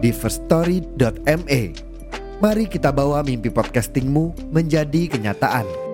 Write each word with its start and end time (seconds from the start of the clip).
di 0.00 0.10
firststory.me. 0.10 1.62
Mari 2.40 2.64
kita 2.72 2.88
bawa 2.88 3.20
mimpi 3.20 3.52
podcastingmu 3.52 4.52
menjadi 4.52 5.12
kenyataan. 5.12 5.90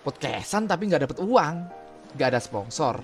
podcastan 0.00 0.66
tapi 0.66 0.90
nggak 0.90 1.06
dapet 1.06 1.18
uang, 1.22 1.54
nggak 2.16 2.28
ada 2.34 2.40
sponsor, 2.42 2.98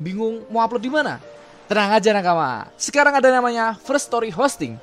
bingung 0.00 0.46
mau 0.48 0.64
upload 0.64 0.82
di 0.82 0.88
mana? 0.88 1.20
Tenang 1.66 1.98
aja 1.98 2.10
nakama, 2.14 2.70
sekarang 2.78 3.18
ada 3.18 3.28
namanya 3.28 3.74
First 3.74 4.08
Story 4.08 4.30
Hosting. 4.30 4.78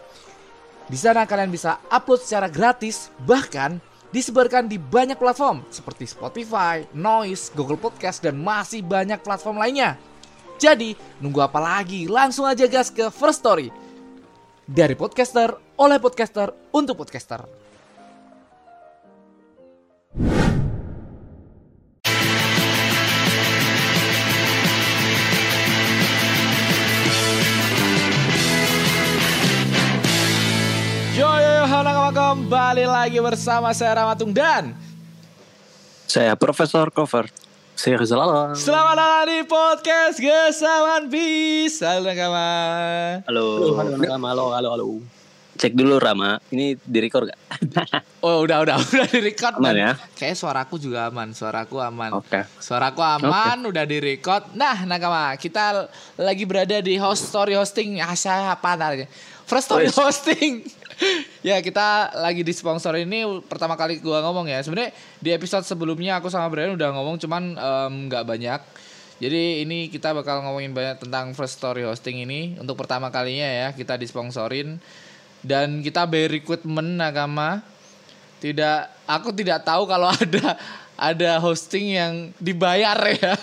Di 0.92 0.98
sana 1.00 1.24
kalian 1.24 1.48
bisa 1.48 1.80
upload 1.88 2.20
secara 2.20 2.52
gratis, 2.52 3.08
bahkan 3.24 3.80
disebarkan 4.14 4.70
di 4.70 4.78
banyak 4.78 5.18
platform 5.18 5.66
seperti 5.74 6.06
Spotify, 6.06 6.86
Noise, 6.94 7.50
Google 7.58 7.82
Podcast, 7.82 8.22
dan 8.22 8.38
masih 8.38 8.86
banyak 8.86 9.18
platform 9.26 9.58
lainnya. 9.58 9.98
Jadi, 10.62 10.94
nunggu 11.18 11.42
apa 11.42 11.58
lagi? 11.58 12.06
Langsung 12.06 12.46
aja 12.46 12.70
gas 12.70 12.94
ke 12.94 13.10
First 13.10 13.42
Story. 13.42 13.74
Dari 14.64 14.94
podcaster, 14.94 15.58
oleh 15.82 15.98
podcaster, 15.98 16.54
untuk 16.72 17.02
podcaster. 17.02 17.63
Yo 31.24 31.32
yo 31.40 31.52
yo, 31.56 31.66
halo 31.72 32.12
kembali 32.12 32.84
lagi 32.84 33.16
bersama 33.24 33.72
saya 33.72 33.96
Ramatung 33.96 34.36
dan 34.36 34.76
Saya 36.04 36.36
Profesor 36.36 36.92
Cover. 36.92 37.32
Saya 37.80 37.96
Rizal 37.96 38.20
Alam. 38.20 38.52
Selamat 38.60 39.00
datang 39.00 39.32
di 39.32 39.40
podcast 39.48 40.20
Gesawan 40.20 41.08
Bis 41.08 41.80
Halo 41.80 42.12
nakama 42.12 42.44
Halo. 43.24 43.56
Halo, 43.56 43.96
halo, 43.96 44.20
halo, 44.20 44.46
halo, 44.52 44.70
halo. 44.76 44.86
Cek 45.56 45.72
dulu 45.72 45.96
Rama, 45.96 46.44
ini 46.52 46.76
di 46.84 47.00
record 47.00 47.32
gak? 47.32 47.40
Oh 48.28 48.44
udah 48.44 48.60
udah 48.68 48.76
udah 48.84 49.08
di 49.08 49.24
record 49.24 49.64
Aman 49.64 49.80
ya? 49.80 49.96
Kayak 50.20 50.36
suaraku 50.36 50.76
juga 50.76 51.08
aman 51.08 51.32
Suaraku 51.32 51.80
aman 51.80 52.20
Oke. 52.20 52.44
Suaraku 52.60 53.00
aman 53.00 53.64
udah 53.64 53.88
di 53.88 54.04
record 54.04 54.52
Nah 54.60 54.84
nakama 54.84 55.40
kita 55.40 55.88
lagi 56.20 56.44
berada 56.44 56.84
di 56.84 57.00
host 57.00 57.32
story 57.32 57.56
hosting 57.56 58.04
Asya 58.04 58.60
apa 58.60 58.76
namanya 58.76 59.08
First 59.44 59.72
story 59.72 59.92
Wes. 59.92 59.96
hosting 59.96 60.64
Ya 61.44 61.60
kita 61.60 62.16
lagi 62.24 62.40
di 62.40 62.56
sponsor 62.56 62.96
ini 62.96 63.28
pertama 63.52 63.76
kali 63.76 64.00
gua 64.00 64.24
ngomong 64.24 64.48
ya. 64.48 64.64
Sebenarnya 64.64 64.96
di 65.20 65.36
episode 65.36 65.68
sebelumnya 65.68 66.24
aku 66.24 66.32
sama 66.32 66.48
Brian 66.48 66.72
udah 66.72 66.96
ngomong 66.96 67.20
cuman 67.20 67.44
nggak 68.08 68.24
banyak. 68.24 68.62
Jadi 69.20 69.68
ini 69.68 69.92
kita 69.92 70.16
bakal 70.16 70.40
ngomongin 70.40 70.72
banyak 70.72 71.04
tentang 71.04 71.36
first 71.36 71.60
story 71.60 71.84
hosting 71.84 72.24
ini. 72.24 72.56
Untuk 72.56 72.80
pertama 72.80 73.12
kalinya 73.12 73.44
ya 73.44 73.68
kita 73.76 74.00
disponsorin. 74.00 74.80
Dan 75.44 75.84
kita 75.84 76.08
by 76.08 76.32
recruitment 76.32 76.96
nakama 76.96 77.60
tidak 78.40 78.92
aku 79.04 79.36
tidak 79.36 79.64
tahu 79.68 79.84
kalau 79.84 80.12
ada 80.24 80.56
ada 81.00 81.32
hosting 81.44 81.96
yang 81.96 82.14
dibayar 82.40 82.96
ya 83.20 83.34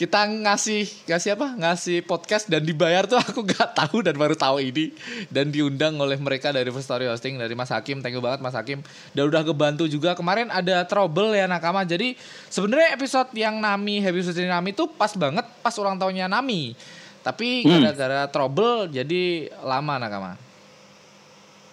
kita 0.00 0.24
ngasih 0.24 0.88
ngasih 1.04 1.36
apa? 1.36 1.60
Ngasih 1.60 2.08
podcast 2.08 2.48
dan 2.48 2.64
dibayar 2.64 3.04
tuh 3.04 3.20
aku 3.28 3.44
nggak 3.44 3.76
tahu 3.76 4.00
dan 4.00 4.16
baru 4.16 4.32
tahu 4.32 4.64
ini. 4.64 4.96
Dan 5.28 5.52
diundang 5.52 6.00
oleh 6.00 6.16
mereka 6.16 6.48
dari 6.56 6.72
First 6.72 6.88
Story 6.88 7.04
Hosting 7.04 7.36
dari 7.36 7.52
Mas 7.52 7.68
Hakim. 7.68 8.00
Thank 8.00 8.16
you 8.16 8.24
banget 8.24 8.40
Mas 8.40 8.56
Hakim. 8.56 8.80
Dan 9.12 9.28
udah 9.28 9.44
kebantu 9.44 9.84
juga. 9.84 10.16
Kemarin 10.16 10.48
ada 10.48 10.88
trouble 10.88 11.36
ya 11.36 11.44
nakama. 11.44 11.84
Jadi 11.84 12.16
sebenarnya 12.48 12.96
episode 12.96 13.28
yang 13.36 13.60
Nami 13.60 14.00
episode 14.00 14.40
Nami 14.40 14.72
tuh 14.72 14.88
pas 14.88 15.12
banget 15.12 15.44
pas 15.60 15.74
ulang 15.76 16.00
tahunnya 16.00 16.32
Nami. 16.32 16.72
Tapi 17.20 17.68
gara-gara 17.68 18.24
trouble 18.32 18.88
jadi 18.88 19.52
lama 19.60 20.00
nakama. 20.00 20.32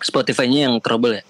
Spotify-nya 0.04 0.68
yang 0.68 0.76
trouble 0.84 1.16
ya? 1.16 1.24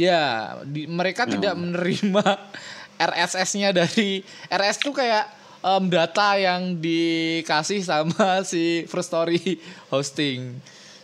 Ya, 0.00 0.22
di, 0.64 0.88
mereka 0.88 1.28
tidak 1.28 1.52
menerima 1.52 2.24
RSS-nya 3.12 3.76
dari 3.76 4.24
RS 4.48 4.80
tuh 4.80 4.96
kayak 4.96 5.39
em, 5.60 5.84
data 5.86 6.36
yang 6.36 6.76
dikasih 6.76 7.80
sama 7.80 8.40
si 8.50 8.84
First 8.84 9.12
Story 9.12 9.60
hosting. 9.88 10.56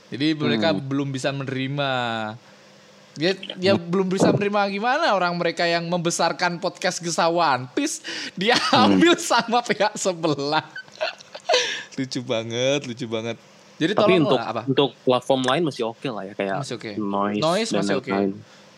Jadi 0.07 0.33
mereka 0.35 0.71
belum 0.73 1.11
bisa 1.11 1.31
menerima. 1.31 1.91
Ya, 3.17 3.33
ya 3.57 3.73
belum 3.81 4.13
bisa 4.13 4.29
menerima 4.29 4.69
gimana 4.69 5.17
orang 5.17 5.33
mereka 5.41 5.65
yang 5.65 5.89
membesarkan 5.89 6.61
podcast 6.61 7.01
Gesawan 7.01 7.65
Piece 7.73 8.05
dia 8.37 8.61
ambil 8.77 9.17
sama 9.17 9.65
pihak 9.65 9.97
sebelah. 9.97 10.61
lucu 11.97 12.21
banget, 12.21 12.85
lucu 12.85 13.09
banget. 13.09 13.41
Jadi 13.77 13.93
Tapi 13.93 14.21
untuk 14.21 14.41
apa? 14.41 14.65
untuk 14.65 14.93
platform 15.01 15.43
lain 15.49 15.63
masih 15.65 15.89
oke 15.89 16.09
lah 16.09 16.25
ya 16.25 16.33
kayak 16.33 16.61
Masih 16.65 16.77
oke. 16.77 16.93
noise, 16.97 17.41
Noise 17.41 17.71
masih 17.73 17.95
oke. 18.01 18.09
lain-lain. 18.09 18.33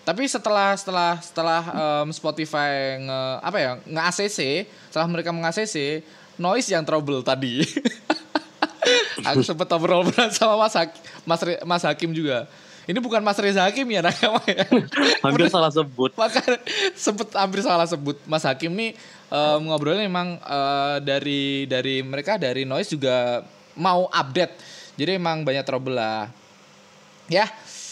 Tapi 0.08 0.24
setelah 0.24 0.72
setelah 0.72 1.20
setelah 1.20 1.62
em, 1.68 2.08
Spotify 2.16 2.96
nge 2.96 3.20
apa 3.44 3.58
ya 3.60 3.72
nge 3.84 4.02
ACC, 4.08 4.38
setelah 4.88 5.04
mereka 5.04 5.28
meng 5.36 5.44
ACC, 5.44 6.00
noise 6.40 6.72
yang 6.72 6.80
trouble 6.80 7.20
tadi. 7.20 7.60
Aku 9.28 9.44
sempet 9.44 9.68
ngobrol-ngobrol 9.68 10.32
sama 10.32 10.56
Mas 10.56 10.72
Hakim, 10.72 11.00
Mas, 11.28 11.40
Re- 11.44 11.60
Mas 11.60 11.84
Hakim 11.84 12.10
juga. 12.16 12.48
Ini 12.88 13.04
bukan 13.04 13.20
Mas 13.20 13.36
Reza 13.36 13.68
Hakim 13.68 13.84
ya 13.92 14.00
nakama 14.00 14.40
ya. 14.48 14.64
Hampir 15.20 15.52
salah 15.52 15.68
sebut. 15.68 16.16
Maka 16.16 16.40
sempet 16.96 17.28
hampir 17.36 17.60
salah 17.60 17.84
sebut 17.84 18.16
Mas 18.24 18.48
Hakim 18.48 18.72
nih 18.72 18.96
em, 19.28 19.60
ngobrolnya 19.68 20.08
memang 20.08 20.40
eh, 20.40 20.96
dari 21.04 21.68
dari 21.68 22.00
mereka 22.00 22.40
dari 22.40 22.64
noise 22.64 22.88
juga 22.88 23.44
mau 23.76 24.08
update. 24.08 24.56
Jadi 24.96 25.20
emang 25.20 25.44
banyak 25.44 25.68
trouble 25.68 26.00
lah. 26.00 26.32
Ya. 27.28 27.44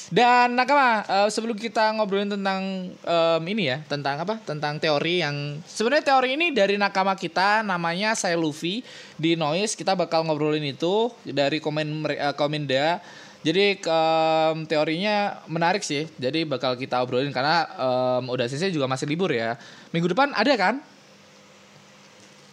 Dan 0.06 0.54
nakama 0.54 1.02
eh, 1.02 1.28
sebelum 1.34 1.58
kita 1.58 1.90
ngobrolin 1.98 2.30
tentang 2.30 2.94
em, 2.94 3.42
ini 3.50 3.74
ya, 3.74 3.82
tentang 3.90 4.22
apa? 4.22 4.38
Tentang 4.46 4.78
teori 4.78 5.18
yang 5.18 5.58
sebenarnya 5.66 6.14
teori 6.14 6.38
ini 6.38 6.54
dari 6.54 6.78
nakama 6.78 7.18
kita 7.18 7.66
namanya 7.66 8.14
saya 8.14 8.38
Luffy 8.38 8.86
di 9.18 9.34
Noise 9.34 9.74
kita 9.74 9.98
bakal 9.98 10.22
ngobrolin 10.22 10.62
itu 10.62 11.10
dari 11.26 11.58
komen 11.58 11.86
mere- 11.90 12.20
eh, 12.22 12.34
komen 12.38 12.70
dia. 12.70 13.02
Jadi 13.42 13.82
em, 13.82 14.56
teorinya 14.70 15.42
menarik 15.50 15.82
sih. 15.82 16.06
Jadi 16.22 16.46
bakal 16.46 16.78
kita 16.78 17.02
obrolin 17.02 17.34
karena 17.34 17.66
em, 17.66 18.30
udah 18.30 18.46
selesai 18.46 18.70
juga 18.70 18.86
masih 18.86 19.10
libur 19.10 19.34
ya. 19.34 19.58
Minggu 19.90 20.06
depan 20.14 20.30
ada 20.38 20.54
kan? 20.54 20.78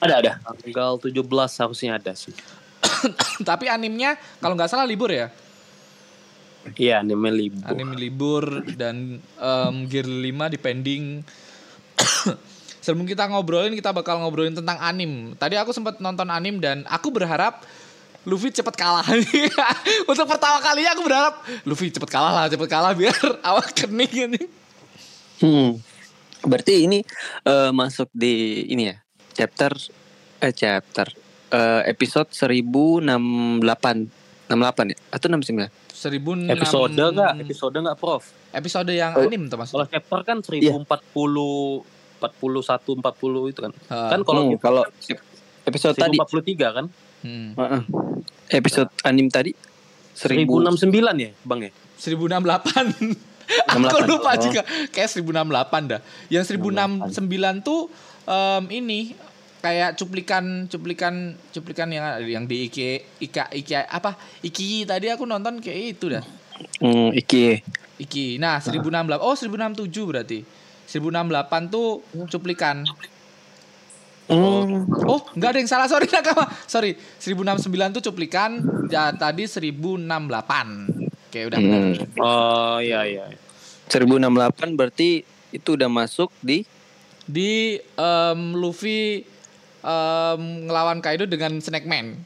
Ada, 0.01 0.15
ada. 0.19 0.31
Tanggal 0.41 0.97
17 0.97 1.21
harusnya 1.61 2.01
ada 2.01 2.17
sih. 2.17 2.33
Tapi 3.49 3.69
animnya 3.69 4.17
kalau 4.41 4.57
nggak 4.57 4.73
salah 4.73 4.89
libur 4.89 5.13
ya. 5.13 5.29
Iya, 6.79 7.03
anime 7.03 7.29
libur. 7.29 7.67
Anime 7.67 7.95
libur 7.99 8.45
dan 8.79 9.19
em, 9.19 9.75
Gear 9.91 10.07
5 10.07 10.55
depending 10.55 11.23
Sebelum 12.83 13.07
kita 13.07 13.31
ngobrolin 13.31 13.71
kita 13.79 13.95
bakal 13.95 14.19
ngobrolin 14.19 14.55
tentang 14.55 14.75
anim. 14.83 15.31
Tadi 15.39 15.55
aku 15.55 15.71
sempat 15.71 16.03
nonton 16.03 16.27
anim 16.27 16.59
dan 16.59 16.83
aku 16.91 17.15
berharap 17.15 17.63
Luffy 18.27 18.51
cepet 18.51 18.75
kalah. 18.75 19.03
Untuk 20.11 20.27
pertama 20.27 20.59
kalinya 20.59 20.91
aku 20.91 21.03
berharap 21.07 21.43
Luffy 21.63 21.91
cepet 21.91 22.11
kalah 22.11 22.31
lah, 22.35 22.45
cepet 22.51 22.67
kalah 22.67 22.91
biar 22.91 23.15
awak 23.49 23.71
kening 23.71 24.31
ini. 24.31 24.41
Hmm. 25.39 25.79
Berarti 26.43 26.83
ini 26.83 26.99
eh, 27.47 27.71
masuk 27.71 28.11
di 28.11 28.67
ini 28.67 28.91
ya. 28.91 28.99
Chapter 29.31 29.71
eh 30.43 30.51
chapter 30.51 31.07
eh, 31.55 31.87
episode 31.87 32.35
1068 32.35 33.63
68 34.51 34.91
ya 34.91 34.97
atau 35.07 35.27
69? 35.31 35.82
1006 35.93 36.49
Episode 36.49 36.89
enggak? 37.05 37.33
Episode 37.39 37.75
enggak, 37.77 37.95
Prof? 37.95 38.23
Episode 38.49 38.91
yang 38.91 39.13
Oh. 39.13 39.23
anim 39.23 39.45
tuh 39.45 39.55
Kalau 39.55 39.61
maksudnya. 39.61 39.87
chapter 39.93 40.19
kan 40.23 40.37
Iya. 40.41 40.73
1040 40.73 41.85
41 42.19 42.97
40 42.97 43.43
itu 43.47 43.59
kan. 43.61 43.71
Ah. 43.87 44.09
Kan 44.09 44.21
kalau 44.23 44.41
Hmm, 44.43 44.51
kita 44.51 44.63
kalau 44.63 44.83
episode 45.63 45.95
tadi 45.95 46.17
1043 46.17 46.67
kan? 46.71 46.85
Hmm. 47.21 47.53
Heeh. 47.53 47.81
episode 48.53 48.89
anim 49.03 49.27
tadi 49.27 49.51
1000 50.13 50.45
1069 50.47 51.15
ya, 51.17 51.31
Bang 51.41 51.61
ya? 51.61 51.71
1068. 51.95 53.13
Aku 53.65 53.77
68. 53.77 54.07
lupa 54.07 54.31
Oh. 54.31 54.39
juga 54.39 54.61
kayak 54.89 55.09
1068 55.09 55.81
dah. 55.85 55.99
Yang 56.27 56.43
1069 56.49 57.11
tuh 57.59 57.91
em, 58.23 58.63
ini 58.73 58.99
kayak 59.63 59.95
cuplikan 59.95 60.67
cuplikan 60.67 61.39
cuplikan 61.55 61.87
yang 61.87 62.19
yang 62.27 62.43
di 62.43 62.67
Iki 62.67 63.23
Ika 63.23 63.47
Iki 63.55 63.87
apa 63.87 64.19
Iki 64.43 64.83
tadi 64.83 65.07
aku 65.07 65.23
nonton 65.23 65.63
kayak 65.63 65.95
itu 65.95 66.11
dah. 66.11 66.23
Hmm, 66.79 67.09
iki. 67.15 67.63
Iki. 67.97 68.37
Nah, 68.37 68.61
1068. 68.61 69.21
Oh, 69.21 69.33
1067 69.33 70.09
berarti. 70.09 70.39
1068 70.89 71.73
tuh 71.73 72.03
cuplikan. 72.29 72.83
Hmm. 74.29 74.87
Oh, 75.07 75.19
nggak 75.35 75.49
ada 75.49 75.59
yang 75.59 75.69
salah. 75.69 75.87
Sorry 75.89 76.07
nakama. 76.07 76.47
Sorry. 76.69 76.95
1069 77.19 77.99
tuh 77.99 78.03
cuplikan. 78.11 78.61
Ya, 78.87 79.11
tadi 79.15 79.49
1068. 79.49 80.07
Oke, 81.33 81.39
udah 81.49 81.57
benar. 81.57 81.81
Hmm. 81.81 82.21
Oh 82.21 82.77
iya 82.77 83.01
iya. 83.07 83.25
1068 83.89 84.77
berarti 84.79 85.25
itu 85.53 85.69
udah 85.75 85.89
masuk 85.89 86.29
di 86.41 86.65
Di 87.23 87.79
em, 87.79 88.41
Luffy 88.59 89.23
em, 89.83 90.41
ngelawan 90.65 90.99
Kaido 90.99 91.23
dengan 91.23 91.59
Snake 91.59 91.83
Man. 91.83 92.23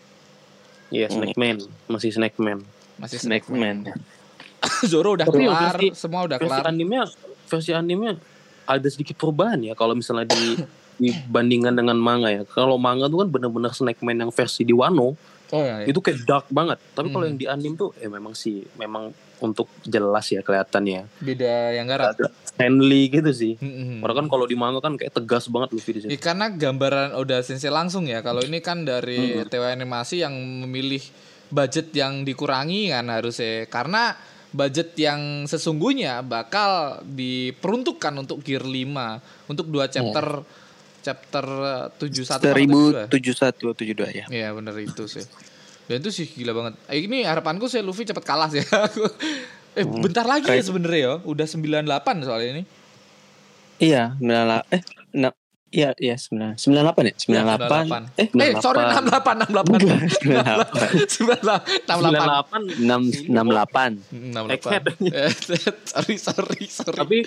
Iya 0.87 1.09
Snackman, 1.09 1.59
masih 1.85 2.09
Snackman. 2.09 2.63
Masih 2.95 3.19
Snake 3.19 3.49
Man. 3.49 3.91
Zoro 4.89 5.13
udah 5.13 5.25
Tapi 5.25 5.43
kelar, 5.43 5.73
versi- 5.73 5.93
semua 5.93 6.23
udah 6.23 6.37
Versi 6.37 6.49
kelar. 6.55 6.65
animenya, 6.65 7.03
versi 7.45 7.71
animenya 7.71 8.15
ada 8.63 8.83
sedikit 8.85 9.15
perubahan 9.15 9.59
ya 9.61 9.73
kalau 9.73 9.93
misalnya 9.93 10.27
di 10.27 10.55
dibandingkan 11.03 11.73
dengan 11.73 11.93
manga 11.95 12.31
ya. 12.31 12.41
Kalau 12.43 12.75
manga 12.75 13.05
tuh 13.05 13.21
kan 13.21 13.29
bener-bener 13.29 13.69
Snackman 13.69 14.17
yang 14.17 14.31
versi 14.31 14.61
di 14.61 14.71
Wano 14.71 15.13
Oh 15.47 15.61
iya. 15.61 15.79
iya. 15.79 15.85
itu 15.85 15.99
kayak 15.99 16.23
dark 16.23 16.47
banget. 16.49 16.79
Tapi 16.91 17.07
kalau 17.07 17.23
Hmm. 17.23 17.31
yang 17.31 17.37
di 17.37 17.47
anim 17.47 17.73
tuh 17.73 17.93
eh 17.97 18.07
memang 18.07 18.31
sih 18.31 18.65
memang 18.75 19.11
untuk 19.39 19.69
jelas 19.83 20.25
ya 20.27 20.41
kelihatannya. 20.41 21.05
Beda 21.19 21.71
yang 21.71 21.85
garap. 21.85 22.17
Stanley 22.43 23.13
gitu 23.13 23.29
sih. 23.29 23.53
Mm-mm. 23.57 24.01
Padahal 24.01 24.25
kan 24.25 24.27
kalau 24.27 24.45
di 24.45 24.57
manga 24.57 24.81
kan 24.81 24.97
kayak 24.97 25.13
tegas 25.13 25.45
banget 25.45 25.77
Luffy 25.77 25.91
di 25.93 25.99
Ya, 25.99 26.03
situ. 26.09 26.17
karena 26.17 26.49
gambaran 26.49 27.13
Oda 27.13 27.45
Sensei 27.45 27.69
langsung 27.69 28.09
ya. 28.09 28.25
Kalau 28.25 28.41
ini 28.41 28.57
kan 28.59 28.81
dari 28.81 29.37
Hmm. 29.37 29.45
TW 29.45 29.61
animasi 29.63 30.25
yang 30.25 30.33
memilih 30.65 31.01
budget 31.47 31.93
yang 31.93 32.25
dikurangi 32.25 32.89
kan 32.89 33.05
harusnya. 33.07 33.69
Karena 33.69 34.17
budget 34.49 34.97
yang 34.97 35.45
sesungguhnya 35.45 36.25
bakal 36.25 37.03
diperuntukkan 37.05 38.13
untuk 38.17 38.41
Gear 38.41 38.65
5 38.65 39.21
untuk 39.45 39.69
dua 39.69 39.85
chapter 39.85 40.41
chapter 40.99 41.45
71 41.95 42.41
apa 42.41 42.57
72? 42.57 43.07
1071 43.07 43.77
72 43.77 44.11
ya. 44.11 44.25
Iya 44.27 44.49
bener 44.51 44.75
itu 44.75 45.05
sih. 45.05 45.23
Dan 45.87 46.03
itu 46.03 46.11
sih 46.13 46.27
gila 46.27 46.51
banget. 46.51 46.73
Eh, 46.87 47.03
ini 47.03 47.23
harapanku 47.23 47.65
sih 47.65 47.79
Luffy 47.79 48.03
cepet 48.03 48.21
kalah 48.21 48.47
sih. 48.47 48.59
eh 49.77 49.85
bentar 49.85 50.25
lagi 50.25 50.43
ya 50.43 50.57
Keren. 50.57 50.65
sebenarnya 50.65 50.99
ya. 50.99 51.13
Udah 51.23 51.47
98 51.47 52.27
soalnya 52.27 52.49
ini. 52.53 52.63
Iya, 53.77 54.17
98 54.17 54.73
eh 54.73 54.81
na, 55.13 55.29
Iya, 55.67 55.91
iya 55.99 56.15
9 56.15 56.55
98 56.55 57.11
ya? 57.11 57.15
98. 57.19 58.15
98. 58.15 58.15
Eh, 58.15 58.27
Eh, 58.31 58.51
sorry 58.57 58.83
68 58.87 59.51
68. 59.51 59.67
Enggak, 59.67 59.99
98 61.11 61.83
68. 61.83 62.71
98. 62.71 63.27
68. 63.27 63.91
6 64.31 64.47
68. 64.47 64.55
Egghead. 64.55 64.83
Eh, 65.11 65.31
sorry 65.91 66.15
sorry 66.15 66.63
sorry. 66.67 66.95
Tapi 66.95 67.17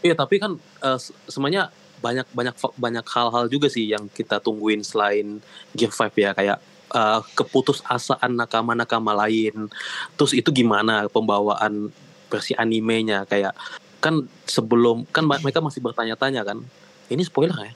iya 0.00 0.16
tapi 0.16 0.36
kan 0.36 0.56
se- 0.96 1.12
semuanya 1.28 1.68
banyak 2.00 2.24
banyak 2.32 2.54
banyak 2.76 3.04
hal-hal 3.06 3.44
juga 3.48 3.68
sih 3.68 3.88
yang 3.88 4.08
kita 4.08 4.40
tungguin 4.40 4.80
selain 4.80 5.40
Gear 5.72 5.92
5 5.92 6.12
ya 6.16 6.32
kayak 6.32 6.58
eh, 6.92 7.20
keputusasaan 7.34 8.36
nakama-nakama 8.36 9.16
lain. 9.26 9.70
Terus 10.14 10.32
itu 10.36 10.50
gimana 10.52 11.06
pembawaan 11.10 11.90
versi 12.26 12.52
animenya 12.54 13.22
kayak 13.24 13.54
kan 14.02 14.22
sebelum 14.44 15.06
kan 15.10 15.26
mereka 15.26 15.58
masih 15.58 15.82
bertanya-tanya 15.82 16.42
kan. 16.46 16.58
Ini 17.06 17.22
spoiler 17.22 17.54
ya? 17.58 17.72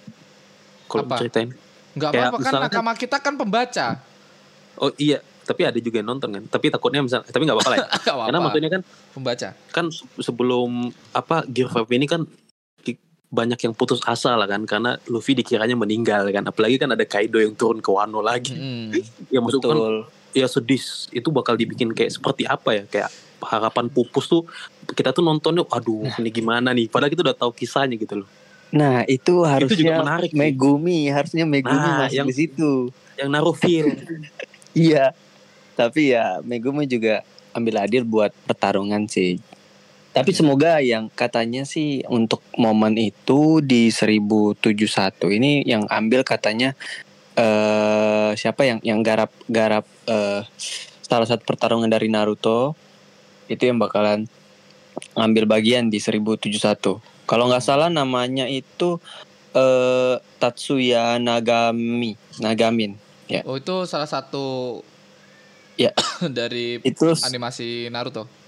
Kalau 0.90 1.06
Apa? 1.06 1.22
ceritain. 1.22 1.54
Enggak 1.94 2.10
apa-apa 2.14 2.36
kan 2.38 2.42
misalnya 2.42 2.66
nakama 2.70 2.92
kita 2.94 3.16
kan 3.18 3.34
pembaca. 3.34 3.86
Oh 4.78 4.90
iya, 4.96 5.18
tapi 5.46 5.66
ada 5.66 5.78
juga 5.78 5.98
yang 6.02 6.08
nonton 6.14 6.30
kan. 6.30 6.42
Tapi 6.46 6.66
takutnya 6.70 7.02
misal 7.02 7.22
tapi 7.26 7.42
nggak 7.46 7.58
apa-apa 7.58 7.70
lah 7.70 7.78
ya. 7.78 7.86
Enggak 7.98 8.14
apa-apa. 8.14 8.26
Karena 8.26 8.40
maksudnya 8.42 8.70
kan 8.70 8.82
pembaca. 9.14 9.48
kan 9.74 9.84
se- 9.90 10.06
sebelum 10.22 10.70
apa 11.10 11.46
Gear 11.50 11.70
5 11.70 11.90
ini 11.94 12.06
kan 12.06 12.26
banyak 13.30 13.58
yang 13.60 13.72
putus 13.72 14.02
asa 14.02 14.34
lah 14.34 14.44
kan 14.44 14.62
karena 14.64 14.98
Luffy 15.06 15.32
dikiranya 15.32 15.74
meninggal 15.74 16.26
kan 16.28 16.42
apalagi 16.44 16.76
kan 16.76 16.90
ada 16.90 17.04
Kaido 17.04 17.38
yang 17.38 17.54
turun 17.54 17.78
ke 17.78 17.88
Wano 17.88 18.18
lagi 18.20 18.52
Mm. 18.52 18.90
ya 19.26 19.38
maksud 19.38 19.62
kan 19.62 19.78
ya 20.30 20.44
sedih 20.44 20.82
itu 21.10 21.28
bakal 21.28 21.54
dibikin 21.54 21.90
kayak 21.90 22.10
seperti 22.10 22.42
apa 22.44 22.70
ya 22.72 22.82
kayak 22.84 23.10
harapan 23.40 23.86
pupus 23.86 24.26
tuh 24.26 24.42
kita 24.88 25.10
tuh 25.10 25.22
nontonnya 25.22 25.62
aduh 25.64 26.10
ini 26.12 26.28
gimana 26.28 26.70
nih 26.70 26.86
padahal 26.86 27.08
kita 27.08 27.22
udah 27.22 27.36
tahu 27.36 27.52
kisahnya 27.52 27.94
gitu 27.94 28.20
loh 28.20 28.30
Nah, 28.70 29.02
itu 29.04 29.42
harusnya 29.42 29.98
menarik 29.98 30.30
sih. 30.30 30.38
Megumi, 30.38 31.10
harusnya 31.10 31.42
Megumi 31.42 31.74
Nah, 31.76 32.06
masuk 32.06 32.14
yang- 32.14 32.30
di 32.30 32.36
situ. 32.36 32.70
yang 33.14 33.26
naruh 33.28 33.50
feel 33.50 33.90
Iya. 34.78 35.10
Tapi 35.74 36.14
ya 36.14 36.38
Megumi 36.40 36.86
juga 36.86 37.26
ambil 37.50 37.82
adil 37.82 38.06
buat 38.06 38.30
pertarungan 38.46 39.10
sih. 39.10 39.42
Tapi 40.10 40.34
semoga 40.34 40.82
yang 40.82 41.06
katanya 41.14 41.62
sih 41.62 42.02
untuk 42.10 42.42
momen 42.58 42.98
itu 42.98 43.62
di 43.62 43.94
1071 43.94 44.58
ini 45.38 45.62
yang 45.62 45.86
ambil 45.86 46.26
katanya 46.26 46.74
eh 47.38 48.34
siapa 48.34 48.66
yang 48.66 48.78
yang 48.82 49.00
garap 49.06 49.30
garap 49.46 49.86
eh 50.10 50.42
salah 51.06 51.26
satu 51.30 51.46
pertarungan 51.46 51.86
dari 51.86 52.10
Naruto 52.10 52.74
itu 53.46 53.62
yang 53.70 53.78
bakalan 53.78 54.26
ngambil 55.14 55.46
bagian 55.46 55.90
di 55.90 56.02
1071. 56.02 56.50
Kalau 57.30 57.44
nggak 57.46 57.62
salah 57.62 57.86
namanya 57.86 58.50
itu 58.50 58.98
eh 59.54 60.18
Tatsuya 60.42 61.22
Nagami, 61.22 62.18
Nagamin. 62.42 62.98
Oh 63.46 63.54
itu 63.54 63.86
salah 63.86 64.10
satu 64.10 64.78
Ya. 65.78 65.96
dari 66.38 66.76
Itu 66.84 67.16
animasi 67.24 67.88
Naruto. 67.88 68.39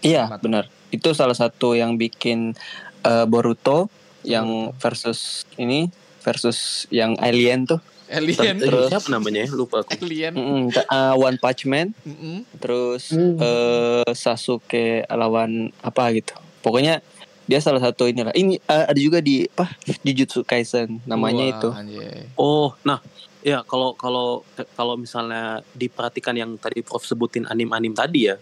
Iya 0.00 0.32
benar. 0.40 0.66
Itu 0.90 1.12
salah 1.12 1.36
satu 1.36 1.76
yang 1.76 1.96
bikin 1.96 2.56
eh, 3.04 3.26
Boruto 3.28 3.88
yang 4.20 4.72
versus 4.76 5.48
ini 5.56 5.88
versus 6.20 6.84
yang 6.92 7.16
alien 7.20 7.64
tuh. 7.64 7.80
Alien. 8.10 8.58
Terus- 8.58 8.90
siapa 8.90 9.08
namanya 9.08 9.46
ya? 9.46 9.48
lupa 9.54 9.86
aku 9.86 9.94
Alien. 9.96 10.34
Mm-mm, 10.34 10.62
t- 10.74 10.82
eh, 10.82 11.14
One 11.14 11.38
Punch 11.38 11.62
Man, 11.64 11.94
Mm-mm. 12.02 12.42
terus 12.58 13.14
eh, 13.14 14.04
Sasuke 14.12 15.06
lawan 15.08 15.70
apa 15.80 16.10
gitu. 16.12 16.34
Pokoknya 16.60 17.00
dia 17.46 17.58
salah 17.62 17.78
satu 17.80 18.10
inilah. 18.10 18.34
Ini 18.34 18.58
eh, 18.58 18.84
ada 18.90 19.00
juga 19.00 19.22
di 19.22 19.46
apa 19.46 19.70
Jujutsu 20.02 20.42
Kaisen 20.42 20.98
namanya 21.06 21.44
Wah, 21.46 21.52
itu. 21.54 21.68
anjay. 21.70 22.20
Oh, 22.34 22.74
nah, 22.82 22.98
ya 23.40 23.64
kalau 23.64 23.96
kalau 23.96 24.44
kalau 24.74 24.94
misalnya 24.94 25.64
diperhatikan 25.72 26.36
yang 26.36 26.56
tadi 26.56 26.84
Prof 26.84 27.02
sebutin 27.02 27.48
anim-anim 27.48 27.92
tadi 27.92 28.28
ya, 28.28 28.36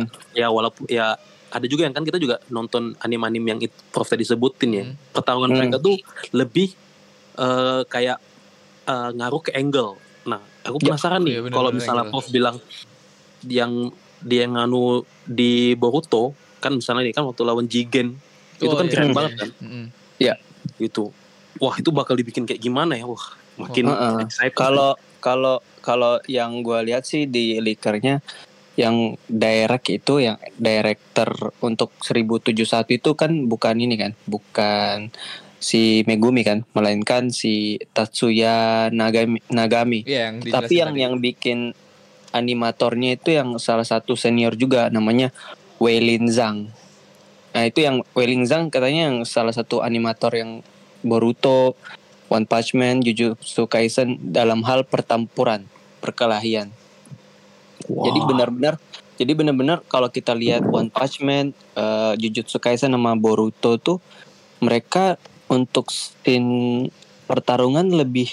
Hmm. 0.00 0.08
ya 0.32 0.48
walaupun 0.48 0.88
ya 0.88 1.16
ada 1.50 1.66
juga 1.66 1.82
yang 1.82 1.92
kan 1.92 2.06
kita 2.06 2.16
juga 2.16 2.38
nonton 2.48 2.94
anim-anim 3.02 3.42
yang 3.42 3.58
it, 3.60 3.74
Prof 3.90 4.06
tadi 4.06 4.22
sebutin 4.22 4.70
ya. 4.70 4.84
Hmm. 4.86 4.94
Pertarungan 5.12 5.50
Hmm. 5.50 5.58
mereka 5.60 5.76
tuh 5.78 5.96
lebih 6.32 6.72
eh, 7.36 7.82
kayak 7.86 8.18
eh, 8.84 9.10
ngaruh 9.14 9.40
ke 9.40 9.50
angle. 9.54 9.96
Nah, 10.26 10.40
aku 10.60 10.76
Ya. 10.82 10.92
penasaran 10.92 11.24
nih 11.24 11.32
Iya, 11.36 11.40
bener, 11.46 11.54
kalau 11.56 11.70
misalnya 11.72 12.04
angle. 12.04 12.12
Prof 12.12 12.26
bilang 12.28 12.56
yang 13.46 13.72
dia 14.20 14.44
nganu 14.44 15.00
di 15.24 15.72
Boruto 15.74 16.36
kan 16.60 16.76
misalnya 16.76 17.08
nih 17.08 17.14
kan 17.16 17.24
waktu 17.24 17.40
lawan 17.40 17.64
Jigen 17.64 18.20
itu 18.60 18.68
Oh, 18.68 18.76
kan 18.76 18.84
iya, 18.84 18.92
keren 18.92 19.08
iya. 19.08 19.16
banget 19.16 19.32
kan 19.40 19.48
Mm-mm. 19.64 19.84
itu. 20.76 21.08
Wah, 21.56 21.72
itu 21.76 21.88
bakal 21.88 22.16
dibikin 22.16 22.44
kayak 22.44 22.60
gimana 22.60 22.96
ya? 22.96 23.08
Wah, 23.08 23.39
makin 23.60 23.86
Heeh. 23.92 24.16
excited. 24.24 24.56
Kalau 24.56 24.96
kalau 25.20 25.60
kalau 25.84 26.16
yang 26.24 26.64
gua 26.64 26.80
lihat 26.80 27.04
sih 27.04 27.28
di 27.28 27.60
likernya 27.60 28.24
yang 28.80 29.12
direct 29.28 29.92
itu 29.92 30.24
yang 30.24 30.40
director 30.56 31.52
untuk 31.60 31.92
1071 32.00 32.96
itu 32.96 33.10
kan 33.12 33.32
bukan 33.44 33.76
ini 33.76 33.94
kan, 34.00 34.12
bukan 34.24 35.12
si 35.60 36.00
Megumi 36.08 36.40
kan, 36.40 36.64
melainkan 36.72 37.28
si 37.28 37.76
Tatsuya 37.92 38.88
Nagami. 38.88 39.44
Nagami. 39.52 40.08
Iya 40.08 40.32
yang 40.32 40.36
Tapi 40.40 40.74
yang 40.80 40.92
tadi. 40.96 41.02
yang 41.04 41.14
bikin 41.20 41.58
animatornya 42.32 43.20
itu 43.20 43.36
yang 43.36 43.60
salah 43.60 43.84
satu 43.84 44.16
senior 44.16 44.56
juga 44.56 44.88
namanya 44.88 45.28
Weilin 45.76 46.30
Zhang. 46.32 46.72
Nah 47.52 47.62
itu 47.66 47.84
yang 47.84 48.00
Weilin 48.16 48.48
Zhang 48.48 48.72
katanya 48.72 49.12
yang 49.12 49.18
salah 49.28 49.52
satu 49.52 49.84
animator 49.84 50.32
yang 50.32 50.64
Boruto, 51.00 51.76
One 52.30 52.46
Punch 52.46 52.78
Man, 52.78 53.02
Jujutsu 53.02 53.66
Kaisen 53.66 54.16
dalam 54.30 54.62
hal 54.62 54.86
pertempuran, 54.86 55.66
perkelahian. 55.98 56.70
Jadi 57.90 58.18
benar-benar 58.22 58.78
jadi 59.20 59.36
benar-benar 59.36 59.84
kalau 59.90 60.08
kita 60.08 60.32
lihat 60.32 60.64
One 60.70 60.88
Punch 60.88 61.20
Man, 61.20 61.52
eh, 61.76 62.12
Jujutsu 62.16 62.62
Kaisen 62.62 62.94
sama 62.94 63.18
Boruto 63.18 63.76
tuh 63.76 63.98
mereka 64.62 65.18
untuk 65.50 65.90
scene 65.90 66.88
pertarungan 67.26 67.90
lebih 67.90 68.30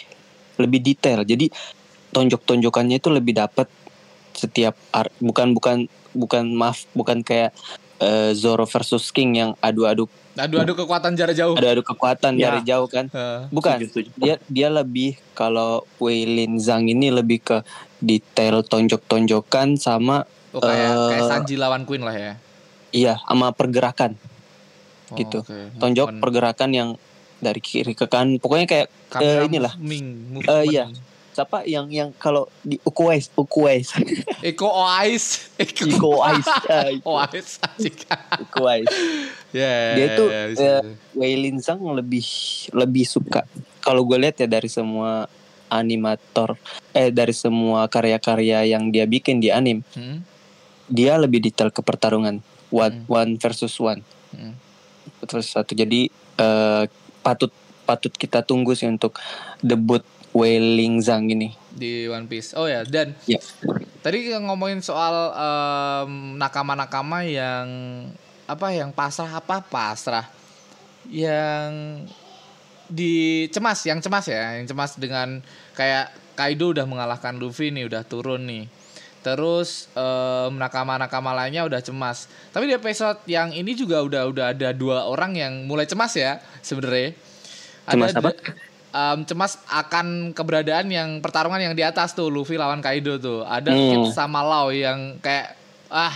lebih 0.61 0.79
detail. 0.79 1.25
Jadi 1.25 1.49
tonjok-tonjokannya 2.13 3.01
itu 3.01 3.09
lebih 3.11 3.35
dapat 3.35 3.67
setiap 4.37 4.77
ar- 4.93 5.11
bukan 5.17 5.57
bukan 5.57 5.77
bukan 6.13 6.45
maaf 6.53 6.85
bukan 6.93 7.25
kayak 7.25 7.51
eh, 7.97 8.31
Zoro 8.37 8.69
versus 8.69 9.09
King 9.09 9.41
yang 9.41 9.51
adu-adu 9.59 10.05
Adu-adu 10.39 10.73
kekuatan 10.75 11.13
jarak 11.13 11.33
jauh. 11.33 11.53
ada 11.53 11.67
adu 11.69 11.81
kekuatan 11.81 12.31
Ya. 12.33 12.47
dari 12.47 12.61
jauh 12.63 12.85
kan 12.85 13.09
Eh, 13.09 13.41
bukan 13.49 13.77
Setuju, 13.79 13.89
setuju. 14.07 14.09
dia 14.15 14.35
dia 14.45 14.69
lebih 14.69 15.17
kalau 15.33 15.81
Wei 15.97 16.23
Lin 16.23 16.57
Zhang 16.57 16.85
ini 16.85 17.09
lebih 17.09 17.41
ke 17.41 17.57
detail 17.99 18.61
tonjok-tonjokan 18.61 19.75
sama 19.75 20.23
oh, 20.51 20.59
kayak 20.59 20.91
Eh, 20.91 21.09
kayak 21.11 21.25
Sanji 21.27 21.55
lawan 21.55 21.83
Queen 21.83 22.01
lah 22.01 22.13
ya. 22.13 22.33
iya 22.89 23.17
sama 23.19 23.49
pergerakan 23.51 24.13
Oh, 25.07 25.15
gitu. 25.15 25.39
oke. 25.39 25.77
tonjok 25.77 26.19
pergerakan 26.19 26.69
yang 26.69 26.89
dari 27.37 27.57
kiri 27.57 27.93
ke 27.93 28.05
kanan 28.05 28.37
pokoknya 28.37 28.65
kayak 28.65 28.87
Kamera 29.07 29.39
eh, 29.39 29.47
inilah. 29.47 29.73
moving, 29.73 30.05
Eh, 30.43 30.63
iya. 30.67 30.85
Siapa 31.37 31.61
yang 31.69 31.85
yang 31.93 32.09
kalau 32.17 32.49
di 32.65 32.81
Ukues 32.81 33.29
Ukues 33.37 33.93
Eko 34.49 34.65
Oais. 34.65 35.53
Eko 35.61 36.17
Oais 37.05 37.61
asik. 37.61 38.09
Iko 38.41 38.65
Ice 38.73 38.89
Ya. 39.53 39.93
Dia 39.93 40.07
tuh, 40.17 40.27
ya, 40.33 40.41
bisa, 40.49 40.61
eh, 40.61 40.81
bisa. 40.81 41.13
Wei 41.13 41.33
Lin 41.37 41.61
Zhang 41.61 41.85
lebih 41.93 42.25
lebih 42.73 43.05
suka 43.05 43.45
kalau 43.85 44.01
gue 44.01 44.17
lihat 44.17 44.41
ya 44.41 44.49
dari 44.49 44.65
semua 44.65 45.29
animator 45.69 46.57
eh 46.91 47.13
dari 47.13 47.37
semua 47.37 47.85
karya-karya 47.85 48.73
yang 48.73 48.89
dia 48.89 49.05
bikin 49.05 49.37
di 49.37 49.53
anim 49.53 49.85
Hmm, 49.93 50.25
dia 50.89 51.21
lebih 51.21 51.43
detail 51.43 51.69
ke 51.69 51.85
pertarungan 51.85 52.41
one, 52.73 53.05
Hmm. 53.05 53.13
one 53.13 53.31
versus 53.37 53.77
one 53.77 54.01
hmm. 54.33 54.57
versus 55.29 55.53
satu 55.53 55.77
jadi 55.77 56.09
eh, 56.41 56.83
patut 57.21 57.53
patut 57.87 58.11
kita 58.11 58.43
tunggu 58.43 58.75
sih 58.75 58.89
untuk 58.91 59.15
debut 59.63 60.03
Wei 60.37 60.61
Lin 60.61 61.01
Zhang 61.01 61.25
ini 61.33 61.49
di 61.73 62.05
One 62.05 62.29
Piece. 62.29 62.53
Oh 62.53 62.69
ya, 62.69 62.85
dan 62.85 63.17
Ya. 63.25 63.41
tadi 64.05 64.29
ngomongin 64.37 64.85
soal 64.85 65.33
em, 65.33 66.37
nakama-nakama 66.37 67.25
yang 67.25 67.65
apa 68.45 68.69
yang 68.69 68.93
pasrah 68.93 69.41
apa 69.41 69.65
pasrah 69.65 70.29
yang 71.09 72.05
dicemas, 72.85 73.81
yang 73.83 73.97
cemas 73.97 74.29
ya, 74.29 74.61
yang 74.61 74.69
cemas 74.69 74.93
dengan 75.01 75.41
kayak 75.73 76.13
Kaido 76.37 76.69
udah 76.69 76.85
mengalahkan 76.85 77.33
Luffy 77.41 77.73
nih, 77.73 77.89
udah 77.89 78.05
turun 78.05 78.45
nih. 78.45 78.69
Terus 79.25 79.89
em, 79.97 80.53
nakama-nakama 80.53 81.33
lainnya 81.33 81.65
udah 81.65 81.81
cemas. 81.81 82.29
Tapi 82.53 82.69
di 82.69 82.77
episode 82.77 83.19
yang 83.25 83.49
ini 83.57 83.73
juga 83.73 84.05
udah 84.05 84.29
udah 84.29 84.45
ada 84.53 84.69
dua 84.69 85.09
orang 85.09 85.33
yang 85.33 85.53
mulai 85.65 85.89
cemas 85.89 86.13
ya 86.13 86.37
sebenarnya. 86.61 87.17
Cemas 87.89 88.13
Ada 88.13 88.21
apa? 88.21 88.31
Em, 88.89 89.19
cemas 89.23 89.59
akan 89.65 90.31
keberadaan 90.31 90.87
yang 90.87 91.09
pertarungan 91.17 91.59
yang 91.61 91.73
di 91.73 91.81
atas 91.81 92.11
tuh 92.11 92.27
Luffy 92.27 92.55
lawan 92.55 92.79
Kaido 92.79 93.15
tuh. 93.15 93.41
Ada 93.41 93.69
Hmm. 93.69 94.05
Kid 94.05 94.13
sama 94.13 94.41
Lau 94.41 94.69
yang 94.69 95.17
kayak 95.17 95.55
ah 95.87 96.13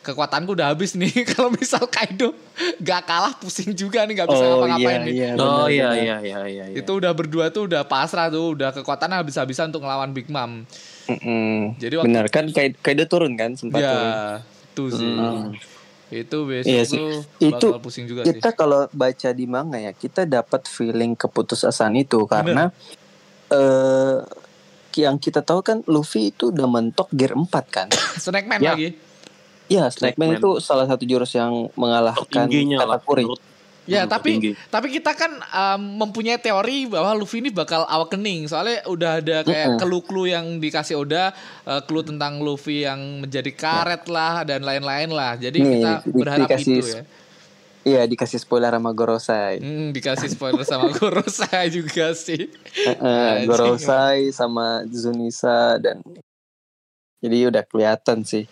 kekuatanku 0.00 0.54
udah 0.54 0.72
habis 0.72 0.94
nih 0.94 1.10
kalau 1.30 1.50
misal 1.50 1.84
Kaido 1.84 2.32
gak 2.78 3.04
kalah 3.04 3.34
pusing 3.34 3.70
juga 3.72 4.02
nih 4.02 4.16
gak 4.16 4.28
bisa 4.28 4.44
ngapa-ngapain 4.46 5.00
nih. 5.04 5.14
iya, 5.14 5.30
Oh 5.36 5.66
iya 5.66 5.88
iya 5.92 6.16
iya 6.18 6.40
iya. 6.44 6.64
iya. 6.66 6.76
Itu 6.76 6.96
udah 6.96 7.12
berdua 7.12 7.48
tuh 7.48 7.66
udah 7.66 7.84
pasrah 7.84 8.26
tuh, 8.26 8.56
udah 8.56 8.72
kekuatannya 8.72 9.16
habis-habisan 9.16 9.68
untuk 9.68 9.82
ngelawan 9.82 10.10
Big 10.10 10.26
Mom. 10.26 10.64
Mm-mm. 11.06 11.76
Jadi 11.76 11.94
waktu 11.96 12.06
benar 12.06 12.26
kan 12.28 12.44
Kai- 12.48 12.76
Kaido 12.76 13.04
turun 13.04 13.32
kan 13.34 13.52
sempat 13.52 13.80
turun 13.80 14.04
ya 14.04 14.40
itu 14.68 14.84
sih. 14.94 15.10
Hmm. 15.10 15.50
Itu 16.08 16.44
besok 16.44 16.66
Iya 16.66 16.82
sih. 16.82 16.98
Itu 17.38 17.68
pusing 17.78 18.04
juga 18.04 18.24
sih. 18.24 18.32
kita 18.32 18.52
kalau 18.52 18.88
baca 18.90 19.28
di 19.30 19.44
manga 19.44 19.76
ya 19.76 19.92
kita 19.92 20.24
dapat 20.24 20.64
feeling 20.64 21.12
keputusasaan 21.12 21.94
itu 21.94 22.24
karena 22.24 22.72
eh 23.48 24.16
yang 24.96 25.14
kita 25.14 25.40
tahu 25.40 25.62
kan 25.62 25.78
Luffy 25.86 26.32
itu 26.32 26.50
udah 26.50 26.66
mentok 26.66 27.06
gear 27.10 27.32
4 27.32 27.46
kan. 27.68 27.86
Snackman 28.18 28.58
Ya. 28.58 28.74
lagi. 28.74 28.98
Iya, 29.68 29.86
Snackman 29.88 30.34
Snackman. 30.34 30.40
itu 30.40 30.50
salah 30.58 30.86
satu 30.86 31.04
jurus 31.04 31.30
yang 31.30 31.70
mengalahkan 31.74 32.48
lah. 32.48 32.98
Katakuri. 32.98 33.24
menurut- 33.24 33.44
Ya, 33.88 34.04
tapi 34.04 34.36
tinggi. 34.36 34.52
tapi 34.68 34.92
kita 34.92 35.16
kan 35.16 35.32
um, 35.40 35.80
mempunyai 35.98 36.36
teori 36.36 36.84
bahwa 36.84 37.16
Luffy 37.16 37.40
ini 37.40 37.48
bakal 37.48 37.82
awakening. 37.82 38.44
Soalnya 38.44 38.84
udah 38.84 39.12
ada 39.18 39.36
kayak 39.42 39.80
clue-clue 39.80 40.28
yang 40.28 40.60
dikasih 40.60 41.00
Oda, 41.00 41.32
uh, 41.64 41.80
clue 41.80 42.04
tentang 42.04 42.38
Luffy 42.38 42.84
yang 42.84 43.00
menjadi 43.18 43.48
karet 43.48 44.04
lah 44.06 44.44
dan 44.44 44.60
lain-lain 44.60 45.08
lah. 45.08 45.34
Jadi 45.34 45.58
Nih, 45.58 45.72
kita 45.74 45.92
di- 46.04 46.12
berharap 46.14 46.44
dikasih 46.44 46.74
itu 46.74 46.86
ya. 46.86 47.02
Iya, 47.88 48.02
dikasih 48.04 48.36
spoiler 48.36 48.68
sama 48.70 48.92
Gorosai. 48.92 49.54
Hmm, 49.58 49.88
dikasih 49.90 50.28
spoiler 50.28 50.60
sama 50.62 50.92
Gorosei 51.00 51.72
juga 51.72 52.12
sih. 52.12 52.44
Eh, 52.76 52.92
Anjing. 52.92 53.48
Gorosai 53.48 54.28
sama 54.28 54.84
Zunisa 54.84 55.80
dan 55.80 56.04
jadi 57.18 57.48
udah 57.48 57.64
kelihatan 57.64 58.22
sih. 58.22 58.44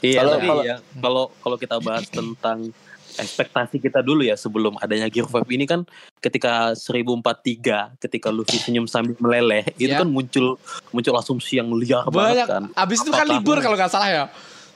Iya, 0.00 0.28
kalau- 0.28 0.64
ya 0.64 0.76
kalau 0.96 1.24
kalau 1.40 1.56
kita 1.56 1.76
bahas 1.78 2.04
tentang 2.06 2.72
ekspektasi 3.16 3.78
kita 3.78 4.00
dulu 4.00 4.20
ya 4.20 4.34
sebelum 4.34 4.74
adanya 4.76 5.06
Gear 5.06 5.24
5 5.24 5.46
ini 5.48 5.64
kan 5.64 5.86
ketika 6.18 6.72
1043 6.72 7.96
ketika 7.98 8.28
Luffy 8.28 8.56
senyum 8.56 8.84
sambil 8.84 9.14
meleleh 9.16 9.64
itu 9.74 9.88
Ya. 9.88 10.00
kan 10.00 10.08
muncul 10.08 10.58
muncul 10.90 11.14
asumsi 11.14 11.56
yang 11.56 11.70
liar 11.70 12.02
Banyak. 12.04 12.12
banget 12.12 12.46
kan. 12.46 12.64
Abis 12.74 12.98
itu 13.00 13.10
kan 13.10 13.26
libur 13.26 13.58
kalau 13.58 13.74
nggak 13.74 13.88
salah 13.88 14.08
ya. 14.08 14.24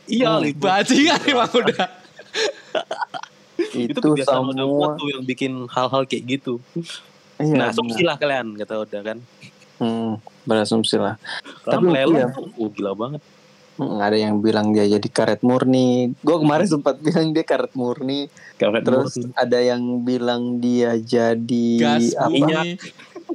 Iya, 0.05 0.29
Hmm, 0.31 0.41
libur. 0.41 0.67
Bajingan 0.67 1.21
emang 1.27 1.51
udah. 1.51 1.85
itu 3.75 3.91
Itu, 3.91 4.01
kebiasaan 4.01 4.55
semua. 4.55 4.95
tuh 4.95 5.09
yang 5.11 5.23
bikin 5.23 5.53
hal-hal 5.69 6.03
kayak 6.07 6.39
gitu. 6.39 6.63
Iya, 7.37 7.55
nah, 7.55 7.69
asumsi 7.69 8.03
lah 8.03 8.17
kalian 8.17 8.55
kata 8.57 8.83
udah 8.83 9.01
kan. 9.05 9.19
Hmm, 9.79 10.19
berasumsi 10.43 10.97
lah. 10.97 11.15
Tapi 11.63 11.85
meleleh 11.85 12.25
iya. 12.25 12.35
tuh, 12.35 12.51
oh, 12.55 12.67
gila 12.67 12.95
banget. 12.95 13.23
Hmm, 13.79 14.03
ada 14.03 14.19
yang 14.19 14.43
bilang 14.43 14.75
dia 14.75 14.91
jadi 14.91 15.07
karet 15.07 15.47
murni. 15.47 16.11
Gue 16.19 16.37
kemarin 16.43 16.67
sempat 16.67 16.99
bilang 16.99 17.31
dia 17.31 17.47
karet 17.47 17.71
murni. 17.79 18.27
Karet 18.59 18.83
Terus 18.83 19.15
murni. 19.15 19.31
ada 19.39 19.59
yang 19.63 20.03
bilang 20.03 20.59
dia 20.59 20.99
jadi 20.99 21.71
Gas, 21.79 22.19
apa? 22.19 22.27
bumi, 22.27 22.75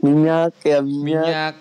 minyak 0.04 0.54
ya 0.60 0.80
minyak. 0.84 1.24
minyak, 1.24 1.56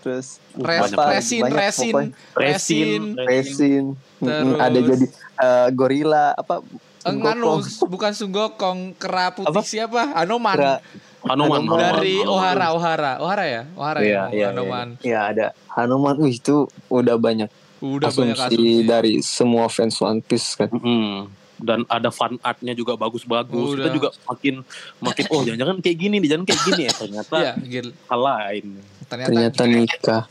Terus 0.00 0.40
res, 0.56 0.88
Banyak 0.88 0.98
resin, 1.12 1.40
banyak 1.44 1.58
resin, 1.60 1.92
pokoknya. 1.92 2.10
resin, 2.32 3.00
resin. 3.28 3.84
Mm-mm, 4.24 4.56
ada 4.56 4.78
jadi 4.80 5.06
eh, 5.36 5.68
gorila 5.76 6.32
apa? 6.32 6.64
Enganu, 7.04 7.60
Sunggokong. 7.60 7.60
bukan 7.92 8.12
Sunggokong, 8.16 8.78
kera 8.96 9.36
putih 9.36 9.52
Apa? 9.52 9.60
siapa? 9.62 10.02
Anoman. 10.16 10.56
Kera- 10.56 10.80
Hanuman, 11.28 11.60
Hanuman. 11.60 11.76
Dari 11.76 12.14
Hanuman. 12.24 12.32
Ohara, 12.32 12.66
Ohara, 12.72 13.12
Ohara 13.20 13.44
ya, 13.44 13.62
Ohara 13.76 14.00
Iya, 14.00 14.08
ya, 14.08 14.22
iya, 14.32 14.46
Anoman. 14.48 14.88
Ya 15.04 15.20
ada 15.28 15.46
Hanuman. 15.76 16.16
Wih 16.24 16.40
itu 16.40 16.64
udah 16.88 17.20
banyak 17.20 17.52
Udah 17.80 18.08
banyak 18.08 18.34
asumsi, 18.34 18.54
asumsi. 18.54 18.84
dari 18.84 19.14
semua 19.20 19.66
fans 19.66 19.96
One 19.98 20.18
Piece 20.18 20.54
kan. 20.54 20.66
Mm-mm. 20.68 21.30
Dan 21.56 21.82
ada 21.86 22.08
fan 22.08 22.38
artnya 22.40 22.70
juga 22.70 22.94
bagus-bagus. 22.94 23.74
Kita 23.74 23.82
Udah. 23.82 23.92
juga 23.92 24.08
makin 24.24 24.54
makin 24.98 25.24
oh 25.28 25.42
jangan-jangan 25.42 25.76
kayak 25.78 25.98
gini 25.98 26.16
nih, 26.16 26.28
jangan 26.28 26.44
kayak 26.44 26.62
gini 26.64 26.82
ya 26.84 26.92
ternyata 26.92 27.34
Iya, 27.40 27.52
gil. 27.60 27.88
hal 28.04 28.20
lain. 28.20 28.66
Ternyata, 29.04 29.28
Ternyata 29.28 29.62
nikah. 29.64 30.22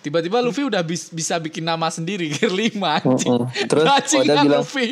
tiba-tiba 0.00 0.38
Luffy 0.38 0.62
udah 0.64 0.82
bis- 0.82 1.06
bisa 1.08 1.36
bikin 1.36 1.62
nama 1.62 1.86
sendiri 1.86 2.26
Gear 2.34 2.50
5 2.50 2.74
anjing. 2.74 3.30
Mm-mm. 3.30 3.66
Terus 3.68 3.84
Bajingan 3.84 4.24
Oda 4.24 4.42
bilang 4.42 4.60
Luffy. 4.60 4.88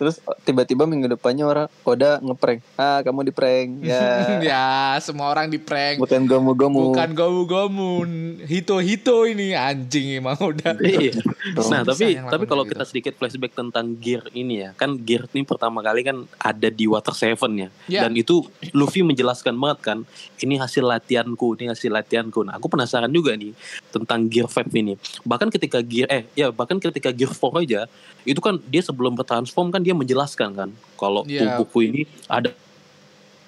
Terus 0.00 0.16
tiba-tiba 0.48 0.88
minggu 0.88 1.12
depannya 1.12 1.44
orang 1.44 1.68
Oda 1.84 2.16
ngeprank. 2.24 2.64
Ah, 2.80 3.04
kamu 3.04 3.28
di 3.28 3.32
prank. 3.36 3.68
Ya. 3.90 4.38
ya, 4.38 4.66
semua 5.02 5.28
orang 5.34 5.50
di 5.50 5.58
prank. 5.58 5.98
Bukan 5.98 6.22
gomu-gomu. 6.24 6.94
Bukan 6.94 7.10
gomu-gomu, 7.10 8.06
hito-hito 8.46 9.26
ini 9.26 9.50
anjing 9.52 10.22
emang 10.22 10.38
udah. 10.38 10.78
Iya. 10.78 11.18
Nah, 11.58 11.82
Bisa 11.82 11.82
tapi 11.82 12.16
tapi 12.22 12.44
kalau 12.46 12.62
kayak 12.62 12.78
kita 12.78 12.84
sedikit 12.86 13.12
flashback 13.18 13.52
tentang 13.52 13.98
Gear 13.98 14.30
ini 14.30 14.62
ya, 14.62 14.70
kan 14.78 14.94
Gear 14.94 15.26
ini 15.34 15.42
pertama 15.42 15.82
kali 15.82 16.06
kan 16.06 16.22
ada 16.38 16.68
di 16.70 16.86
Water 16.86 17.12
Seven 17.12 17.66
ya. 17.66 17.68
Ya. 17.90 18.00
Dan 18.06 18.14
itu 18.14 18.46
Luffy 18.70 19.02
menjelaskan 19.02 19.58
banget 19.58 19.78
kan, 19.82 19.98
ini 20.38 20.54
hasil 20.54 20.86
latihanku, 20.86 21.58
ini 21.58 21.74
hasil 21.74 21.90
latihanku. 21.90 22.46
Nah, 22.46 22.56
aku 22.56 22.70
penasaran 22.70 23.10
juga 23.10 23.34
nih 23.34 23.52
tentang 23.90 24.30
Gear 24.30 24.46
5 24.46 24.70
ini. 24.70 24.94
Bahkan 25.26 25.50
ketika 25.50 25.82
Gear 25.82 26.06
eh 26.06 26.24
ya 26.38 26.54
bahkan 26.54 26.78
ketika 26.78 27.10
Gear 27.10 27.34
4 27.34 27.66
aja, 27.66 27.80
itu 28.22 28.38
kan 28.38 28.60
dia 28.64 28.80
sebelum 28.80 29.12
bertransform 29.12 29.68
kan 29.68 29.80
dia 29.80 29.92
menjelaskan 29.92 30.50
kan 30.52 30.68
kalau 30.94 31.24
Ya. 31.24 31.56
tubuhku 31.56 31.80
ini 31.82 32.04
ada 32.26 32.52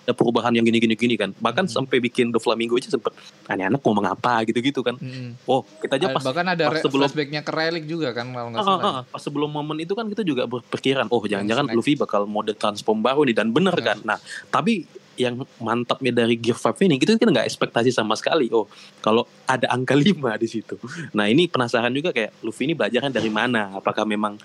ada 0.02 0.12
perubahan 0.12 0.50
yang 0.50 0.66
gini-gini 0.66 0.92
gini 0.92 1.14
kan. 1.14 1.30
Bahkan 1.32 1.64
Hmm. 1.64 1.74
sampai 1.78 2.02
bikin 2.02 2.28
The 2.28 2.42
Flamingo 2.42 2.74
aja 2.74 2.90
sempet 2.90 3.14
anak-anak 3.46 3.78
ngomong 3.78 4.06
apa 4.08 4.42
gitu-gitu 4.42 4.82
kan. 4.82 4.98
Mm. 4.98 5.38
Oh, 5.44 5.62
kita 5.78 5.94
aja 5.94 6.10
Ah, 6.10 6.12
pas 6.12 6.22
Bahkan 6.24 6.46
ada 6.48 6.64
pas 6.66 6.82
sebelum- 6.82 7.06
flashbacknya 7.06 7.38
ke 7.40 7.52
Relic 7.54 7.86
juga 7.86 8.10
kan 8.10 8.26
kalau 8.28 8.50
nggak 8.50 8.58
Ah, 8.58 8.66
salah. 8.66 8.82
ah, 8.82 8.94
ah. 8.98 9.02
pas 9.06 9.22
sebelum 9.22 9.46
momen 9.46 9.78
itu 9.78 9.94
kan 9.94 10.10
kita 10.10 10.26
juga 10.26 10.42
berpikiran 10.44 11.06
oh 11.06 11.22
jangan-jangan. 11.22 11.70
Luffy 11.70 11.94
bakal 11.94 12.26
mode 12.26 12.50
transform 12.52 12.98
baru 12.98 13.22
nih 13.22 13.36
dan 13.36 13.54
bener 13.54 13.70
Ya. 13.74 13.94
kan 13.94 14.02
nah 14.02 14.18
tapi 14.48 14.90
yang 15.22 15.46
mantapnya 15.62 16.10
dari 16.10 16.34
Gear 16.34 16.58
5 16.58 16.82
ini 16.84 16.98
kita 16.98 17.14
kan 17.16 17.30
nggak 17.30 17.46
ekspektasi 17.46 17.94
sama 17.94 18.18
sekali 18.18 18.50
oh 18.50 18.66
kalau 18.98 19.22
ada 19.46 19.70
angka 19.70 19.94
5 19.94 20.18
di 20.42 20.48
situ 20.50 20.74
nah 21.14 21.30
ini 21.30 21.46
penasaran 21.46 21.94
juga 21.94 22.10
kayak 22.10 22.42
Luffy 22.42 22.66
ini 22.66 22.74
belajarnya 22.74 23.14
dari 23.14 23.30
mana 23.30 23.78
apakah 23.78 24.02
memang 24.02 24.36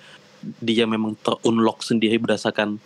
dia 0.61 0.85
memang 0.85 1.17
terunlock 1.19 1.81
sendiri 1.81 2.21
berdasarkan 2.21 2.77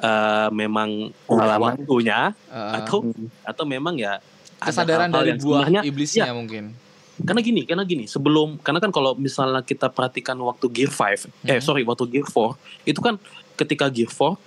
eh, 0.00 0.48
memang 0.50 1.12
Pengalaman. 1.28 1.76
waktunya 1.84 2.32
Uh, 2.48 2.80
atau 2.80 2.98
atau 3.44 3.64
memang 3.68 3.92
ya 4.00 4.24
ada 4.58 4.72
kesadaran 4.72 5.08
dari 5.12 5.36
buah 5.36 5.84
iblisnya 5.84 6.32
mungkin. 6.34 6.74
karena 7.18 7.42
gini, 7.42 7.66
karena 7.66 7.82
gini, 7.82 8.06
sebelum 8.06 8.62
karena 8.62 8.78
kan 8.78 8.94
kalau 8.94 9.18
misalnya 9.18 9.58
kita 9.62 9.90
perhatikan 9.90 10.38
waktu 10.38 10.70
Gear 10.70 10.90
5, 10.90 11.26
eh 11.46 11.58
Hmm. 11.58 11.62
sorry 11.62 11.82
waktu 11.82 12.06
Gear 12.06 12.26
4, 12.26 12.54
itu 12.86 13.00
kan 13.02 13.18
ketika 13.58 13.90
Gear 13.90 14.06
4 14.06 14.38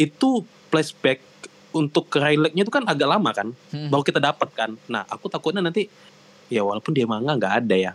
itu 0.00 0.44
flashback 0.72 1.20
untuk 1.76 2.08
ke 2.08 2.18
Rayleigh-nya 2.18 2.64
itu 2.64 2.72
kan 2.72 2.82
agak 2.88 3.08
lama 3.08 3.30
kan 3.30 3.52
Hmm. 3.70 3.92
baru 3.92 4.02
kita 4.02 4.18
dapat 4.18 4.48
kan 4.56 4.70
nah 4.88 5.04
aku 5.06 5.28
takutnya 5.28 5.60
nanti 5.60 5.86
ya 6.48 6.64
walaupun 6.64 6.96
dia 6.96 7.04
manga 7.04 7.36
nggak 7.36 7.54
ada 7.64 7.76
ya 7.76 7.92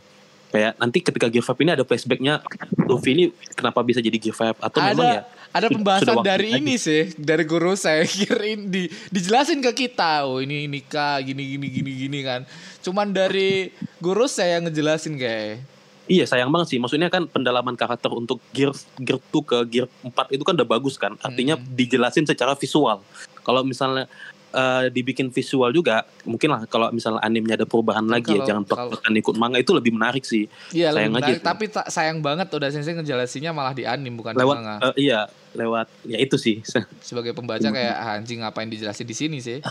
kayak 0.52 0.76
nanti 0.78 1.00
ketika 1.00 1.32
Gear 1.32 1.48
5 1.48 1.64
ini 1.64 1.72
ada 1.72 1.84
flashbacknya 1.88 2.44
Luffy 2.86 3.16
ini 3.16 3.26
kenapa 3.56 3.80
bisa 3.82 4.04
jadi 4.04 4.20
Gear 4.20 4.36
5 4.36 4.60
atau 4.60 4.80
memang 4.84 5.08
ada 5.08 5.16
ya 5.16 5.22
ada 5.52 5.68
pembahasan 5.68 6.16
sudah 6.16 6.24
dari 6.24 6.50
lagi. 6.56 6.60
ini 6.64 6.76
sih 6.80 7.12
dari 7.20 7.44
guru 7.44 7.76
saya 7.76 8.04
kirain 8.12 8.68
di 8.72 8.88
dijelasin 9.12 9.60
ke 9.60 9.88
kita 9.88 10.28
oh 10.28 10.40
ini 10.40 10.68
nikah 10.68 11.20
gini 11.24 11.56
gini 11.56 11.68
gini 11.72 11.92
gini 12.08 12.20
kan 12.24 12.42
cuman 12.84 13.12
dari 13.12 13.72
guru 14.00 14.28
saya 14.28 14.60
ngejelasin 14.64 15.16
kayak 15.20 15.64
Iya 16.12 16.28
sayang 16.28 16.52
banget 16.52 16.68
sih. 16.68 16.78
Maksudnya 16.78 17.08
kan 17.08 17.24
pendalaman 17.26 17.74
karakter 17.74 18.12
untuk 18.12 18.44
gear 18.52 18.70
gear 18.98 19.16
2 19.24 19.32
ke 19.42 19.58
gear 19.66 19.88
4 20.04 20.12
itu 20.30 20.44
kan 20.44 20.54
udah 20.54 20.68
bagus 20.68 20.96
kan. 20.96 21.16
Artinya 21.18 21.56
Hmm. 21.56 21.64
dijelasin 21.72 22.28
secara 22.28 22.52
visual. 22.54 23.00
Kalau 23.40 23.64
misalnya 23.64 24.12
eh, 24.52 24.92
dibikin 24.92 25.32
visual 25.32 25.72
juga, 25.72 26.04
mungkin 26.28 26.52
lah 26.52 26.68
kalau 26.68 26.92
misalnya 26.92 27.24
animenya 27.24 27.56
ada 27.56 27.64
perubahan 27.64 28.04
lagi 28.04 28.36
ya, 28.36 28.36
kalau- 28.36 28.48
jangan 28.52 28.64
kalau- 28.68 28.92
plek 28.92 29.24
ikut 29.24 29.36
manga 29.40 29.56
itu 29.56 29.72
lebih 29.72 29.96
menarik 29.96 30.28
sih. 30.28 30.52
Iya 30.70 30.92
Sayang 30.92 30.92
lebih 30.92 31.00
aja 31.00 31.12
menarik, 31.16 31.38
sih. 31.38 31.48
tapi 31.48 31.64
tak 31.72 31.88
sayang 31.88 32.20
banget 32.20 32.52
udah 32.52 32.68
sensei 32.68 32.92
ngejelasinnya 32.92 33.56
malah 33.56 33.72
di 33.72 33.88
anim 33.88 34.12
bukan 34.12 34.36
lewat 34.36 34.52
di 34.52 34.60
manga. 34.60 34.76
eh, 34.84 34.96
iya, 35.00 35.20
lewat 35.54 35.88
ya 36.04 36.20
itu 36.20 36.36
sih. 36.36 36.60
Sebagai 37.00 37.32
pembaca 37.32 37.64
kayak 37.64 37.96
ah, 37.96 38.20
anjing 38.20 38.44
ngapain 38.44 38.68
dijelasin 38.68 39.08
di 39.08 39.16
sini 39.16 39.40
sih? 39.40 39.64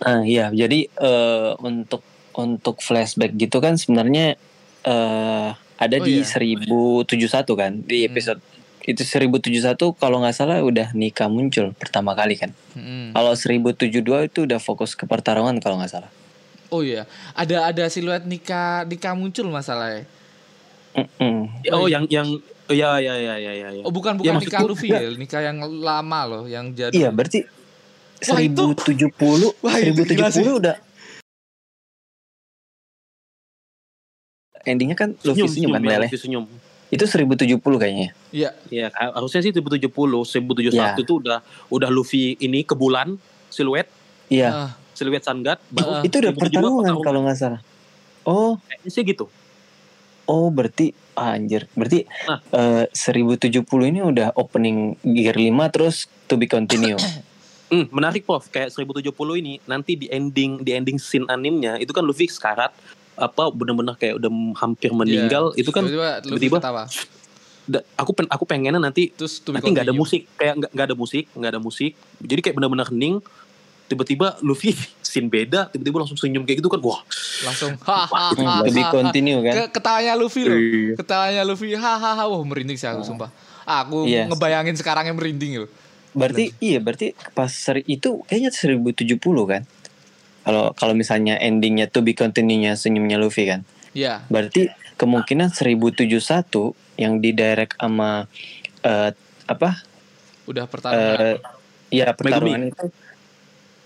Nah, 0.00 0.26
iya, 0.26 0.50
jadi 0.50 0.90
eh, 0.90 1.50
untuk 1.60 2.02
untuk 2.34 2.82
flashback 2.82 3.30
gitu 3.32 3.62
kan 3.62 3.78
sebenarnya 3.78 4.34
eh 4.84 5.48
ada 5.74 5.96
Oh, 5.96 6.04
di 6.04 6.14
iya. 6.14 6.24
1071 6.24 7.08
kan 7.54 7.72
di 7.82 7.98
Hmm. 8.00 8.08
episode 8.08 8.40
itu 8.84 9.00
1071 9.00 9.40
kalau 9.92 10.20
nggak 10.20 10.34
salah 10.34 10.60
udah 10.60 10.92
nikah 10.92 11.26
muncul 11.26 11.72
pertama 11.72 12.12
kali 12.12 12.36
kan. 12.36 12.52
Mm-mm. 12.74 13.10
Kalau 13.10 13.32
1072 13.32 13.96
itu 14.22 14.44
udah 14.44 14.58
fokus 14.58 14.92
ke 14.92 15.04
pertarungan 15.04 15.56
kalau 15.58 15.76
nggak 15.76 15.88
salah. 15.90 16.10
Oh 16.68 16.80
iya, 16.80 17.08
ada 17.32 17.64
ada 17.66 17.88
siluet 17.88 18.22
nikah 18.22 18.84
nikah 18.84 19.12
muncul 19.12 19.48
masalahnya. 19.48 20.04
Mm-mm. 20.92 21.48
oh, 21.72 21.88
yang 21.88 22.04
yang 22.06 22.28
ya 22.66 22.96
ya 22.98 23.14
ya 23.14 23.34
ya 23.34 23.52
ya. 23.56 23.68
ya. 23.72 23.82
Oh 23.82 23.90
bukan 23.90 24.14
Ya, 24.14 24.30
bukan 24.30 24.34
nikah 24.38 24.60
maksudku- 24.60 24.68
Luffy 24.70 24.88
ya, 24.90 25.00
nikah 25.10 25.40
yang 25.42 25.58
lama 25.80 26.20
loh, 26.24 26.44
yang 26.44 26.70
jadi. 26.70 26.92
Iya, 26.94 27.08
berarti 27.08 27.40
Wah, 28.24 28.38
itu- 28.38 28.72
1070 28.78 29.52
Wah, 29.58 29.76
itu 29.76 30.00
gila 30.02 30.28
sih. 30.28 30.40
1070 30.40 30.60
udah 30.60 30.76
endingnya 34.64 34.94
kan 34.94 35.14
Luffy 35.18 35.46
senyum, 35.46 35.70
kan 35.70 35.80
ya. 35.80 35.98
Luffy 36.00 36.18
senyum. 36.18 36.44
Itu 36.88 37.04
1070 37.04 37.58
kayaknya. 37.74 38.08
Iya. 38.30 38.50
Iya, 38.68 38.86
harusnya 38.92 39.40
sih 39.40 39.50
1070, 39.50 39.88
1071 40.22 40.72
Ya. 40.72 40.94
itu 40.94 41.12
udah 41.16 41.38
udah 41.68 41.88
Luffy 41.88 42.36
ini 42.38 42.62
ke 42.62 42.72
bulan 42.72 43.16
siluet 43.48 43.88
Iya. 44.26 44.48
Ah, 44.48 44.70
siluet 44.92 45.20
Sun 45.20 45.40
God 45.40 45.58
baru 45.68 45.90
Ah. 45.90 46.02
itu 46.02 46.16
udah 46.16 46.30
1072 46.30 46.40
pertarungan 46.40 46.94
kalau 47.00 47.20
nggak 47.22 47.36
salah. 47.36 47.60
Oh, 48.22 48.56
Kayaknya 48.62 48.90
sih 48.90 49.02
gitu. 49.04 49.26
oh 50.24 50.48
berarti 50.48 50.86
ah, 51.12 51.34
anjir. 51.34 51.68
Berarti 51.70 52.08
Nah. 52.24 52.40
eh, 52.50 52.84
1070 52.88 53.60
ini 53.84 54.00
udah 54.00 54.32
opening 54.34 54.96
gear 55.02 55.34
5 55.34 55.52
terus 55.68 55.96
to 56.24 56.34
be 56.34 56.46
continue. 56.46 56.96
Hmm, 57.64 57.88
menarik 57.90 58.22
Prof, 58.22 58.46
kayak 58.48 58.70
1070 58.70 59.10
ini 59.34 59.58
nanti 59.64 59.96
di 59.96 60.06
ending 60.06 60.60
di 60.60 60.70
ending 60.70 60.94
scene 60.94 61.26
animnya 61.26 61.74
itu 61.74 61.90
kan 61.90 62.04
Luffy 62.04 62.28
sekarat 62.28 62.70
apa 63.14 63.50
benar-benar 63.50 63.94
kayak 63.94 64.18
udah 64.18 64.30
hampir 64.56 64.90
meninggal 64.90 65.54
iya. 65.54 65.62
itu 65.62 65.70
kan 65.70 65.86
tiba-tiba 66.20 66.58
da- 67.64 67.86
aku 67.94 68.10
pen, 68.12 68.26
aku 68.28 68.44
pengennya 68.44 68.76
nanti 68.76 69.08
Terus 69.10 69.40
nanti 69.46 69.70
nggak 69.70 69.86
ada 69.86 69.94
musik 69.94 70.28
kayak 70.34 70.54
nggak 70.58 70.70
nggak 70.70 70.86
ada 70.86 70.96
musik 70.96 71.24
nggak 71.30 71.50
ada 71.50 71.60
musik 71.60 71.92
jadi 72.18 72.40
kayak 72.42 72.56
benar-benar 72.58 72.90
hening 72.90 73.22
tiba-tiba 73.84 74.36
Luffy 74.40 74.74
scene 75.06 75.28
beda 75.28 75.70
tiba-tiba 75.70 76.02
langsung 76.02 76.16
senyum 76.16 76.42
kayak 76.42 76.58
gitu 76.58 76.68
kan 76.68 76.80
wah 76.80 77.00
langsung 77.42 77.72
ha 77.88 78.04
ha 78.04 78.24
Hmm, 78.34 78.44
ha, 78.44 78.54
to 78.60 78.70
be 78.70 78.80
ha, 78.80 78.88
ha. 78.88 78.92
continue 78.92 79.38
kan. 79.40 79.54
Ke- 79.54 79.70
ketawanya 79.72 80.12
Luffy 80.14 80.42
loh. 80.42 80.56
Iya. 80.56 80.94
Ketawanya 80.98 81.42
Luffy 81.44 81.68
hahaha 81.72 82.24
wah 82.24 82.40
merinding 82.42 82.74
sih 82.74 82.84
aku 82.84 83.04
sumpah. 83.04 83.30
Aku 83.62 84.04
Iya. 84.04 84.26
ngebayangin 84.26 84.74
sekarang 84.74 85.06
yang 85.06 85.16
merinding 85.16 85.62
loh. 85.62 85.70
Berarti 86.12 86.50
iya 86.58 86.78
berarti 86.78 87.10
pas 87.30 87.48
seri 87.48 87.86
itu 87.86 88.22
kayaknya 88.24 88.50
1070 88.50 89.18
kan. 89.46 89.62
Kalau 90.44 90.76
kalau 90.76 90.92
misalnya 90.92 91.34
endingnya 91.36 91.88
to 91.88 92.00
be 92.00 92.12
continue-nya 92.12 92.76
senyumnya 92.76 93.16
Luffy 93.16 93.48
kan. 93.48 93.64
Iya. 93.90 94.28
Berarti 94.28 94.68
kemungkinan 94.94 95.50
1071 95.50 96.12
yang 96.96 97.18
di 97.18 97.32
direct 97.32 97.74
sama 97.74 98.28
eh, 98.80 99.10
apa? 99.44 99.70
Udah 100.44 100.68
pertarungan. 100.68 101.16
Eh 101.16 101.36
ya 101.90 102.12
pertarungan 102.12 102.68
itu 102.68 102.86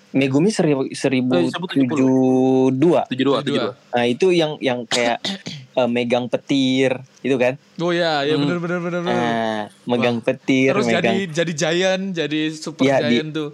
Megumi 0.09 0.49
seribu 0.49 0.89
seribu 0.89 1.37
Eh, 1.37 1.53
tujuh 1.53 2.73
dua. 2.73 3.05
72 3.07 3.45
Kedua. 3.45 3.77
72 3.77 3.93
Nah 3.93 4.05
itu 4.09 4.27
yang 4.33 4.57
yang 4.59 4.89
kayak 4.89 5.21
eh, 5.79 5.89
megang 5.89 6.33
petir 6.33 6.97
itu 7.21 7.37
kan? 7.37 7.61
Oh 7.77 7.93
iya, 7.93 8.25
ya 8.25 8.35
Hmm. 8.35 8.49
bener 8.49 8.59
bener 8.59 8.79
bener 8.81 9.01
bener. 9.05 9.15
Nah, 9.15 9.61
megang 9.85 10.25
petir, 10.25 10.73
Terus 10.73 10.89
megang 10.89 11.13
jadi 11.13 11.17
jadi 11.29 11.53
giant, 11.55 12.05
jadi 12.17 12.41
super 12.51 12.83
di- 12.83 12.91
giant 12.91 13.31
tuh. 13.31 13.51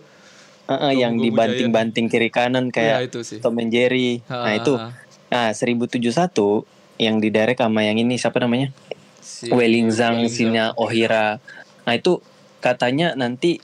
Eh, 0.64 0.72
eh, 0.72 0.92
yang 0.96 1.16
dibanting-banting 1.16 2.06
kiri 2.08 2.28
kanan 2.28 2.68
Iya 2.68 2.74
kayak 2.98 2.98
itu 3.12 3.20
sih. 3.20 3.38
Tom 3.38 3.56
and 3.56 3.68
Jerry. 3.68 4.24
Nah 4.24 4.48
Ha, 4.48 4.56
itu 4.56 4.72
ha, 4.74 4.88
ha. 4.90 5.02
Nah, 5.24 5.50
1071 5.50 6.62
yang 6.96 7.18
di 7.18 7.28
direct 7.28 7.58
sama 7.58 7.82
yang 7.82 7.98
ini 7.98 8.14
siapa 8.14 8.38
namanya? 8.38 8.70
Si 9.18 9.50
Weling 9.50 9.90
Zhang, 9.90 10.22
Sina 10.28 10.70
Ohira. 10.74 11.42
Nah, 11.82 11.92
itu 11.92 12.22
katanya 12.60 13.12
nanti 13.12 13.58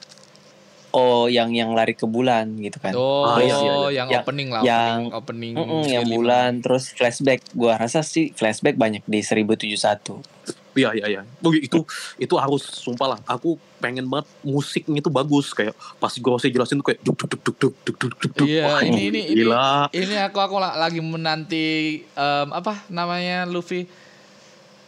oh 0.90 1.30
yang 1.30 1.54
yang 1.54 1.70
lari 1.70 1.94
ke 1.94 2.02
bulan 2.04 2.58
gitu 2.58 2.82
kan. 2.82 2.90
Oh, 2.92 3.38
iya, 3.38 3.54
iya, 3.54 3.74
yang 3.94 4.08
Yang- 4.10 4.24
opening 4.26 4.48
lah, 4.50 4.62
yang- 4.66 5.06
opening, 5.14 5.54
scene 5.54 5.94
yang 5.94 6.04
bulan 6.10 6.58
terus 6.58 6.90
flashback. 6.90 7.46
Gua 7.54 7.78
rasa 7.78 8.02
sih 8.02 8.34
flashback 8.34 8.74
banyak 8.74 9.06
di 9.06 9.22
1071. 9.22 10.26
Iya 10.70 10.90
iya 10.94 11.06
iya. 11.10 11.20
Oh, 11.42 11.50
itu 11.50 11.82
itu 12.16 12.34
harus 12.38 12.62
sumpah 12.62 13.16
lah. 13.16 13.18
Aku 13.26 13.58
pengen 13.82 14.06
banget 14.06 14.30
musiknya 14.46 15.02
itu 15.02 15.10
bagus 15.10 15.50
kayak 15.50 15.74
pas 15.98 16.12
gue 16.14 16.30
saya 16.38 16.50
jelasin 16.54 16.78
tuh 16.78 16.86
kayak 16.94 17.00
duk 17.02 17.16
duk 17.18 17.28
duk 17.42 17.42
duk 17.42 17.74
duk 17.82 17.96
duk 17.98 18.12
duk 18.14 18.32
duk. 18.38 18.46
Iya, 18.46 18.66
Wah, 18.70 18.80
ini 18.86 19.10
ini 19.10 19.20
ini 19.34 19.42
gila. 19.42 19.90
ini 19.90 20.14
aku 20.20 20.38
aku 20.38 20.56
la- 20.62 20.78
lagi 20.78 21.02
menanti 21.02 21.66
em, 22.06 22.48
apa 22.54 22.86
namanya 22.86 23.50
Luffy 23.50 23.90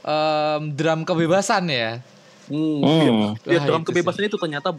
em, 0.03 0.63
drum 0.75 1.03
kebebasan 1.03 1.67
ya. 1.67 1.99
Hmm, 2.47 2.83
Hmm. 2.83 3.23
Ya, 3.47 3.63
itu 3.65 3.83
kebebasan 3.87 4.27
itu 4.27 4.39
ternyata 4.39 4.75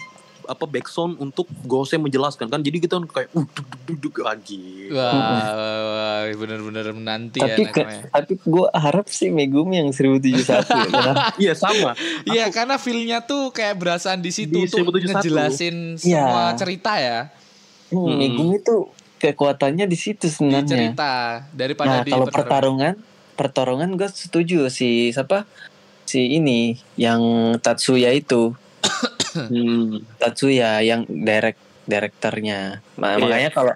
apa 0.45 0.65
backsound 0.65 1.17
untuk 1.17 1.45
Gose 1.63 1.95
menjelaskan 1.95 2.47
kan 2.47 2.60
jadi 2.60 2.77
kita 2.77 2.99
kayak 3.03 3.32
uh 3.32 3.45
duk 3.45 3.65
duk 3.65 3.82
duk 3.86 3.97
duk 3.99 4.15
lagi. 4.19 4.89
Wah, 4.89 5.12
wah, 5.13 6.21
bener-bener 6.29 6.86
menanti 6.89 7.38
tapi 7.38 7.62
ya 7.62 7.69
ke, 7.69 7.82
namanya. 7.82 8.03
tapi 8.10 8.34
gua 8.43 8.67
harap 8.71 9.08
sih 9.08 9.27
Megumi 9.27 9.77
yang 9.77 9.89
1071 9.89 10.43
ya. 10.89 11.13
Iya 11.43 11.53
sama. 11.53 11.91
Iya, 12.23 12.47
karena 12.49 12.75
feel-nya 12.75 13.19
tuh 13.19 13.49
kayak 13.49 13.75
berasaan 13.75 14.19
di 14.19 14.29
situ 14.29 14.53
Di 14.53 14.67
1071. 14.67 15.10
ngejelasin 15.10 15.75
Iya. 15.97 16.23
semua 16.23 16.43
cerita 16.53 16.91
ya. 16.95 17.19
hmm, 17.89 17.99
Hmm. 17.99 18.15
Megumi 18.15 18.58
tuh 18.60 18.89
kekuatannya 19.17 19.86
di 19.86 19.95
situ 19.95 20.25
Di 20.25 20.34
sebenarnya. 20.34 20.67
cerita 20.67 21.12
daripada 21.49 21.89
Nah, 21.89 22.01
di 22.01 22.12
kalau 22.12 22.25
pertarungan. 22.25 22.93
pertarungan, 22.93 22.93
pertarungan 23.34 23.89
gue 23.95 24.10
setuju 24.10 24.60
si 24.67 25.10
siapa? 25.10 25.47
Si 26.03 26.36
ini 26.36 26.75
yang 26.93 27.21
Tatsuya 27.58 28.12
itu, 28.12 28.51
Hmm. 29.33 30.01
Tatsuya 30.17 30.79
yang 30.81 31.03
direct 31.09 31.59
direkturnya. 31.83 32.79
Ma- 32.95 33.17
Iya. 33.17 33.21
Makanya 33.21 33.49
kalau 33.51 33.73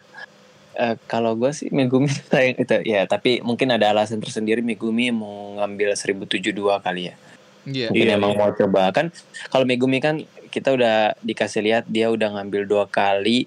eh, 0.77 0.95
kalau 1.09 1.31
gue 1.35 1.51
sih 1.51 1.67
Megumi 1.73 2.07
sayang 2.31 2.57
itu 2.57 2.75
ya, 2.85 3.03
tapi 3.05 3.41
mungkin 3.41 3.73
ada 3.73 3.91
alasan 3.91 4.21
tersendiri 4.21 4.61
Megumi 4.61 5.11
mau 5.11 5.57
ngambil 5.59 5.97
1072 5.97 6.53
kali 6.79 7.11
ya. 7.11 7.15
Iya. 7.67 7.91
Mungkin 7.91 8.07
Iya, 8.07 8.15
emang 8.15 8.31
iya. 8.33 8.39
mau 8.39 8.51
coba 8.55 8.81
kan 8.95 9.11
kalau 9.51 9.67
Megumi 9.67 9.99
kan 9.99 10.23
kita 10.47 10.71
udah 10.71 11.11
dikasih 11.19 11.59
lihat 11.59 11.83
dia 11.91 12.07
udah 12.07 12.39
ngambil 12.39 12.63
dua 12.63 12.85
kali 12.87 13.45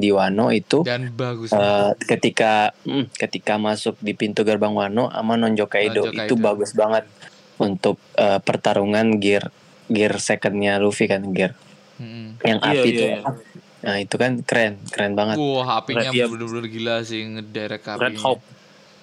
di 0.00 0.10
Wano 0.10 0.48
itu 0.48 0.80
Dan 0.80 1.12
bagus. 1.12 1.52
Eh, 1.52 1.92
ketika 2.08 2.72
mm, 2.88 3.12
ketika 3.12 3.60
masuk 3.60 4.00
di 4.00 4.16
pintu 4.16 4.42
gerbang 4.48 4.72
Wano 4.72 5.12
sama 5.12 5.36
Nonjo 5.36 5.68
Kaido 5.68 6.08
Nonjo 6.08 6.24
itu 6.24 6.34
bagus 6.40 6.72
banget 6.72 7.04
untuk 7.60 8.00
eh, 8.16 8.40
pertarungan 8.40 9.20
gear 9.20 9.52
gear 9.88 10.14
secondnya 10.16 10.76
Luffy 10.76 11.04
kan 11.04 11.24
gear 11.28 11.52
Mm-mm. 11.96 12.38
yang 12.40 12.58
Iya, 12.58 12.70
api 12.70 12.88
iya, 12.88 12.94
tuh 12.94 13.06
iya. 13.06 13.18
nah 13.78 13.96
itu 13.96 14.14
kan 14.14 14.32
keren 14.40 14.78
keren 14.86 15.12
banget 15.12 15.36
Wah, 15.36 15.78
apinya 15.78 16.04
Red, 16.04 16.14
iya. 16.14 16.26
bener-bener 16.26 16.66
gila 16.66 16.96
sih 17.00 17.20
ngederek 17.24 17.82
apinya. 17.84 18.04
Red 18.04 18.16
Hawk. 18.18 18.40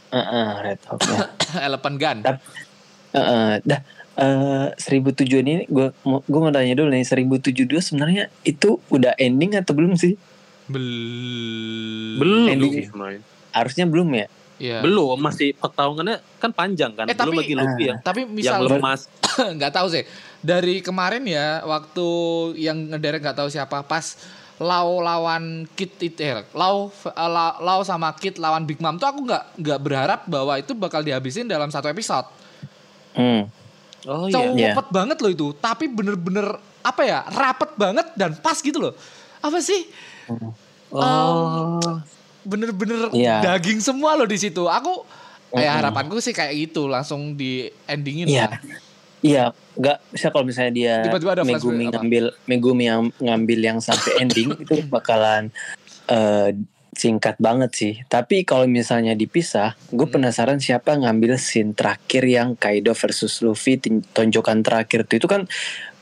Heeh, 0.09 0.47
Red 0.61 0.81
Hawk 0.85 1.01
ya. 1.01 1.17
Elephant 1.67 1.95
gun. 1.95 2.17
Heeh, 3.11 3.51
dah 3.61 3.79
eh 4.15 4.67
1007 4.73 5.11
ini 5.37 5.63
gue 5.65 5.91
gue 6.01 6.39
mau 6.39 6.47
tanya 6.49 6.71
dulu 6.73 6.87
nih 6.87 7.03
1072 7.03 7.43
sebenarnya 7.81 8.31
itu 8.41 8.79
udah 8.87 9.11
ending 9.17 9.55
atau 9.55 9.71
belum 9.71 9.95
sih 9.95 10.15
Bel- 10.65 12.15
Belum 12.17 12.47
Ending. 12.47 12.71
sih 12.73 12.85
sebenarnya. 12.85 13.21
harusnya 13.51 13.85
belum 13.85 14.09
ya 14.13 14.27
Iya. 14.55 14.79
Belum, 14.79 15.19
masih 15.19 15.51
pertarungannya 15.53 16.23
kan 16.39 16.47
panjang 16.49 16.95
kan. 16.95 17.03
Eh, 17.03 17.11
Belum 17.11 17.27
tapi- 17.27 17.37
lagi 17.37 17.53
Luffy 17.53 17.83
ya. 17.85 17.95
Tapi 17.99 18.23
Yang 18.23 18.31
misal 18.31 18.59
lemas. 18.65 19.01
nggak 19.59 19.71
tahu 19.73 19.87
sih 19.89 20.07
dari 20.45 20.77
kemarin 20.79 21.25
ya 21.25 21.65
waktu 21.65 22.07
yang 22.55 22.93
ngederek 22.93 23.25
nggak 23.25 23.37
tahu 23.41 23.49
siapa 23.49 23.81
pas 23.81 24.13
Lau 24.55 25.03
lawan 25.03 25.67
Kit 25.75 25.99
itu 25.99 26.23
eh, 26.23 26.45
Lau 26.55 26.87
eh, 26.87 27.11
La- 27.27 27.59
Lau 27.59 27.83
sama 27.83 28.13
Kit 28.15 28.39
lawan 28.39 28.63
Big 28.63 28.79
Mom 28.79 28.95
tuh 28.95 29.09
aku 29.09 29.25
nggak 29.25 29.43
nggak 29.59 29.79
berharap 29.83 30.21
bahwa 30.29 30.55
itu 30.55 30.71
bakal 30.71 31.03
dihabisin 31.03 31.43
dalam 31.43 31.67
satu 31.67 31.91
episode. 31.91 32.23
Hmm. 33.11 33.51
Oh 34.05 34.29
Cowok 34.29 34.93
banget 34.93 35.17
loh 35.17 35.31
itu, 35.33 35.47
tapi 35.57 35.89
bener-bener 35.89 36.55
apa 36.85 37.01
ya 37.01 37.25
rapet 37.25 37.73
banget 37.73 38.07
dan 38.13 38.37
pas 38.37 38.55
gitu 38.61 38.77
loh. 38.77 38.93
Apa 39.41 39.57
sih? 39.59 39.89
Oh. 40.93 41.81
Bener-bener 42.45 43.09
Iya. 43.11 43.41
daging 43.41 43.81
semua 43.81 44.13
loh 44.13 44.29
di 44.29 44.37
situ. 44.37 44.69
Aku 44.69 45.03
ya 45.57 45.81
harapanku 45.81 46.21
sih 46.21 46.31
kayak 46.31 46.53
gitu 46.69 46.85
langsung 46.85 47.33
di 47.33 47.67
endingin 47.89 48.29
Iya. 48.29 48.55
lah. 48.55 48.59
Iya, 49.19 49.43
enggak 49.73 49.97
bisa 50.07 50.27
kalau 50.29 50.45
misalnya 50.45 50.73
dia 50.73 50.95
Tiba-tiba 51.03 51.31
ada 51.33 51.43
Megumi 51.43 51.85
apa? 51.85 51.93
ngambil 51.97 52.25
Megumi 52.45 52.83
yang 52.85 53.01
ngambil 53.17 53.59
yang 53.61 53.77
sampai 53.79 54.21
ending 54.21 54.53
itu 54.63 54.83
bakalan 54.85 55.49
eh, 56.05 56.49
singkat 56.91 57.35
banget 57.37 57.71
sih. 57.73 57.93
Tapi 58.05 58.43
kalau 58.43 58.63
misalnya 58.65 59.11
dipisah, 59.11 59.75
gue 59.89 60.05
Hmm. 60.05 60.15
penasaran 60.15 60.59
siapa 60.59 60.95
ngambil 60.95 61.35
scene 61.35 61.71
terakhir 61.71 62.23
yang 62.23 62.55
Kaido 62.55 62.93
versus 62.93 63.41
Luffy 63.41 63.81
tonjokan 64.09 64.61
terakhir 64.61 65.03
itu 65.03 65.19
itu 65.19 65.27
kan 65.27 65.43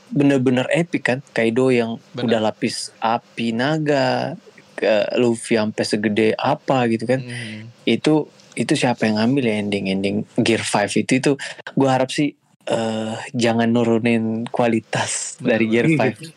bener-bener 0.08 0.70
epic 0.70 1.02
kan. 1.04 1.18
Kaido 1.32 1.68
yang 1.68 1.98
Bener. 2.12 2.28
udah 2.28 2.40
lapis 2.44 2.94
api 2.96 3.50
naga, 3.50 4.38
ke 4.74 4.92
Luffy 5.16 5.54
sampai 5.54 5.82
segede 5.82 6.28
apa 6.34 6.86
gitu 6.86 7.06
kan 7.06 7.22
Hmm. 7.22 7.70
itu 7.84 8.26
itu 8.52 8.74
siapa 8.74 9.02
yang 9.02 9.18
ngambil 9.18 9.44
ya 9.44 9.54
ending 9.56 9.84
ending 9.88 10.16
Gear 10.36 10.62
5 10.62 10.94
itu 10.96 11.12
itu 11.16 11.32
gue 11.72 11.88
harap 11.88 12.06
sih 12.08 12.34
eh 12.66 13.14
jangan 13.32 13.68
nurunin 13.68 14.24
kualitas 14.48 15.36
Bener, 15.36 15.48
dari 15.50 15.64
Gear 15.66 15.86
5 15.86 16.16
Itu 16.16 16.32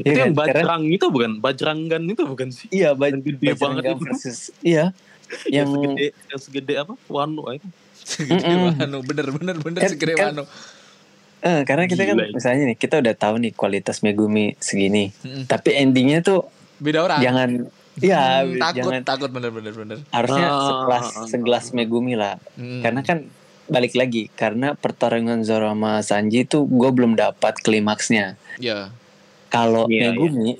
Iya 0.00 0.12
yang 0.24 0.34
kan? 0.34 0.48
Karena- 0.48 0.64
bajrang 0.66 0.82
itu 0.86 1.06
bukan? 1.06 1.30
Bajrangan 1.38 2.02
itu 2.04 2.22
bukan 2.24 2.48
sih? 2.48 2.66
iya 2.68 2.90
baj 2.92 3.12
Yang 3.12 3.22
gede 3.30 3.48
banget 3.54 3.82
itu. 3.84 3.94
versus 4.00 4.38
iya 4.60 4.84
Yang 5.46 5.52
yang 5.54 5.68
segede, 5.68 6.06
yang 6.24 6.40
segede 6.40 6.72
apa? 6.78 6.92
Wano 7.06 7.44
itu. 7.50 7.68
Segede 8.08 8.40
Mm-mm. 8.40 8.72
Wano, 8.74 8.98
bener-bener 9.02 9.56
bener 9.56 9.78
Kan- 9.78 9.92
segede 9.92 10.12
kan- 10.14 10.32
Wano. 10.32 10.44
eh, 11.40 11.60
karena 11.62 11.84
kita 11.84 12.02
kan 12.02 12.16
Gila 12.16 12.24
itu. 12.24 12.34
misalnya 12.34 12.62
nih 12.64 12.76
kita 12.76 12.94
udah 12.98 13.14
tahu 13.14 13.34
nih 13.38 13.52
kualitas 13.52 14.00
Megumi 14.00 14.56
segini 14.58 15.12
Mm-mm. 15.14 15.44
tapi 15.44 15.70
endingnya 15.72 16.18
tuh 16.20 16.48
Beda 16.76 17.04
orang. 17.04 17.20
jangan 17.20 17.50
iya 17.98 18.42
Hmm, 18.42 18.56
takut, 18.56 18.78
jangan 18.80 19.02
takut 19.04 19.28
bener-bener 19.28 19.70
bener. 19.72 19.98
harusnya 20.08 20.46
Ah, 20.48 20.62
segelas 20.64 21.04
ah, 21.04 21.14
ah, 21.14 21.26
segelas 21.28 21.64
Megumi 21.70 22.14
lah 22.14 22.40
Hmm. 22.54 22.80
karena 22.80 23.00
kan 23.02 23.18
balik 23.68 23.92
lagi 23.92 24.32
karena 24.32 24.72
pertarungan 24.72 25.40
Zoro 25.40 25.68
sama 25.68 26.00
Sanji 26.00 26.42
itu 26.42 26.64
gue 26.64 26.90
belum 26.90 27.14
dapat 27.14 27.60
klimaksnya 27.60 28.34
ya. 28.56 28.88
kalau 29.46 29.84
Iya, 29.86 30.10
Megumi 30.10 30.56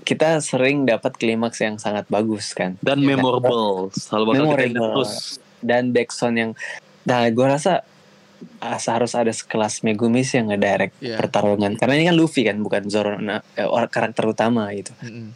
kita 0.00 0.36
sering 0.38 0.84
dapat 0.84 1.16
klimaks 1.16 1.58
yang 1.58 1.76
sangat 1.76 2.04
bagus 2.06 2.52
kan 2.52 2.76
Dan 2.78 3.00
Iya. 3.00 3.16
memorable. 3.16 3.88
Selalu 3.90 4.24
bakal 4.26 4.36
kita 4.36 4.44
ingat 4.44 4.76
Memorable. 4.76 4.92
terus. 5.00 5.12
dan 5.60 5.82
backsound 5.90 6.36
yang 6.36 6.50
nah 7.02 7.24
gue 7.26 7.46
rasa 7.46 7.80
ah, 8.60 8.76
harus 8.76 9.12
ada 9.12 9.32
sekelas 9.32 9.80
Megumi 9.80 10.20
sih 10.20 10.36
yang 10.36 10.52
ngedirect 10.52 10.92
Iya. 11.00 11.16
pertarungan 11.16 11.72
karena 11.74 11.92
ini 11.94 12.04
kan 12.06 12.14
Luffy 12.14 12.44
kan 12.44 12.56
bukan 12.58 12.84
Zoro 12.86 13.16
nah, 13.16 13.40
eh, 13.54 13.64
orang 13.64 13.88
karakter 13.88 14.24
utama 14.26 14.68
gitu 14.70 14.92
Mm-mm. 15.00 15.32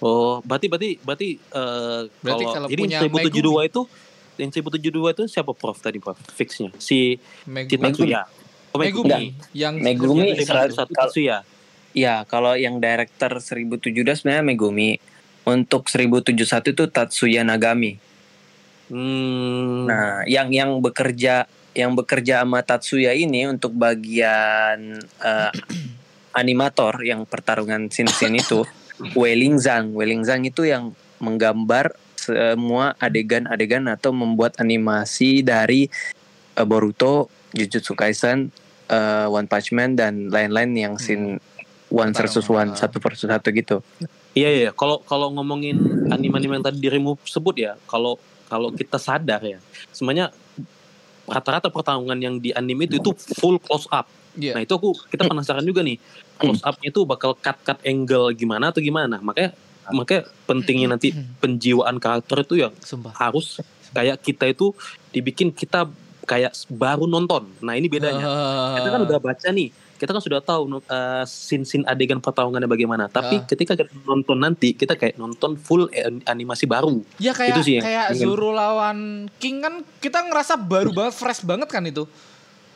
Oh, 0.00 0.40
berarti 0.40 0.68
berarti 0.68 0.90
berarti 0.98 1.28
eh, 1.36 2.00
Berarti 2.20 2.44
kalau 2.44 2.54
kalau 2.54 2.68
jadi 2.68 2.80
punya 2.82 2.98
1072 3.00 3.40
itu 3.64 3.80
yang 4.36 4.50
1072 4.50 4.90
itu 5.12 5.24
siapa 5.26 5.52
Prof 5.52 5.78
tadi 5.78 5.98
Prof? 5.98 6.18
Fixnya 6.30 6.70
si 6.76 7.18
Megumi. 7.44 7.78
Tatsuya. 7.80 8.22
Oh, 8.70 8.78
Megumi. 8.78 9.32
Yang 9.52 9.74
Megumi 9.78 10.34
yang- 10.34 10.42
seratus- 10.42 10.74
satu 10.76 10.90
kalau- 10.90 11.10
Tatsuya. 11.10 11.36
ya 11.92 12.26
kalau 12.26 12.54
yang 12.54 12.78
director 12.78 13.38
1072 13.38 14.14
sebenarnya 14.14 14.42
Megumi 14.44 14.98
untuk 15.44 15.86
1071 15.86 16.70
itu 16.70 16.84
Tatsuya 16.86 17.42
Nagami 17.42 18.00
Hmm. 18.84 19.88
Nah, 19.88 20.28
yang 20.28 20.52
yang 20.52 20.76
bekerja 20.78 21.48
yang 21.72 21.96
bekerja 21.96 22.44
sama 22.44 22.60
Tatsuya 22.60 23.16
ini 23.16 23.48
untuk 23.48 23.72
bagian 23.72 25.00
eh, 25.00 25.52
animator 26.36 27.00
yang 27.00 27.24
pertarungan 27.24 27.88
scene-scene 27.88 28.38
itu 28.38 28.60
Weling 29.18 29.56
Zhang. 29.56 29.96
Weling 29.96 30.22
Zhang 30.22 30.44
itu 30.44 30.68
yang 30.68 30.92
menggambar 31.16 31.96
semua 32.24 32.96
adegan-adegan 32.96 33.84
atau 33.92 34.10
membuat 34.16 34.56
animasi 34.56 35.44
dari 35.44 35.92
eh, 36.56 36.66
Boruto, 36.66 37.28
Jujutsu 37.52 37.92
Kaisen, 37.92 38.48
eh, 38.88 39.26
One 39.28 39.46
Punch 39.46 39.70
Man 39.76 39.94
dan 39.94 40.32
lain-lain 40.32 40.72
yang 40.72 40.94
scene 40.96 41.36
one 41.94 42.10
versus 42.10 42.46
one 42.50 42.74
satu 42.74 42.98
versus 42.98 43.28
satu 43.28 43.48
gitu. 43.54 43.78
Iya 44.34 44.50
iya, 44.50 44.70
kalau 44.74 44.98
kalau 45.06 45.30
ngomongin 45.30 45.78
anime-anime 46.10 46.58
yang 46.58 46.66
tadi 46.66 46.78
dirimu 46.82 47.14
sebut 47.22 47.54
ya, 47.54 47.78
kalau 47.86 48.18
kalau 48.50 48.74
kita 48.74 48.98
sadar 48.98 49.38
ya, 49.46 49.62
semuanya 49.94 50.34
rata-rata 51.24 51.70
pertarungan 51.70 52.18
yang 52.18 52.34
di 52.42 52.50
anime 52.50 52.90
itu 52.90 52.98
itu 52.98 53.10
full 53.38 53.62
close 53.62 53.86
up. 53.94 54.10
Iya. 54.34 54.58
Nah 54.58 54.62
itu 54.66 54.74
aku 54.74 54.90
kita 55.06 55.30
penasaran 55.30 55.62
juga 55.62 55.86
nih, 55.86 56.02
close 56.42 56.62
up 56.66 56.74
itu 56.82 57.06
bakal 57.06 57.38
cut 57.38 57.54
cut 57.62 57.78
angle 57.86 58.34
gimana 58.34 58.74
atau 58.74 58.82
gimana? 58.82 59.22
Makanya 59.22 59.54
makanya 59.90 60.22
pentingnya 60.42 60.88
nanti 60.90 61.10
penjiwaan 61.38 61.96
karakter 61.96 62.40
itu 62.40 62.54
yang 62.58 62.72
Sumpah. 62.78 63.12
harus 63.12 63.60
kayak 63.90 64.18
kita 64.18 64.48
itu 64.48 64.72
dibikin 65.08 65.48
kita 65.48 65.86
kayak 66.22 66.50
baru 66.68 67.04
nonton. 67.04 67.44
Nah 67.60 67.72
ini 67.72 67.86
bedanya. 67.86 68.22
Ah. 68.22 68.74
kita 68.74 68.88
kan 68.88 69.00
udah 69.02 69.18
baca 69.18 69.48
nih 69.50 69.68
kita 69.94 70.10
kan 70.10 70.20
sudah 70.20 70.40
tahu 70.40 70.62
uh, 70.82 71.22
scene-scene 71.22 71.84
adegan 71.84 72.18
pertarungannya 72.18 72.66
bagaimana 72.66 73.06
tapi 73.06 73.38
Ah. 73.38 73.46
ketika 73.46 73.72
kita 73.74 73.92
nonton 74.02 74.36
nanti 74.36 74.72
kita 74.72 74.94
kayak 74.94 75.14
nonton 75.14 75.54
full 75.54 75.86
an- 75.88 76.24
animasi 76.26 76.64
baru 76.64 77.00
Ya 77.16 77.30
kayak 77.30 77.54
Itu 77.54 77.60
sih 77.62 77.76
kayak 77.78 78.10
ingin- 78.10 78.26
Zoro 78.26 78.50
lawan 78.50 78.98
King 79.36 79.60
kan 79.60 79.74
kita 79.98 80.24
ngerasa 80.24 80.58
baru 80.58 80.90
banget 80.90 81.14
fresh 81.14 81.40
banget 81.42 81.68
kan 81.68 81.84
itu. 81.84 82.08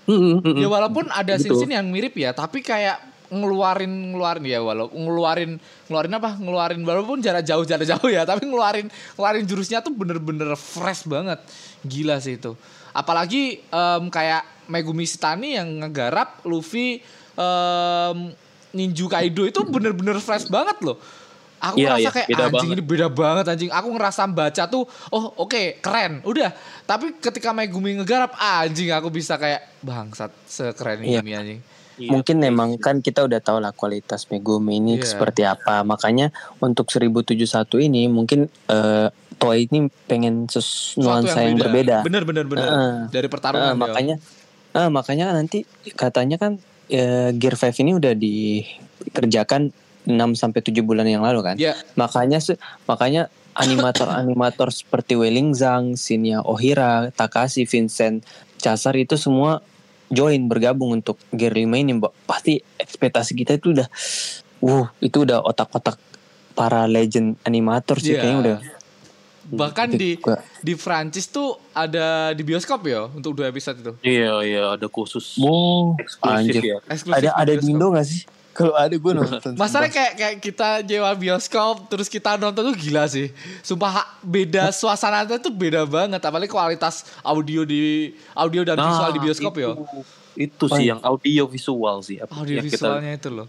Mm, 0.05 0.15
mm, 0.15 0.37
mm. 0.43 0.57
Ya 0.57 0.69
walaupun 0.69 1.05
ada 1.11 1.35
Gitu. 1.35 1.53
scene-scene 1.53 1.75
yang 1.75 1.85
mirip 1.87 2.15
ya, 2.15 2.33
tapi 2.33 2.61
kayak 2.61 2.97
ngeluarin 3.29 3.89
ngeluarin 4.11 4.45
ya 4.45 4.59
walau 4.59 4.89
ngeluarin 4.89 5.57
ngeluarin 5.87 6.13
apa? 6.15 6.31
Ngeluarin 6.37 6.81
walaupun 6.83 7.21
jarak 7.21 7.43
jauh 7.43 7.63
jarak 7.63 7.85
jauh 7.85 8.09
ya 8.09 8.25
tapi 8.31 8.45
ngeluarin 8.45 8.89
ngeluarin 9.15 9.45
jurusnya 9.45 9.81
tuh 9.81 9.93
bener-bener 9.93 10.53
fresh 10.55 11.05
banget. 11.05 11.39
Gila 11.83 12.19
sih 12.19 12.37
itu. 12.37 12.57
Apalagi 12.91 13.61
em, 13.63 14.05
kayak 14.09 14.43
Megumi 14.67 15.05
Shitani 15.05 15.55
yang 15.55 15.69
ngegarap 15.81 16.43
Luffy 16.43 17.01
em, 17.35 18.19
Ninju 18.69 19.09
Kaido 19.09 19.45
itu 19.45 19.61
bener-bener 19.65 20.17
fresh 20.19 20.47
banget 20.47 20.77
loh. 20.83 20.99
Aku 21.59 21.75
Iya, 21.75 21.99
ngerasa 21.99 22.01
iya, 22.01 22.11
kayak 22.15 22.29
anjing 22.31 22.55
banget. 22.71 22.75
ini 22.79 22.83
beda 22.87 23.07
banget 23.11 23.45
anjing. 23.49 23.71
Aku 23.75 23.89
ngerasa 23.91 24.23
baca 24.31 24.63
tuh 24.65 24.87
oh 25.11 25.25
oke 25.39 25.83
keren 25.83 26.23
udah. 26.23 26.55
Tapi 26.85 27.19
ketika 27.19 27.51
Megumi 27.51 27.99
ngegarap 27.99 28.31
anjing 28.37 28.95
aku 28.95 29.11
bisa 29.11 29.35
kayak 29.35 29.67
bangsat 29.83 30.31
sekeren 30.47 31.03
Iya. 31.03 31.19
ini 31.19 31.33
anjing 31.35 31.61
Iya. 31.99 32.11
Mungkin 32.15 32.37
memang 32.39 32.79
kan 32.79 33.03
kita 33.03 33.27
udah 33.27 33.43
tahu 33.43 33.59
lah 33.59 33.75
kualitas 33.75 34.31
Megumi 34.31 34.79
ini 34.79 34.97
Iya. 34.99 35.07
seperti 35.07 35.43
apa. 35.43 35.83
Makanya 35.83 36.31
untuk 36.63 36.89
1071 36.89 37.83
ini 37.83 38.07
mungkin 38.07 38.47
eh 38.71 39.11
Toei 39.39 39.71
ini 39.71 39.87
pengen 40.11 40.51
Suatu 40.51 40.99
nuansa 40.99 41.47
yang, 41.47 41.59
berbeda. 41.59 42.03
Bener 42.03 42.27
bener 42.27 42.47
bener. 42.47 42.67
Heeh. 42.67 42.95
Dari 43.15 43.29
pertarungan 43.31 43.75
dia. 43.75 43.79
makanya 43.79 44.15
eh, 44.75 44.91
makanya 44.91 45.27
nanti 45.31 45.63
katanya 45.95 46.43
kan 46.43 46.59
eh, 46.91 47.31
Gear 47.39 47.55
5 47.55 47.83
ini 47.83 47.95
udah 47.95 48.15
dikerjakan 48.19 49.71
6 50.09 50.41
sampai 50.41 50.61
7 50.65 50.83
bulan 50.83 51.07
yang 51.07 51.23
lalu 51.23 51.45
kan. 51.45 51.55
Ya, 51.61 51.77
Makanya 51.95 52.41
makanya 52.89 53.23
animator-animator 53.55 54.73
seperti 54.81 55.15
Weling 55.15 55.53
Zhang, 55.55 55.95
Shinya 55.95 56.41
Ohira, 56.43 57.13
Takashi, 57.13 57.69
Vincent, 57.69 58.25
Chasar 58.59 58.97
itu 58.99 59.15
semua 59.15 59.61
join 60.09 60.45
bergabung 60.45 60.95
untuk 60.95 61.17
Gear 61.31 61.53
5 61.53 61.65
ini, 61.77 61.93
Mbak. 61.95 62.13
Pasti 62.25 62.57
ekspektasi 62.77 63.33
kita 63.35 63.55
itu 63.55 63.73
udah 63.73 63.89
uh, 64.61 64.87
itu 64.99 65.23
udah 65.23 65.41
otak-otak 65.41 65.97
para 66.53 66.85
legend 66.85 67.39
animator 67.43 67.97
sih 67.97 68.13
Iya. 68.13 68.21
kayaknya 68.21 68.41
udah 68.41 68.59
bahkan 69.49 69.89
di 69.89 70.19
gua- 70.19 70.45
di 70.61 70.75
Prancis 70.75 71.25
tuh 71.27 71.57
ada 71.73 72.31
di 72.31 72.43
bioskop 72.43 72.85
ya 72.85 73.09
untuk 73.09 73.33
dua 73.33 73.49
episode 73.49 73.79
itu. 73.79 73.93
iya 74.03 74.35
iya 74.43 74.65
ada 74.77 74.85
khusus 74.87 75.39
Wow, 75.39 75.97
eksklusif 75.97 76.37
anjir. 76.53 76.63
ya 76.67 76.79
Eksklusif 76.85 77.17
Ada 77.17 77.31
ada 77.33 77.53
di. 77.55 77.65
Indo 77.65 77.89
gak 77.89 78.05
sih? 78.05 78.29
Kalau 78.59 78.75
ada 78.75 78.91
gue 78.91 79.13
nonton. 79.15 79.55
Masalahnya 79.55 79.95
kayak 79.95 80.13
kayak 80.19 80.35
kita 80.43 80.69
nyewa 80.83 81.15
bioskop 81.15 81.87
terus 81.87 82.11
kita 82.11 82.35
nonton 82.35 82.75
tuh 82.75 82.75
gila 82.75 83.07
sih. 83.07 83.31
Sumpah 83.63 84.19
beda 84.19 84.75
suasananya 84.75 85.39
tuh 85.39 85.55
beda 85.55 85.87
banget 85.87 86.19
apalagi 86.19 86.51
kualitas 86.51 87.07
audio 87.23 87.63
di 87.63 88.11
audio 88.35 88.67
dan 88.67 88.75
visual 88.75 89.11
di 89.15 89.21
bioskop 89.23 89.53
Nah, 89.55 89.63
itu, 89.63 89.71
ya. 89.71 90.03
itu 90.39 90.65
sih 90.71 90.85
yang 90.87 91.01
audio 91.03 91.47
visual 91.51 91.97
sih 92.03 92.19
Audio 92.23 92.59
yang 92.59 92.67
kita 92.67 92.79
visualnya 92.79 93.13
itu 93.15 93.29
loh. 93.31 93.47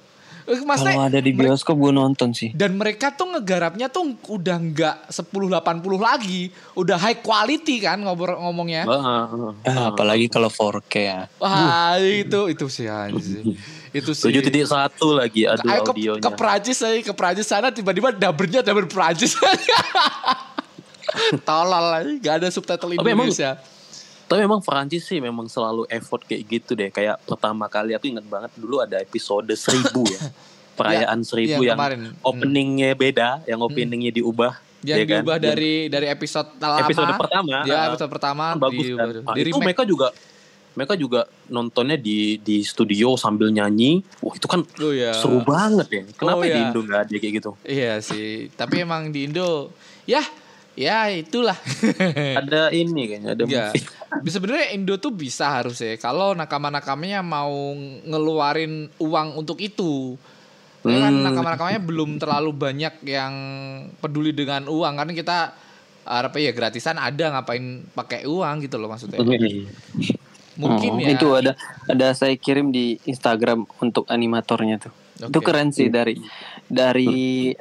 Eh, 0.50 0.58
Maksudnya 0.60 0.98
Kalau 0.98 1.06
ada 1.06 1.20
di 1.20 1.30
bioskop 1.30 1.78
gue 1.78 1.92
nonton 1.92 2.30
sih. 2.32 2.50
dan 2.52 2.74
mereka 2.74 3.12
tuh 3.12 3.30
ngegarapnya 3.30 3.86
tuh 3.86 4.02
udah 4.28 4.58
nggak 4.58 4.96
10-80 5.08 5.54
lagi. 5.96 6.42
Udah 6.74 6.98
high 6.98 7.18
quality 7.18 7.80
kan 7.80 8.00
ngobrol 8.00 8.34
ngomongnya. 8.36 8.82
Ah, 8.84 9.30
Ah, 9.62 9.86
apalagi 9.88 10.26
kalau 10.26 10.50
4K 10.50 10.94
ya. 10.98 11.20
Wah 11.38 11.94
itu 11.96 12.50
itu 12.50 12.66
sih 12.66 12.86
anjir. 12.86 13.46
Itu 13.92 14.12
sih. 14.12 14.26
Tujuh 14.26 14.42
titik 14.42 14.66
satu 14.66 15.14
lagi 15.14 15.46
aduh 15.46 15.66
Ayo 15.66 15.82
ke, 15.84 15.92
audionya. 15.92 16.22
ke 16.22 16.30
Prancis 16.32 16.78
aja 16.80 16.98
ke 17.00 17.10
Prancis 17.12 17.46
sana 17.46 17.70
tiba-tiba 17.70 18.10
dubbernya 18.12 18.62
dubber 18.62 18.86
Prancis. 18.86 19.38
Tolol 21.42 21.86
aja, 21.92 22.12
gak 22.20 22.34
ada 22.36 22.48
subtitle 22.50 22.90
Tapi 22.92 23.02
emang- 23.04 23.28
Indonesia. 23.28 23.58
Tapi 24.30 24.46
memang 24.46 24.62
Perancis 24.62 25.04
sih 25.04 25.18
memang 25.18 25.50
selalu 25.50 25.89
effort 25.89 26.22
kayak 26.22 26.46
gitu 26.46 26.78
deh. 26.78 26.94
Kayak 26.94 27.18
pertama 27.26 27.65
kali 27.65 27.98
aku 27.98 28.06
ingat 28.08 28.30
banget 28.30 28.52
dulu 28.54 28.78
ada 28.78 29.02
episode 29.02 29.50
seribu 29.58 30.06
ya. 30.06 30.22
Perayaan 30.80 31.20
seribu 31.26 31.60
iya, 31.60 31.74
yang 31.74 31.80
kemarin. 31.82 32.00
openingnya 32.24 32.96
beda, 32.96 33.30
yang 33.44 33.60
openingnya 33.60 34.15
diubah. 34.15 34.56
Yang 34.80 34.96
ya 34.96 35.04
kan? 35.04 35.12
diubah 35.20 35.36
Yang 35.36 35.44
dari 35.44 35.74
dari 35.92 36.08
episode 36.08 36.50
lama. 36.56 36.80
episode 36.80 37.12
pertama. 37.20 37.56
Ya 37.68 37.80
episode 37.92 38.12
pertama 38.13 38.44
kan 38.56 38.60
bagus 38.63 38.86
diubah. 38.88 39.10
kan. 39.12 39.24
Nah, 39.28 39.36
di 39.36 39.42
itu 39.44 39.60
mereka 39.60 39.84
juga 39.84 40.08
mereka 40.70 40.94
juga 40.96 41.28
nontonnya 41.52 42.00
di 42.00 42.39
di 42.39 42.63
studio 42.63 43.20
sambil 43.20 43.52
nyanyi. 43.52 44.00
Wah 44.24 44.32
itu 44.32 44.48
kan 44.48 44.63
Oh 44.80 44.94
iya. 44.96 45.12
seru 45.12 45.44
banget 45.44 45.88
ya. 45.92 46.04
Kenapa 46.15 46.39
Oh, 46.39 46.48
di 46.48 46.54
iya. 46.54 46.63
Indo 46.63 46.80
nggak 46.80 47.00
ada 47.04 47.15
kayak 47.20 47.34
gitu? 47.44 47.52
Iya 47.68 47.94
sih. 48.00 48.48
Tapi 48.56 48.76
emang 48.80 49.12
di 49.12 49.28
Indo 49.28 49.76
ya 50.08 50.24
ya 50.80 51.12
itulah. 51.12 51.60
ada 52.39 52.72
ini 52.72 53.02
kayaknya 53.12 53.36
ada 53.36 53.44
Iya. 53.44 53.65
Bisa 54.24 54.39
sebenarnya 54.39 54.72
Indo 54.72 54.96
tuh 54.96 55.12
bisa 55.12 55.52
harusnya 55.52 56.00
kalau 56.00 56.32
nakama-nakamanya 56.32 57.20
mau 57.20 57.76
ngeluarin 58.08 58.88
uang 58.98 59.36
untuk 59.36 59.60
itu. 59.60 60.15
Ya 60.88 60.96
kan 61.04 61.12
Hmm. 61.12 61.28
nakama-nakamanya 61.28 61.84
belum 61.84 62.15
terlalu 62.18 62.56
banyak 62.56 63.04
yang 63.04 63.34
peduli 64.00 64.32
dengan 64.32 64.72
uang 64.72 64.96
karena 64.96 65.12
kita 65.12 65.38
apa 66.10 66.38
ya 66.39 66.56
gratisan 66.56 66.96
ada 66.98 67.36
ngapain 67.36 67.84
pakai 67.92 68.24
uang 68.24 68.63
gitu 68.63 68.80
loh 68.80 68.88
maksudnya. 68.88 69.20
Mungkin 70.60 70.92
Oh, 70.92 71.00
ya. 71.00 71.15
Itu 71.15 71.28
ada 71.36 71.52
ada 71.88 72.08
saya 72.12 72.36
kirim 72.36 72.72
di 72.72 73.00
Instagram 73.04 73.63
untuk 73.80 74.08
animatornya 74.08 74.80
tuh. 74.80 74.94
Itu 75.20 75.39
Oke. 75.39 75.52
keren 75.52 75.72
sih 75.72 75.88
dari 75.88 76.15
dari 76.68 77.52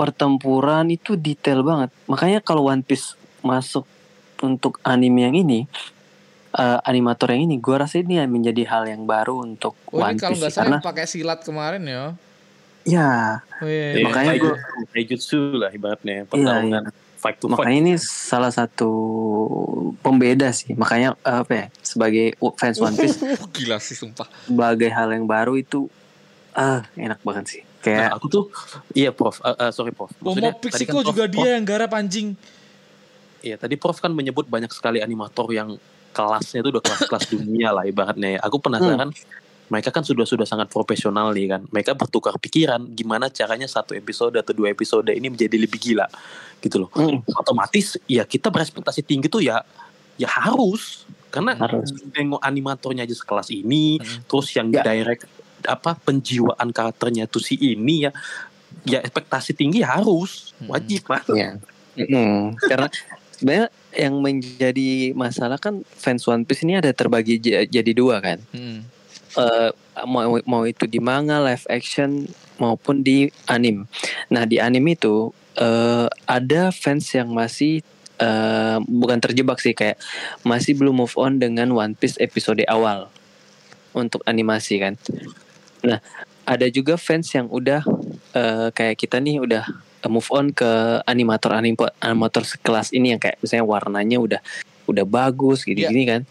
pertempuran 0.00 0.88
itu 0.88 1.12
detail 1.12 1.60
banget. 1.60 1.92
Makanya 2.08 2.40
kalau 2.40 2.72
One 2.72 2.80
Piece 2.80 3.12
masuk 3.44 3.84
untuk 4.40 4.80
anime 4.80 5.20
yang 5.20 5.36
ini 5.36 5.60
eh, 6.52 6.78
animator 6.82 7.28
yang 7.30 7.44
ini 7.44 7.60
gua 7.60 7.84
rasa 7.84 8.00
ini 8.00 8.16
menjadi 8.24 8.64
hal 8.64 8.88
yang 8.88 9.04
baru 9.04 9.44
untuk 9.44 9.76
Oh, 9.92 10.00
One 10.00 10.16
ini 10.16 10.18
kalau 10.18 10.32
Piece 10.32 10.40
nggak 10.40 10.52
sih. 10.52 10.56
salah 10.56 10.80
pakai 10.80 11.04
silat 11.04 11.44
kemarin 11.44 11.84
ya. 11.84 12.16
ya 12.82 13.44
Oh, 13.60 13.68
iya, 13.68 13.92
Iya, 13.92 13.96
iya. 14.00 14.04
Makanya 14.08 14.32
gua- 14.40 14.58
taijutsu 14.88 15.38
lah 15.52 15.68
ibaratnya 15.68 16.24
pertarungan 16.24 16.88
fight 17.20 17.36
to 17.36 17.44
fight. 17.44 17.60
makanya 17.60 17.78
ini 17.78 17.92
salah 18.00 18.48
satu 18.48 18.90
pembeda 20.00 20.48
sih. 20.50 20.72
Makanya 20.72 21.12
eh, 21.20 21.38
apa 21.44 21.52
ya 21.52 21.66
sebagai 21.84 22.32
fans 22.56 22.80
One 22.80 22.96
Piece 22.96 23.20
Gila 23.54 23.76
sih 23.76 23.92
sumpah. 23.92 24.24
sebagai 24.48 24.88
hal 24.88 25.12
yang 25.12 25.28
baru 25.28 25.60
itu 25.60 25.92
ah 26.50 26.88
enak 26.96 27.20
banget 27.20 27.44
sih. 27.46 27.62
Nah, 27.80 27.84
Kayak 27.86 28.12
aku 28.12 28.26
tuh 28.28 28.44
iya 28.92 29.08
Prof, 29.08 29.40
Eh, 29.40 29.56
eh, 29.58 29.70
sorry 29.70 29.88
Prof. 29.90 30.12
Momo 30.18 30.36
Maksudnya, 30.36 30.52
tadi 30.60 30.84
kan 30.84 30.94
Prof- 30.94 31.08
juga 31.08 31.24
Prof- 31.24 31.34
dia 31.34 31.48
yang 31.54 31.64
garap 31.64 31.90
anjing. 31.90 32.36
Iya, 33.40 33.56
tadi 33.56 33.74
Prof 33.74 33.96
kan 33.96 34.12
menyebut 34.12 34.44
banyak 34.44 34.68
sekali 34.68 35.00
animator 35.00 35.48
yang 35.48 35.80
kelasnya 36.10 36.60
itu 36.60 36.68
udah 36.68 36.82
kelas-kelas 36.82 37.24
dunia 37.30 37.72
lah 37.72 37.82
ibaratnya. 37.82 38.36
ya. 38.36 38.40
Aku 38.42 38.60
penasaran 38.60 39.08
mereka 39.66 39.88
kan 39.88 40.02
sudah 40.02 40.26
sudah 40.26 40.44
sangat 40.44 40.68
profesional 40.68 41.32
nih 41.32 41.46
kan. 41.48 41.62
Mereka 41.64 41.94
bertukar 41.94 42.36
pikiran 42.36 42.84
gimana 42.90 43.30
caranya 43.30 43.64
satu 43.64 43.94
episode 43.94 44.36
atau 44.36 44.52
dua 44.52 44.68
episode 44.68 45.08
ini 45.08 45.30
menjadi 45.30 45.56
lebih 45.56 45.80
gila 45.80 46.04
gitu 46.60 46.76
loh. 46.76 46.90
mm, 46.90 47.32
Otomatis 47.32 47.96
ya 48.04 48.26
kita 48.26 48.50
berespektasi 48.50 49.00
tinggi 49.00 49.26
tuh 49.26 49.40
ya 49.40 49.64
ya 50.14 50.28
harus 50.28 51.08
karena 51.30 51.56
Harus. 51.56 51.94
nengok 52.10 52.42
animatornya 52.42 53.06
aja 53.06 53.14
sekelas 53.14 53.48
ini, 53.48 53.96
Mm. 53.96 54.26
terus 54.26 54.50
yang 54.52 54.68
Ya. 54.68 54.82
direct 54.82 55.24
apa 55.66 55.96
penjiwaan 56.00 56.70
karakternya 56.70 57.26
tuh 57.26 57.42
si 57.42 57.58
ini 57.58 58.08
ya 58.08 58.12
ya 58.86 59.02
ekspektasi 59.02 59.52
tinggi 59.52 59.82
harus 59.84 60.54
Mm. 60.60 60.68
wajib 60.68 61.02
lah. 61.08 61.22
Ya. 61.32 61.50
Mm-mm. 61.96 62.52
Karena 62.60 62.88
sebenarnya 63.32 63.68
yang 63.96 64.14
menjadi 64.20 65.16
masalah 65.16 65.56
kan 65.56 65.80
fans 65.96 66.28
One 66.28 66.44
Piece 66.44 66.62
ini 66.68 66.76
ada 66.76 66.92
terbagi 66.92 67.40
jadi 67.66 67.92
dua 67.96 68.20
kan. 68.20 68.38
Hmm. 68.52 68.84
Eh, 69.30 69.70
mau 70.04 70.36
mau 70.44 70.62
itu 70.68 70.84
di 70.84 71.00
manga, 71.00 71.40
live 71.40 71.64
action 71.72 72.28
maupun 72.60 73.00
di 73.00 73.32
anime. 73.48 73.88
Nah 74.28 74.44
di 74.44 74.60
anime 74.60 75.00
itu 75.00 75.32
eh, 75.56 76.06
ada 76.28 76.68
fans 76.70 77.08
yang 77.16 77.32
masih 77.32 77.80
eh, 78.20 78.78
bukan 78.84 79.16
terjebak 79.16 79.58
sih 79.64 79.72
kayak 79.72 79.96
masih 80.44 80.76
belum 80.76 81.00
move 81.00 81.16
on 81.16 81.40
dengan 81.40 81.72
One 81.72 81.96
Piece 81.96 82.20
episode 82.20 82.60
awal 82.68 83.08
untuk 83.96 84.20
animasi 84.28 84.76
kan. 84.76 84.94
Nah 85.86 85.98
ada 86.44 86.66
juga 86.68 86.98
fans 86.98 87.30
yang 87.30 87.46
udah 87.46 87.84
eh, 88.34 88.68
kayak 88.74 88.96
kita 88.98 89.22
nih 89.22 89.38
udah 89.40 89.64
move 90.08 90.26
on 90.32 90.48
ke 90.50 91.00
animator 91.04 91.52
animator 91.52 91.92
animator 92.00 92.42
sekelas 92.42 92.90
ini 92.96 93.12
yang 93.14 93.20
kayak 93.20 93.36
misalnya 93.44 93.66
warnanya 93.68 94.16
udah 94.18 94.40
udah 94.88 95.04
bagus 95.04 95.62
gini-gini 95.68 96.02
kan. 96.08 96.22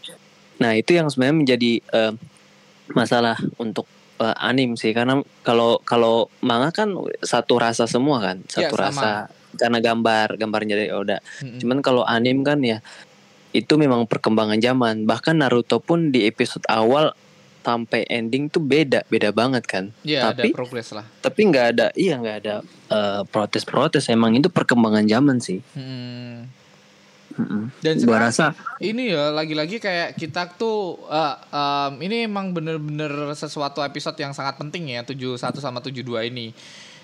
Nah 0.59 0.75
itu 0.75 0.97
yang 0.97 1.07
sebenarnya 1.07 1.37
menjadi 1.37 1.71
eh, 1.79 2.13
masalah 2.91 3.37
untuk 3.61 3.85
eh, 4.19 4.35
anim 4.41 4.73
sih 4.75 4.91
karena 4.91 5.21
kalau 5.45 5.79
kalau 5.85 6.27
manga 6.41 6.73
kan 6.73 6.91
satu 7.21 7.61
rasa 7.61 7.85
semua 7.85 8.19
kan 8.19 8.37
Ya, 8.57 8.67
satu 8.67 8.75
sama. 8.75 8.83
rasa 8.89 9.09
karena 9.57 9.79
gambar 9.81 10.27
gambarnya 10.37 10.75
dari 10.77 10.91
Oda. 10.93 11.17
Mm-mm. 11.41 11.57
Cuman 11.61 11.77
kalau 11.81 12.03
anim 12.05 12.41
kan 12.45 12.59
ya 12.61 12.81
itu 13.49 13.73
memang 13.81 14.05
perkembangan 14.05 14.61
zaman. 14.61 15.09
Bahkan 15.09 15.41
Naruto 15.41 15.81
pun 15.81 16.13
di 16.13 16.29
episode 16.29 16.65
awal 16.69 17.13
sampai 17.59 18.07
ending 18.07 18.47
tuh 18.47 18.63
beda 18.63 19.03
beda 19.07 19.29
banget 19.29 19.63
kan. 19.67 19.85
Ya 20.01 20.31
Tapi- 20.31 20.49
ada 20.51 20.55
progres 20.55 20.89
lah. 20.91 21.05
Tapi 21.19 21.39
nggak 21.47 21.65
ada 21.75 21.87
iya 21.93 22.15
nggak 22.17 22.37
ada 22.45 22.55
eh, 22.89 23.21
protes-protes. 23.27 24.07
Emang 24.09 24.33
itu 24.33 24.47
perkembangan 24.47 25.05
zaman 25.05 25.37
sih. 25.37 25.59
Hmm. 25.73 26.49
Mm-mm. 27.29 27.71
Dan 27.79 28.03
Gua 28.03 28.19
rasa 28.19 28.51
ini 28.83 29.13
ya 29.15 29.31
lagi-lagi 29.31 29.79
kayak 29.79 30.17
kita 30.17 30.49
tuh 30.59 30.99
eh, 31.07 31.35
em, 31.53 31.93
ini 32.03 32.27
emang 32.27 32.51
bener-bener 32.51 33.31
sesuatu 33.31 33.79
episode 33.79 34.17
yang 34.19 34.35
sangat 34.35 34.59
penting 34.59 34.91
ya 34.91 35.05
71 35.05 35.39
sama 35.61 35.79
72 35.79 36.03
ini. 36.27 36.51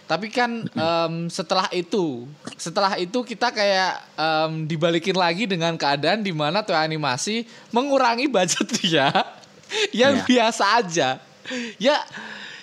Tapi 0.06 0.30
kan 0.30 0.65
em, 0.68 1.13
setelah 1.30 1.65
itu, 1.72 2.30
setelah 2.58 2.94
itu 3.00 3.22
kita 3.22 3.50
kayak 3.50 4.02
em, 4.13 4.65
dibalikin 4.68 5.15
lagi 5.15 5.48
dengan 5.48 5.74
keadaan 5.78 6.22
di 6.22 6.30
mana 6.30 6.62
tuh 6.62 6.78
animasi 6.78 7.46
mengurangi 7.72 8.30
budget 8.30 8.68
dia 8.82 9.10
yang 10.01 10.21
biasa 10.25 10.82
aja. 10.82 11.19
Ya 11.78 11.97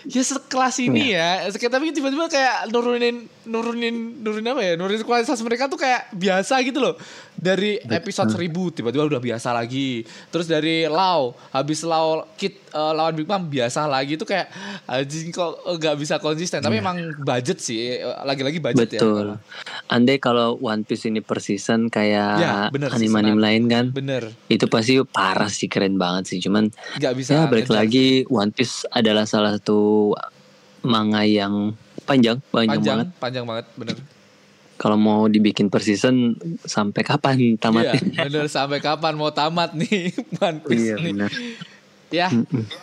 ya 0.02 0.22
sekelas 0.22 0.82
ini 0.82 1.14
ya, 1.14 1.46
tapi 1.70 1.94
tiba-tiba 1.94 2.26
kayak 2.26 2.66
nurunin 2.74 3.30
nurunin 3.44 4.22
nurunin 4.22 4.48
apa 4.48 4.62
ya? 4.62 4.72
Nurunin 4.74 5.02
kualitas 5.02 5.38
mereka 5.40 5.66
tuh 5.66 5.76
kayak 5.76 6.11
biasa 6.12 6.61
gitu 6.62 6.78
loh. 6.78 6.94
Dari 7.33 7.81
episode 7.83 8.31
1000 8.31 8.38
tiba-tiba 8.70 9.09
udah 9.09 9.18
biasa 9.18 9.50
lagi. 9.50 10.05
Terus 10.31 10.46
dari 10.46 10.87
Lau, 10.87 11.35
habis 11.50 11.83
Lau 11.83 12.22
Kid 12.35 12.55
eh, 12.70 12.92
lawan 12.92 13.12
Big 13.12 13.26
Mom 13.26 13.42
biasa 13.44 13.85
lagi 13.85 14.14
tuh 14.14 14.24
kayak 14.24 14.46
anjing 14.87 15.28
kok 15.28 15.59
nggak 15.66 15.96
bisa 15.96 16.16
konsisten. 16.16 16.61
Tapi 16.61 16.78
emang 16.78 16.96
budget 17.18 17.59
sih, 17.59 17.98
eh, 17.98 18.22
lagi-lagi 18.22 18.59
budget 18.59 18.88
ya. 18.94 19.00
betul. 19.00 19.26
Andai 19.88 20.16
kalau 20.16 20.57
One 20.57 20.87
Piece 20.87 21.05
ini 21.05 21.18
per 21.18 21.38
season 21.38 21.88
kayak 21.88 22.35
Ya, 22.38 22.55
bener, 22.68 22.88
anime-anime 22.88 23.35
seasonan. 23.35 23.42
lain 23.42 23.62
kan, 23.66 23.85
Bener, 23.90 24.22
itu 24.46 24.64
pasti 24.66 24.96
parah 25.05 25.50
sih 25.50 25.66
keren 25.66 25.98
banget 25.98 26.31
sih. 26.31 26.38
Cuman 26.38 26.70
nggak 26.96 27.12
bisa. 27.12 27.31
ya 27.35 27.44
balik 27.44 27.66
ngejar. 27.66 27.78
lagi 27.83 28.07
One 28.26 28.50
Piece 28.50 28.87
adalah 28.88 29.26
salah 29.26 29.59
satu 29.59 30.12
manga 30.83 31.22
yang 31.22 31.74
panjang, 32.04 32.36
panjang, 32.46 32.70
panjang, 32.72 32.96
banget. 32.98 33.08
panjang 33.18 33.44
banget, 33.44 33.66
bener. 33.74 33.96
Kalau 34.74 34.96
mau 34.96 35.26
dibikin 35.26 35.66
per 35.66 35.78
season 35.78 36.34
sampai 36.60 37.02
kapan 37.02 37.38
Iya, 37.38 37.54
tamatnya? 37.56 38.00
bener 38.24 38.46
sampai 38.46 38.78
kapan 38.78 39.14
mau 39.14 39.30
tamat 39.30 39.72
nih 39.72 40.10
One 40.42 40.58
Piece 40.60 40.82
Iya 40.82 40.94
nih. 40.96 41.04
benar. 41.08 41.32
Ya, 42.12 42.28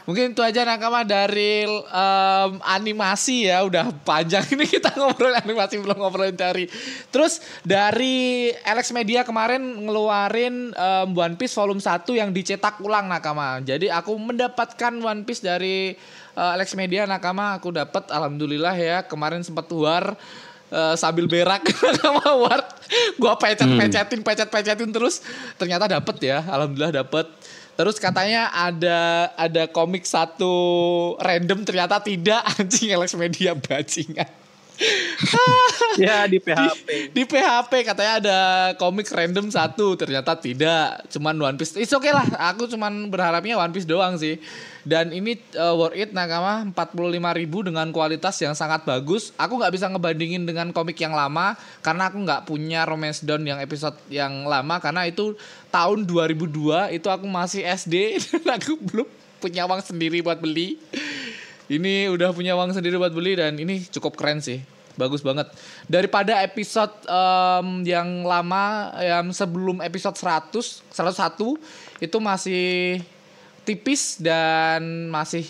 mungkin 0.08 0.34
itu 0.34 0.42
aja 0.42 0.66
nakama 0.66 1.06
dari 1.06 1.62
em, 1.70 2.52
animasi 2.60 3.46
ya. 3.46 3.62
Udah 3.62 3.94
panjang 3.94 4.42
ini 4.50 4.66
kita 4.66 4.90
ngobrol 4.98 5.30
animasi 5.30 5.78
belum 5.78 6.02
ngobrolin 6.02 6.34
dari. 6.34 6.66
Terus 7.08 7.38
dari 7.62 8.50
Alex 8.60 8.90
Media 8.90 9.22
kemarin 9.22 9.62
ngeluarin 9.86 10.74
em, 10.74 11.08
One 11.14 11.38
Piece 11.38 11.54
volume 11.54 11.78
1 11.78 12.10
yang 12.10 12.34
dicetak 12.34 12.82
ulang 12.82 13.06
nakama. 13.06 13.62
Jadi 13.62 13.86
aku 13.86 14.18
mendapatkan 14.18 14.98
One 14.98 15.22
Piece 15.22 15.46
dari 15.46 15.94
eh, 16.40 16.56
Alex 16.56 16.72
Media 16.80 17.04
nakama. 17.04 17.60
Aku 17.60 17.76
dapat 17.76 18.08
alhamdulillah 18.08 18.76
ya. 18.80 19.04
Kemarin 19.04 19.44
sempat 19.44 19.68
war 19.76 20.16
eh, 20.72 20.96
sambil 20.96 21.28
berak 21.28 21.68
nakama 21.92 22.32
war. 22.40 22.62
Gua 23.20 23.36
pecet-pecetin, 23.36 24.24
pecet-pecetin 24.24 24.90
terus 24.96 25.20
ternyata 25.60 25.92
dapet 25.92 26.16
ya. 26.24 26.40
Alhamdulillah 26.48 27.04
dapet. 27.04 27.28
Terus 27.80 27.96
katanya 27.96 28.52
ada 28.52 29.32
ada 29.40 29.64
komik 29.72 30.04
satu 30.04 30.52
random 31.16 31.64
ternyata 31.64 32.04
tidak 32.04 32.44
anjing 32.60 32.92
Alex 32.96 33.16
Media 33.16 33.56
bajingan. 33.56 34.49
ya 36.04 36.26
di 36.26 36.40
PHP. 36.40 37.12
Di 37.12 37.24
PHP 37.28 37.72
katanya 37.84 38.14
ada 38.24 38.40
komik 38.80 39.12
random 39.12 39.52
satu 39.52 40.00
ternyata 40.00 40.40
tidak, 40.40 41.04
cuman 41.12 41.36
One 41.36 41.58
Piece. 41.60 41.76
It's 41.76 41.92
okay 41.92 42.16
lah, 42.16 42.26
aku 42.52 42.68
cuman 42.72 43.12
berharapnya 43.12 43.60
One 43.60 43.76
Piece 43.76 43.88
doang 43.88 44.16
sih. 44.16 44.40
Dan 44.88 45.12
ini 45.12 45.36
uh, 45.60 45.76
worth 45.76 46.00
it 46.00 46.16
Nakama 46.16 46.64
45.000 46.72 47.68
dengan 47.68 47.88
kualitas 47.92 48.40
yang 48.40 48.56
sangat 48.56 48.88
bagus. 48.88 49.36
Aku 49.36 49.60
nggak 49.60 49.76
bisa 49.76 49.92
ngebandingin 49.92 50.48
dengan 50.48 50.72
komik 50.72 50.96
yang 50.98 51.12
lama 51.12 51.60
karena 51.84 52.08
aku 52.08 52.18
nggak 52.24 52.48
punya 52.48 52.88
Romance 52.88 53.22
Down 53.22 53.44
yang 53.44 53.60
episode 53.60 54.00
yang 54.08 54.48
lama 54.48 54.80
karena 54.80 55.04
itu 55.04 55.36
tahun 55.68 56.08
2002 56.08 56.96
itu 56.96 57.08
aku 57.12 57.28
masih 57.28 57.68
SD 57.68 58.18
dan 58.40 58.56
aku 58.56 58.80
belum 58.80 59.08
punya 59.44 59.68
uang 59.68 59.84
sendiri 59.84 60.24
buat 60.24 60.40
beli. 60.40 60.80
Ini 61.70 62.10
udah 62.10 62.34
punya 62.34 62.58
uang 62.58 62.74
sendiri 62.74 62.98
buat 62.98 63.14
beli 63.14 63.38
dan 63.38 63.54
ini 63.62 63.86
cukup 63.94 64.18
keren 64.18 64.42
sih. 64.42 64.58
Bagus 64.98 65.22
banget. 65.22 65.54
Daripada 65.86 66.42
episode 66.42 66.92
em, 67.06 67.86
yang 67.86 68.26
lama 68.26 68.90
yang 68.98 69.30
sebelum 69.30 69.80
episode 69.80 70.18
100, 70.18 70.82
101 70.90 72.02
itu 72.02 72.18
masih 72.18 72.66
tipis 73.64 74.18
dan 74.18 75.08
masih 75.14 75.46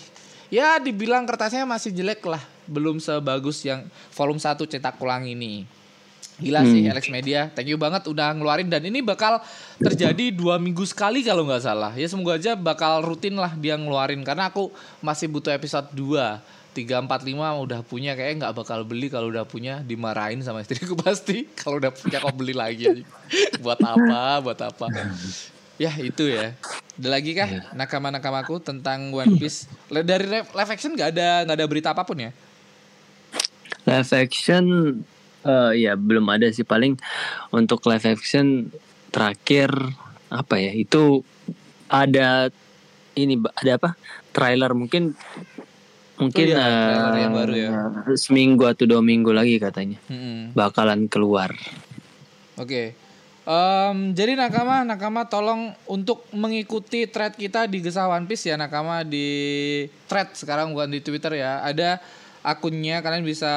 ya 0.52 0.76
dibilang 0.76 1.24
kertasnya 1.24 1.64
masih 1.64 1.90
jelek 1.90 2.20
lah. 2.28 2.44
Belum 2.68 3.00
sebagus 3.00 3.64
yang 3.64 3.88
volume 4.12 4.38
1 4.38 4.60
cetak 4.60 5.00
ulang 5.00 5.24
ini. 5.24 5.79
Gila 6.40 6.60
sih 6.64 6.88
Alex 6.88 7.12
Media, 7.12 7.52
thank 7.52 7.68
you 7.68 7.76
banget 7.76 8.08
udah 8.08 8.32
ngeluarin. 8.32 8.66
Dan 8.72 8.88
ini 8.88 9.04
bakal 9.04 9.38
terjadi 9.76 10.32
dua 10.32 10.56
minggu 10.56 10.82
sekali 10.88 11.20
kalau 11.20 11.44
nggak 11.44 11.62
salah. 11.62 11.92
Ya 11.94 12.08
semoga 12.08 12.40
aja 12.40 12.56
bakal 12.56 13.04
rutin 13.04 13.36
lah 13.36 13.52
dia 13.54 13.76
ngeluarin. 13.76 14.24
Karena 14.24 14.48
aku 14.48 14.72
masih 15.04 15.28
butuh 15.28 15.52
episode 15.52 15.92
2 15.92 16.58
tiga 16.70 17.02
empat 17.02 17.26
lima 17.26 17.52
udah 17.60 17.84
punya. 17.84 18.16
Kayak 18.16 18.40
nggak 18.40 18.54
bakal 18.56 18.82
beli 18.88 19.12
kalau 19.12 19.28
udah 19.28 19.44
punya. 19.44 19.84
Dimarahin 19.84 20.40
sama 20.40 20.64
istriku 20.64 20.96
pasti. 21.04 21.44
Kalau 21.52 21.76
udah 21.76 21.92
punya 21.92 22.18
kau 22.24 22.32
beli 22.32 22.56
lagi 22.56 22.88
aja. 22.88 23.04
buat 23.60 23.78
apa? 23.84 24.40
Buat 24.40 24.60
apa? 24.64 24.86
Ya 25.76 25.92
itu 26.00 26.28
ya. 26.28 26.56
Ada 27.00 27.08
lagi 27.08 27.32
kah 27.32 27.72
nakama 27.72 28.12
nakamaku 28.12 28.60
tentang 28.60 29.12
One 29.12 29.40
Piece? 29.40 29.64
Dari 29.88 30.28
live 30.28 30.70
action 30.72 30.92
nggak 30.92 31.10
ada 31.16 31.28
nggak 31.48 31.56
ada 31.56 31.66
berita 31.68 31.88
apa 31.92 32.04
pun 32.04 32.20
ya? 32.20 32.30
Live 33.88 34.12
action 34.12 34.64
eh 35.40 35.72
ya 35.80 35.96
belum 35.96 36.26
ada 36.28 36.48
sih 36.50 36.62
paling 36.62 37.00
untuk 37.50 37.80
live 37.88 38.04
action 38.04 38.68
terakhir 39.08 39.72
apa 40.28 40.54
ya 40.56 40.72
itu 40.72 41.24
ada 41.88 42.52
ini 43.16 43.34
ada 43.56 43.72
apa 43.76 43.90
trailer 44.30 44.70
mungkin 44.76 45.16
mungkin 46.20 46.44
Oh 46.46 46.52
iya, 46.52 46.60
trailer 46.62 47.16
yang 47.16 47.32
baru 47.34 47.54
ya. 47.56 47.70
seminggu 48.14 48.68
atau 48.68 48.84
dua 48.84 49.00
minggu 49.00 49.32
lagi 49.32 49.56
katanya 49.56 49.96
Mm-mm. 50.06 50.52
bakalan 50.52 51.08
keluar 51.08 51.56
Oke. 52.60 52.92
Em, 53.48 54.12
jadi 54.12 54.36
nakama 54.36 54.84
nakama 54.84 55.24
tolong 55.24 55.72
untuk 55.88 56.28
mengikuti 56.30 57.08
thread 57.08 57.32
kita 57.32 57.64
di 57.64 57.80
Gesah 57.80 58.04
One 58.04 58.28
Piece 58.28 58.44
ya 58.44 58.60
nakama 58.60 59.00
di 59.00 59.26
thread 60.04 60.36
sekarang 60.36 60.76
bukan 60.76 60.92
di 60.92 61.00
Twitter 61.00 61.40
ya. 61.40 61.64
Ada 61.64 62.04
akunnya 62.44 63.00
kalian 63.00 63.24
bisa 63.24 63.48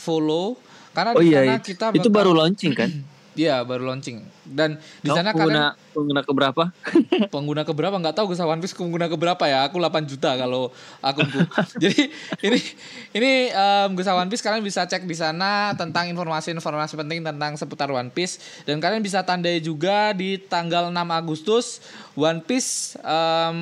follow 0.00 0.56
karena 0.94 1.10
oh 1.12 1.20
di 1.20 1.28
iya 1.28 1.40
sana 1.42 1.58
kita 1.60 1.86
itu 1.92 2.08
bakal- 2.08 2.14
baru 2.14 2.30
launching 2.32 2.72
kan? 2.72 2.90
Iya, 3.34 3.66
baru 3.66 3.90
launching. 3.90 4.22
Dan 4.46 4.78
di 5.02 5.10
Kamu 5.10 5.18
sana 5.18 5.34
pengguna 5.34 5.74
kalian 5.74 5.90
pengguna 5.90 6.20
keberapa? 6.22 6.62
Pengguna 7.34 7.62
keberapa? 7.66 7.94
Nggak 7.98 8.14
tahu 8.14 8.30
Gesah 8.30 8.46
One 8.46 8.62
Piece 8.62 8.78
pengguna 8.78 9.10
keberapa 9.10 9.42
ya? 9.50 9.66
Aku 9.66 9.82
8 9.82 10.06
juta 10.06 10.38
kalau 10.38 10.70
akunku 11.02 11.42
jadi 11.82 12.14
ini 12.46 12.62
ini 13.10 13.50
em, 13.50 13.90
Gesah 13.98 14.14
One 14.14 14.30
Piece 14.30 14.38
kalian 14.38 14.62
bisa 14.62 14.86
cek 14.86 15.02
di 15.02 15.18
sana 15.18 15.74
tentang 15.74 16.06
informasi-informasi 16.14 16.94
penting 16.94 17.26
tentang 17.26 17.58
seputar 17.58 17.90
One 17.90 18.14
Piece. 18.14 18.38
Dan 18.70 18.78
kalian 18.78 19.02
bisa 19.02 19.26
tandai 19.26 19.58
juga 19.58 20.14
di 20.14 20.38
tanggal 20.38 20.94
6 20.94 20.94
Agustus 20.94 21.82
One 22.14 22.38
Piece 22.38 22.94
em, 23.02 23.58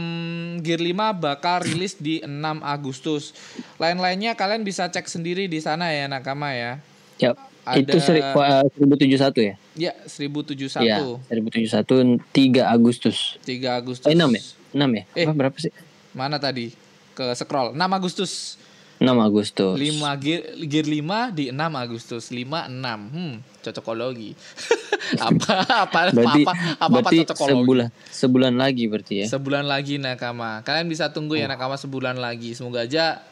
Gear 0.61 0.85
5 0.85 1.16
bakal 1.16 1.64
rilis 1.64 1.97
di 1.97 2.21
6 2.21 2.29
Agustus. 2.61 3.33
Lain-lainnya 3.81 4.37
kalian 4.37 4.68
bisa 4.68 4.92
cek 4.92 5.09
sendiri 5.09 5.49
di 5.49 5.64
sana 5.64 5.97
ya 5.97 6.05
Nakama 6.12 6.53
ya 6.53 6.77
ya 7.22 7.30
Ada- 7.62 7.78
itu 7.78 7.96
seri, 8.02 8.18
uh, 8.18 8.66
1071 8.74 9.38
ya 9.38 9.54
ya 9.78 9.92
1071 10.04 10.82
Iya, 10.82 10.98
1071 11.30 12.18
3 12.35 12.66
Agustus. 12.66 13.38
3 13.46 13.78
Agustus 13.78 14.04
Oh, 14.04 14.12
6 14.12 14.26
ya? 14.28 14.42
6 14.74 14.90
ya? 14.90 15.02
Eh. 15.14 15.24
Apa 15.24 15.32
berapa 15.32 15.56
sih? 15.56 15.70
Mana 16.11 16.37
tadi? 16.37 16.74
Ke 17.12 17.32
scroll. 17.32 17.72
6 17.72 17.78
Agustus. 17.88 18.58
6 18.98 19.18
Agustus. 19.18 19.74
5 19.74 19.98
gear, 20.18 20.42
gear 20.62 20.87
5 20.87 21.30
di 21.30 21.48
6 21.48 21.72
Agustus. 21.74 22.28
5 22.28 22.66
6. 22.66 22.98
Hmm, 23.08 23.35
cocokologi. 23.61 24.35
apa 25.26 25.54
apa 25.88 26.00
Berarti 26.16 26.42
apa 26.42 26.52
apa, 26.52 26.62
apa, 26.78 26.87
berarti 26.92 27.16
cocokologi. 27.24 27.52
sebulan 27.58 27.88
sebulan 28.11 28.54
lagi 28.54 28.85
berarti 28.87 29.14
ya. 29.22 29.26
Sebulan 29.28 29.64
lagi 29.66 29.94
Nakama. 29.98 30.62
Kalian 30.62 30.87
bisa 30.87 31.11
tunggu 31.11 31.35
ya 31.35 31.46
Nakama 31.46 31.74
sebulan 31.76 32.16
lagi. 32.16 32.54
Semoga 32.54 32.85
aja 32.85 33.22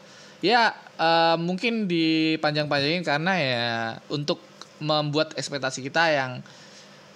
ya 0.41 0.61
eh, 0.95 1.35
mungkin 1.37 1.85
dipanjang-panjangin 1.85 3.01
karena 3.01 3.33
ya 3.33 3.67
untuk 4.07 4.41
membuat 4.77 5.33
ekspektasi 5.33 5.81
kita 5.81 6.09
yang 6.09 6.31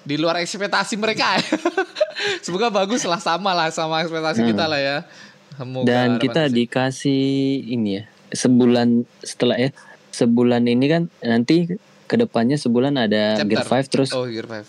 di 0.02 0.16
luar 0.16 0.38
ekspektasi 0.38 0.96
mereka. 0.96 1.34
Semoga 2.46 2.70
bagus 2.70 3.02
lah 3.04 3.18
sama 3.18 3.52
lah 3.52 3.70
sama 3.70 4.00
ekspektasi 4.00 4.46
kita 4.46 4.66
lah 4.66 4.78
ya. 4.78 4.98
Semoga 5.52 5.88
Dan 5.88 6.10
kita 6.18 6.46
sih. 6.46 6.54
dikasih 6.56 7.26
ini 7.68 7.90
ya. 7.96 8.04
Sebulan 8.30 8.88
setelah 9.20 9.58
ya. 9.58 9.70
Sebulan 10.12 10.64
ini 10.64 10.86
kan 10.86 11.04
nanti 11.20 11.66
ke 12.06 12.16
depannya 12.16 12.56
sebulan 12.56 12.94
ada 12.96 13.36
Chapter. 13.36 13.50
Gear 13.50 13.66
5 13.66 13.90
terus 13.90 14.10
Oh, 14.14 14.24
Gear 14.24 14.46
5. 14.46 14.62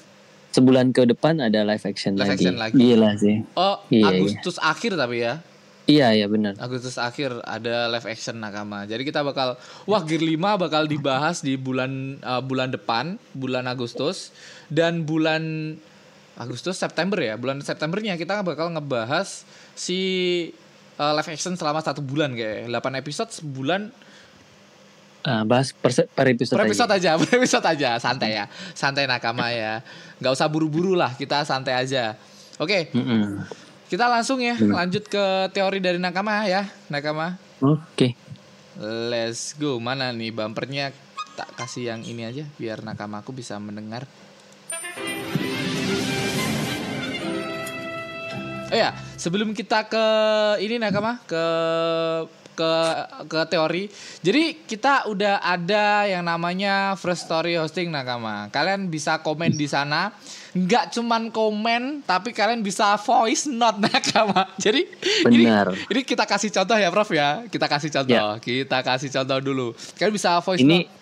sebulan 0.48 0.88
ke 0.88 1.04
depan 1.04 1.36
ada 1.38 1.60
live 1.62 1.84
action 1.84 2.16
Live 2.16 2.32
lagi. 2.32 2.40
action 2.40 2.56
lagi. 2.56 2.74
Gila 2.74 3.10
sih. 3.14 3.36
Oh, 3.52 3.76
Iya, 3.86 4.08
Agustus 4.10 4.56
akhir 4.56 4.96
tapi 4.96 5.20
ya. 5.20 5.44
Iya 5.86 6.10
iya 6.10 6.26
benar. 6.26 6.58
Agustus 6.58 6.98
akhir 6.98 7.30
ada 7.46 7.86
live 7.86 8.10
action 8.10 8.42
Nakama. 8.42 8.90
Jadi 8.90 9.06
kita 9.06 9.22
bakal 9.22 9.54
wah 9.86 10.02
Gear 10.02 10.18
5 10.18 10.34
bakal 10.58 10.90
dibahas 10.90 11.46
di 11.46 11.54
bulan 11.54 12.18
uh, 12.26 12.42
bulan 12.42 12.74
depan, 12.74 13.14
bulan 13.30 13.70
Agustus 13.70 14.34
dan 14.66 15.06
bulan 15.06 15.74
Agustus 16.34 16.74
September 16.74 17.22
ya. 17.22 17.38
Bulan 17.38 17.62
Septembernya 17.62 18.18
kita 18.18 18.42
bakal 18.42 18.74
ngebahas 18.74 19.46
si 19.78 19.98
uh, 20.98 21.14
live 21.14 21.30
action 21.30 21.54
selama 21.54 21.78
satu 21.78 22.02
bulan 22.02 22.34
kayak 22.34 22.66
8 22.66 23.00
episode 23.00 23.30
sebulan 23.30 23.94
Ah, 25.26 25.42
bahas 25.42 25.74
per, 25.74 25.90
per 25.90 26.26
episode, 26.30 26.54
per 26.54 26.62
aja. 26.62 26.70
episode 26.70 26.92
aja, 26.94 27.10
per 27.18 27.30
episode 27.34 27.66
aja, 27.66 27.90
santai 27.98 28.38
ya. 28.38 28.46
Santai 28.78 29.10
Nakama 29.10 29.50
ya. 29.50 29.82
nggak 30.22 30.30
usah 30.30 30.46
buru-buru 30.46 30.94
lah, 30.94 31.18
kita 31.18 31.42
santai 31.42 31.74
aja. 31.74 32.14
Oke, 32.62 32.94
Mm-mm. 32.94 33.42
Kita 33.86 34.10
langsung 34.10 34.42
ya 34.42 34.58
lanjut 34.58 35.06
ke 35.06 35.50
teori 35.54 35.78
dari 35.78 36.02
Nakama 36.02 36.46
ya, 36.50 36.66
Nakama. 36.90 37.38
Oke. 37.62 38.18
Let's 38.82 39.56
go. 39.56 39.80
Mana 39.80 40.12
nih 40.12 40.34
bumpernya? 40.36 40.92
Tak 41.36 41.52
kasih 41.56 41.92
yang 41.92 42.00
ini 42.04 42.24
aja 42.24 42.44
biar 42.56 42.80
nakamaku 42.80 43.32
bisa 43.32 43.60
mendengar. 43.60 44.08
Oh 48.66 48.76
ya, 48.76 48.96
sebelum 49.16 49.52
kita 49.52 49.84
ke 49.88 50.04
ini 50.64 50.80
nakama 50.80 51.20
ke 51.28 51.44
ke 52.56 52.72
ke 53.28 53.40
teori. 53.52 53.88
Jadi 54.24 54.64
kita 54.64 55.08
udah 55.12 55.44
ada 55.44 56.08
yang 56.08 56.24
namanya 56.24 56.96
First 56.96 57.28
Story 57.28 57.60
Hosting 57.60 57.92
nakama. 57.92 58.48
Kalian 58.48 58.88
bisa 58.88 59.20
komen 59.20 59.52
di 59.54 59.68
sana. 59.68 60.12
Nggak 60.56 60.96
cuman 60.96 61.28
komen, 61.28 62.00
tapi 62.08 62.32
kalian 62.32 62.64
bisa 62.64 62.96
voice 62.96 63.44
note 63.44 63.76
nakama. 63.84 64.48
Jadi 64.56 64.88
ini 65.28 65.44
Benar. 65.44 65.76
ini 65.92 66.00
kita 66.00 66.24
kasih 66.24 66.48
contoh 66.48 66.80
ya 66.80 66.88
Prof 66.88 67.12
ya. 67.12 67.44
Kita 67.52 67.68
kasih 67.68 67.92
contoh. 67.92 68.16
Ya. 68.16 68.40
Kita 68.40 68.80
kasih 68.80 69.12
contoh 69.12 69.38
dulu. 69.44 69.66
Kalian 70.00 70.14
bisa 70.16 70.40
voice 70.40 70.64
Ini 70.64 70.88
note. 70.88 70.94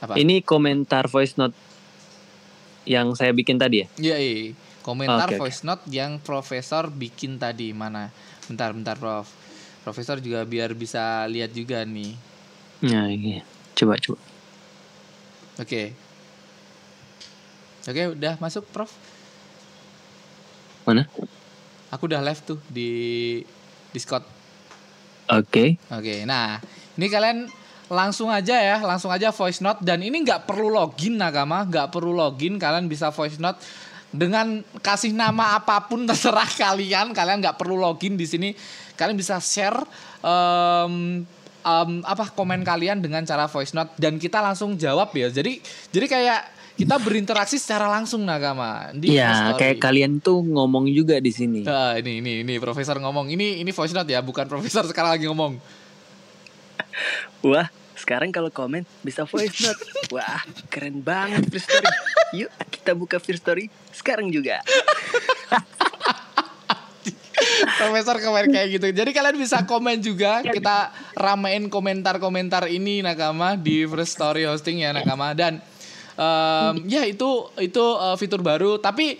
Apa? 0.00 0.14
ini 0.16 0.40
komentar 0.40 1.10
voice 1.10 1.34
note 1.36 1.52
yang 2.86 3.12
saya 3.18 3.34
bikin 3.34 3.58
tadi 3.58 3.82
ya. 3.82 3.86
Iya, 3.98 4.16
iya. 4.22 4.34
Komentar 4.80 5.28
oke. 5.28 5.36
voice 5.42 5.66
note 5.66 5.84
yang 5.90 6.22
profesor 6.22 6.88
bikin 6.88 7.36
tadi 7.36 7.74
mana? 7.74 8.14
Bentar, 8.46 8.72
bentar, 8.72 8.96
Prof. 8.96 9.26
Profesor 9.84 10.22
juga 10.22 10.46
biar 10.46 10.72
bisa 10.72 11.26
lihat 11.26 11.50
juga 11.52 11.82
nih. 11.84 12.14
Nah, 12.86 13.10
iya. 13.10 13.44
Coba 13.76 14.00
coba. 14.00 14.22
Oke. 15.60 16.09
Oke, 17.80 18.12
udah 18.12 18.36
masuk, 18.36 18.68
Prof. 18.68 18.92
Mana? 20.84 21.08
Aku 21.88 22.04
udah 22.06 22.20
live 22.20 22.40
tuh 22.44 22.58
di 22.68 22.90
Discord. 23.90 24.22
Oke. 25.30 25.78
Oke, 25.88 26.26
nah 26.26 26.58
ini 26.98 27.06
kalian 27.06 27.46
langsung 27.90 28.30
aja 28.30 28.58
ya, 28.58 28.78
langsung 28.82 29.10
aja 29.10 29.34
voice 29.34 29.58
note 29.62 29.82
dan 29.82 30.02
ini 30.02 30.22
nggak 30.22 30.46
perlu 30.46 30.70
login 30.70 31.18
nakama, 31.18 31.66
nggak 31.66 31.90
perlu 31.90 32.14
login, 32.14 32.58
kalian 32.58 32.86
bisa 32.90 33.10
voice 33.10 33.38
note. 33.38 33.58
dengan 34.10 34.66
kasih 34.82 35.14
nama 35.14 35.54
apa 35.54 35.86
pun 35.86 36.02
terserah 36.10 36.50
kalian 36.58 37.14
kalian 37.14 37.38
nggak 37.38 37.54
perlu 37.54 37.78
login 37.78 38.18
di 38.18 38.26
sini 38.26 38.50
kalian 38.98 39.14
bisa 39.14 39.38
share 39.38 39.78
em, 40.18 41.22
em, 41.62 41.90
apa 42.02 42.34
komen 42.34 42.66
kalian 42.66 42.98
dengan 42.98 43.22
cara 43.22 43.46
voice 43.46 43.70
note 43.70 43.94
dan 44.02 44.18
kita 44.18 44.42
langsung 44.42 44.74
jawab 44.74 45.14
ya 45.14 45.30
jadi 45.30 45.62
jadi 45.94 46.06
kayak 46.10 46.40
kita 46.80 46.96
berinteraksi 46.96 47.60
secara 47.60 47.92
langsung 47.92 48.24
nakama 48.24 48.88
di 48.96 49.12
Iya, 49.20 49.52
kayak 49.60 49.84
kalian 49.84 50.16
tuh 50.24 50.40
ngomong 50.40 50.88
juga 50.88 51.20
di 51.20 51.28
sini. 51.28 51.68
Ah, 51.68 52.00
ini 52.00 52.24
ini 52.24 52.40
ini 52.40 52.56
profesor 52.56 52.96
ngomong 52.96 53.28
ini 53.28 53.60
ini 53.60 53.68
voice 53.68 53.92
note 53.92 54.08
ya 54.08 54.24
bukan 54.24 54.48
profesor 54.48 54.88
sekarang 54.88 55.20
lagi 55.20 55.28
ngomong 55.28 55.60
Wah, 57.50 57.68
sekarang 57.96 58.32
kalau 58.32 58.48
komen 58.48 58.88
bisa 59.04 59.28
voice 59.28 59.60
note. 59.60 59.80
Wah, 60.14 60.40
keren 60.72 61.04
banget 61.04 61.44
Free 61.52 61.60
Story. 61.62 61.88
Yuk, 62.32 62.50
kita 62.72 62.92
buka 62.96 63.16
Free 63.20 63.36
Story 63.36 63.64
sekarang 63.92 64.32
juga. 64.32 64.64
Profesor 67.80 68.20
kemarin 68.20 68.52
kayak 68.52 68.68
gitu. 68.76 68.86
Jadi 68.92 69.10
kalian 69.16 69.36
bisa 69.40 69.64
komen 69.64 70.04
juga. 70.04 70.44
Kita 70.44 70.92
ramein 71.16 71.72
komentar-komentar 71.72 72.68
ini 72.68 73.00
Nakama 73.00 73.56
di 73.56 73.88
First 73.88 74.20
Story 74.20 74.44
Hosting 74.44 74.84
ya 74.84 74.92
Nakama 74.92 75.32
dan 75.32 75.64
em, 76.20 76.74
ya 76.84 77.08
itu 77.08 77.48
itu 77.56 77.84
eh, 77.96 78.16
fitur 78.20 78.44
baru. 78.44 78.76
Tapi 78.76 79.16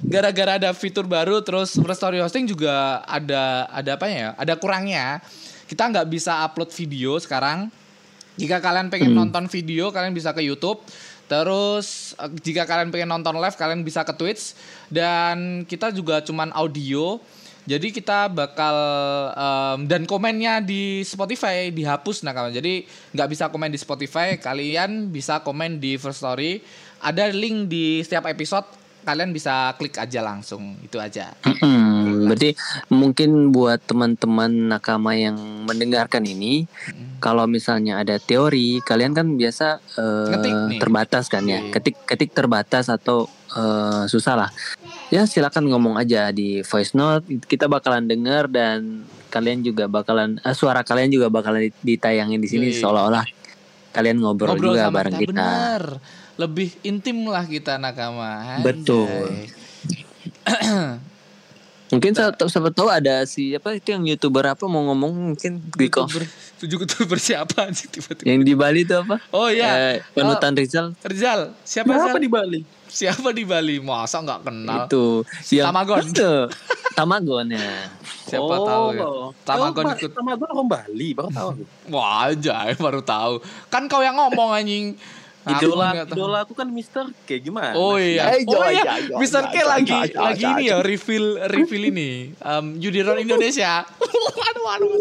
gara-gara 0.00 0.56
ada 0.56 0.70
fitur 0.72 1.04
baru 1.04 1.44
terus 1.44 1.76
First 1.76 2.00
Story 2.00 2.22
Hosting 2.24 2.48
juga 2.48 3.04
ada 3.04 3.68
ada 3.68 4.00
apa 4.00 4.08
ya? 4.08 4.32
Ada 4.40 4.56
kurangnya. 4.56 5.20
Kita 5.68 5.84
nggak 5.92 6.08
bisa 6.08 6.48
upload 6.48 6.72
video 6.72 7.20
sekarang. 7.20 7.68
Jika 8.38 8.62
kalian 8.62 8.88
pengen 8.88 9.12
nonton 9.12 9.50
video, 9.50 9.90
kalian 9.90 10.14
bisa 10.14 10.30
ke 10.32 10.40
YouTube. 10.40 10.80
Terus 11.28 12.16
eh, 12.16 12.32
jika 12.40 12.64
kalian 12.64 12.88
pengen 12.88 13.12
nonton 13.12 13.36
live, 13.36 13.58
kalian 13.60 13.84
bisa 13.84 14.02
ke 14.08 14.16
Twitch. 14.16 14.56
Dan 14.88 15.68
kita 15.68 15.92
juga 15.92 16.24
cuman 16.24 16.48
audio. 16.56 17.20
Jadi 17.68 17.92
kita 17.92 18.32
bakal 18.32 18.76
em, 19.36 19.84
dan 19.84 20.08
komennya 20.08 20.64
di 20.64 21.04
Spotify 21.04 21.68
dihapus 21.68 22.24
nah 22.24 22.32
kawan. 22.32 22.56
Jadi 22.56 22.88
nggak 23.12 23.28
bisa 23.28 23.44
komen 23.52 23.68
di 23.68 23.76
Spotify, 23.76 24.40
kalian 24.40 25.12
bisa 25.12 25.44
komen 25.44 25.76
di 25.76 26.00
First 26.00 26.24
Story. 26.24 26.64
Ada 27.04 27.28
link 27.28 27.68
di 27.68 28.00
setiap 28.00 28.24
episode, 28.26 28.64
kalian 29.04 29.36
bisa 29.36 29.76
klik 29.76 30.00
aja 30.00 30.24
langsung. 30.24 30.80
Itu 30.80 30.96
aja. 30.96 31.36
Hmm, 31.44 32.26
berarti 32.26 32.56
mungkin 32.88 33.52
buat 33.52 33.84
teman-teman 33.84 34.72
nakama 34.72 35.12
yang 35.12 35.36
mendengarkan 35.68 36.24
ini, 36.24 36.64
kalau 37.20 37.44
misalnya 37.44 38.00
ada 38.00 38.16
teori, 38.16 38.80
kalian 38.80 39.12
kan 39.12 39.36
biasa 39.36 39.78
nih. 40.72 40.80
terbatas 40.80 41.28
kan 41.28 41.44
ya, 41.44 41.60
Iya. 41.60 41.72
ketik 41.76 41.96
ketik 42.08 42.30
terbatas 42.32 42.88
atau 42.88 43.28
eh, 43.48 44.04
susah 44.08 44.34
lah. 44.44 44.50
Ya 45.08 45.24
silakan 45.24 45.72
ngomong 45.72 45.96
aja 45.96 46.28
di 46.28 46.60
voice 46.60 46.92
note, 46.92 47.24
kita 47.48 47.64
bakalan 47.64 48.04
denger 48.04 48.44
dan 48.52 49.08
kalian 49.32 49.64
juga 49.64 49.88
bakalan 49.88 50.36
eh, 50.44 50.52
suara 50.52 50.84
kalian 50.84 51.08
juga 51.08 51.32
bakalan 51.32 51.72
ditayangin 51.80 52.36
di 52.36 52.48
sini 52.48 52.66
seolah-olah 52.76 53.24
kalian 53.96 54.20
ngobrol, 54.20 54.60
juga 54.60 54.88
sama 54.88 54.96
bareng 55.00 55.14
kita. 55.16 55.32
Bener. 55.32 55.82
Lebih 56.38 56.68
intim 56.84 57.24
lah 57.26 57.42
kita 57.48 57.80
nakama. 57.80 58.60
Anjay. 58.60 58.64
Betul. 58.68 59.08
Mungkin 61.88 62.12
siapa 62.12 62.36
siapa 62.52 62.68
tahu 62.68 62.92
ada 62.92 63.24
si 63.24 63.56
apa 63.56 63.72
itu 63.72 63.96
yang 63.96 64.04
youtuber 64.04 64.44
apa 64.44 64.68
mau 64.68 64.84
ngomong 64.92 65.32
mungkin 65.32 65.56
Giko 65.72 66.04
Youtuber- 66.04 66.28
Tujuh 66.60 66.84
youtuber 66.84 67.16
siapa 67.16 67.64
sih 67.72 67.88
tiba-tiba? 67.88 68.28
yang 68.28 68.44
di 68.44 68.52
Bali 68.52 68.84
itu 68.84 68.92
apa? 68.92 69.16
Oh 69.32 69.48
iya. 69.48 69.96
Eh, 69.96 70.04
panutan 70.12 70.52
Rizal 70.52 70.92
Rizal, 71.00 71.56
siapa 71.64 71.96
Rizal? 71.96 72.20
di 72.20 72.28
Bali? 72.28 72.60
Siapa 72.88 73.30
di 73.30 73.44
Bali? 73.44 73.76
Masa 73.78 74.20
nggak 74.20 74.40
kenal? 74.44 74.84
itu 74.84 75.22
yang 75.52 75.70
Tamagon. 75.70 76.02
Itu, 76.02 76.32
Tamagon 76.96 77.46
ya. 77.52 77.70
Siapa 78.26 78.54
tahu 78.58 78.86
ya. 78.92 79.06
Tamagon 79.44 79.84
Oh, 79.86 79.94
ikut. 79.94 80.10
Tamagon 80.12 80.48
orang 80.50 80.68
Bali, 80.68 81.08
baru 81.14 81.30
tahu. 81.30 81.50
Wah, 81.92 82.32
aja 82.32 82.72
baru 82.74 83.00
tahu. 83.00 83.44
Kan 83.68 83.86
kau 83.86 84.00
yang 84.00 84.16
ngomong 84.16 84.50
anjing. 84.52 84.96
Aku 85.48 85.64
Idola, 85.64 86.04
idola 86.04 86.38
aku 86.44 86.52
kan 86.52 86.68
Mister 86.68 87.08
kayak 87.24 87.40
gimana? 87.40 87.72
Oh 87.72 87.96
iya. 87.96 88.36
Eh, 88.36 88.44
Oh 88.44 88.68
iya. 88.68 89.00
Mr. 89.16 89.48
K 89.48 89.64
lagi 89.64 89.96
lagi 90.12 90.44
ini 90.44 90.68
ya 90.68 90.84
reveal 90.84 91.40
reveal 91.48 91.88
ini. 91.88 92.36
Um, 92.44 92.76
Yudiron 92.76 93.16
Indonesia. 93.24 93.80
aduh 93.88 94.66
aduh. 94.68 95.00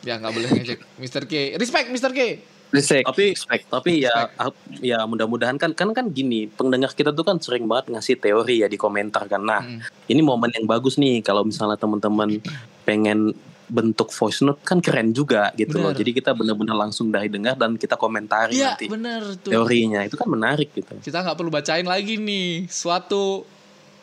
Ya 0.00 0.16
nggak 0.16 0.32
boleh 0.32 0.48
ngecek 0.56 0.80
Mr. 0.96 1.28
K. 1.28 1.58
Respect 1.60 1.92
Mr. 1.92 2.16
K. 2.16 2.40
Respect. 2.70 3.04
tapi 3.04 3.24
Respect. 3.30 3.64
tapi 3.66 3.90
ya 4.00 4.30
ah, 4.34 4.50
ya 4.78 5.02
mudah-mudahan 5.02 5.54
kan 5.54 5.70
kan 5.72 5.90
kan 5.90 6.06
gini 6.08 6.46
pendengar 6.46 6.90
kita 6.90 7.10
tuh 7.10 7.22
kan 7.22 7.36
sering 7.36 7.64
banget 7.64 7.90
ngasih 7.90 8.16
teori 8.16 8.62
ya 8.62 8.66
di 8.66 8.76
komentar 8.76 9.26
kan 9.26 9.42
nah 9.42 9.58
Mm. 9.60 9.80
ini 10.08 10.20
momen 10.20 10.50
yang 10.50 10.64
bagus 10.64 10.94
nih 10.96 11.20
kalau 11.20 11.42
misalnya 11.42 11.74
teman-teman 11.74 12.38
pengen 12.82 13.34
bentuk 13.66 14.10
voice 14.10 14.40
note 14.40 14.58
kan 14.60 14.78
keren 14.78 15.10
juga 15.10 15.54
gitu 15.54 15.78
loh 15.78 15.90
Bener. 15.90 15.98
jadi 15.98 16.10
kita 16.12 16.30
benar-benar 16.32 16.74
langsung 16.76 17.06
dari 17.08 17.26
dengar 17.26 17.54
dan 17.54 17.74
kita 17.74 17.94
komentari 17.94 18.54
Iya 18.56 18.74
nanti 18.74 18.86
bener 18.86 19.22
tuh. 19.38 19.50
teorinya 19.50 20.02
itu 20.02 20.14
kan 20.14 20.26
menarik 20.26 20.74
gitu 20.74 20.98
Kita 20.98 21.22
nggak 21.22 21.36
perlu 21.36 21.50
bacain 21.50 21.86
lagi 21.86 22.18
nih 22.18 22.66
suatu 22.66 23.46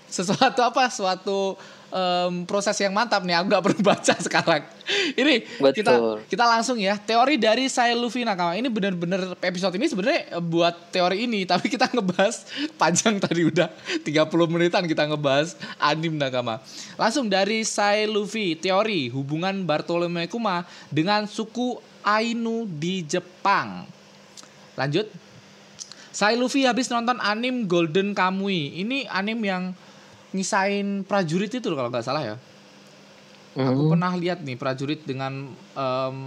sesuatu 0.08 0.64
apa 0.64 0.88
suatu 0.88 1.60
em, 1.92 2.44
proses 2.44 2.76
yang 2.80 2.92
mantap 2.92 3.24
nih 3.24 3.36
aku 3.40 3.46
nggak 3.52 3.64
perlu 3.64 3.82
baca 3.94 4.16
sekarang. 4.20 4.64
Ini 5.16 5.44
Betul. 5.60 5.74
kita 5.84 5.94
kita 6.28 6.46
langsung 6.48 6.78
ya 6.80 6.96
teori 6.96 7.36
dari 7.36 7.68
saya 7.68 7.92
Luffy 7.96 8.24
Nakama 8.24 8.56
ini 8.56 8.72
bener-bener 8.72 9.36
episode 9.44 9.76
ini 9.76 9.88
sebenarnya 9.92 10.40
buat 10.40 10.92
teori 10.96 11.28
ini 11.28 11.44
tapi 11.52 11.68
kita 11.68 11.92
ngebahas 11.92 12.48
panjang 12.80 13.20
tadi 13.20 13.44
udah 13.44 13.68
30 14.08 14.08
menitan 14.48 14.88
kita 14.88 15.04
ngebahas 15.12 15.60
anim 15.76 16.16
Nakama 16.16 16.64
langsung 16.96 17.28
dari 17.28 17.68
saya 17.68 18.08
Luffy 18.08 18.56
teori 18.56 19.12
hubungan 19.12 19.68
Bartolomeo 19.68 20.24
Kuma 20.32 20.64
dengan 20.88 21.28
suku 21.28 21.76
Ainu 22.08 22.64
di 22.72 23.04
Jepang. 23.04 23.84
Lanjut. 24.80 25.12
Saya 26.16 26.40
Luffy 26.40 26.64
habis 26.64 26.88
nonton 26.88 27.20
anim 27.20 27.68
Golden 27.68 28.16
Kamui. 28.16 28.80
Ini 28.80 29.12
anim 29.12 29.38
yang 29.44 29.76
ngisain 30.36 31.04
prajurit 31.08 31.52
itu 31.52 31.68
loh 31.72 31.78
kalau 31.80 31.90
nggak 31.94 32.06
salah 32.06 32.24
ya. 32.24 32.36
Aku 33.58 33.84
Hmm. 33.84 33.90
pernah 33.90 34.14
lihat 34.14 34.46
nih 34.46 34.54
prajurit 34.54 35.02
dengan 35.04 35.50
em, 35.74 36.18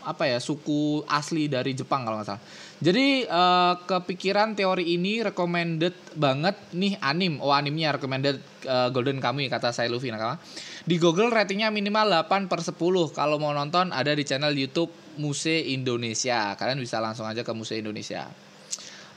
apa 0.00 0.24
ya 0.30 0.38
suku 0.38 1.02
asli 1.10 1.44
dari 1.50 1.74
Jepang 1.74 2.06
kalau 2.06 2.22
nggak 2.22 2.28
salah. 2.30 2.42
Jadi 2.78 3.26
eh, 3.26 3.74
kepikiran 3.84 4.54
teori 4.54 4.94
ini 4.94 5.20
recommended 5.20 5.92
banget 6.14 6.54
nih 6.72 6.94
anim. 7.02 7.42
Oh 7.42 7.50
animnya 7.50 7.98
recommended 7.98 8.38
eh, 8.64 8.88
Golden 8.94 9.18
Kamui 9.18 9.50
kata 9.50 9.74
saya 9.74 9.90
Luffy 9.90 10.08
nakama. 10.14 10.38
Di 10.86 10.96
Google 11.02 11.34
ratingnya 11.34 11.68
minimal 11.74 12.06
8 12.30 12.46
per 12.48 12.62
10. 12.62 12.78
Kalau 13.12 13.36
mau 13.42 13.50
nonton 13.50 13.90
ada 13.90 14.14
di 14.14 14.22
channel 14.22 14.54
YouTube 14.54 14.88
Muse 15.18 15.66
Indonesia. 15.68 16.54
Kalian 16.54 16.78
bisa 16.78 17.02
langsung 17.02 17.26
aja 17.26 17.42
ke 17.42 17.50
Muse 17.50 17.76
Indonesia. 17.76 18.30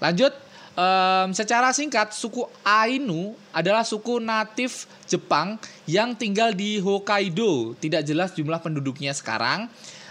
Lanjut, 0.02 0.32
em, 0.74 1.30
secara 1.34 1.70
singkat, 1.74 2.14
suku 2.14 2.46
Ainu 2.66 3.38
adalah 3.54 3.86
suku 3.86 4.22
natif 4.22 4.86
Jepang 5.10 5.58
yang 5.90 6.14
tinggal 6.14 6.54
di 6.54 6.78
Hokkaido. 6.78 7.78
Tidak 7.78 8.02
jelas 8.06 8.34
jumlah 8.34 8.62
penduduknya 8.62 9.14
sekarang. 9.14 9.70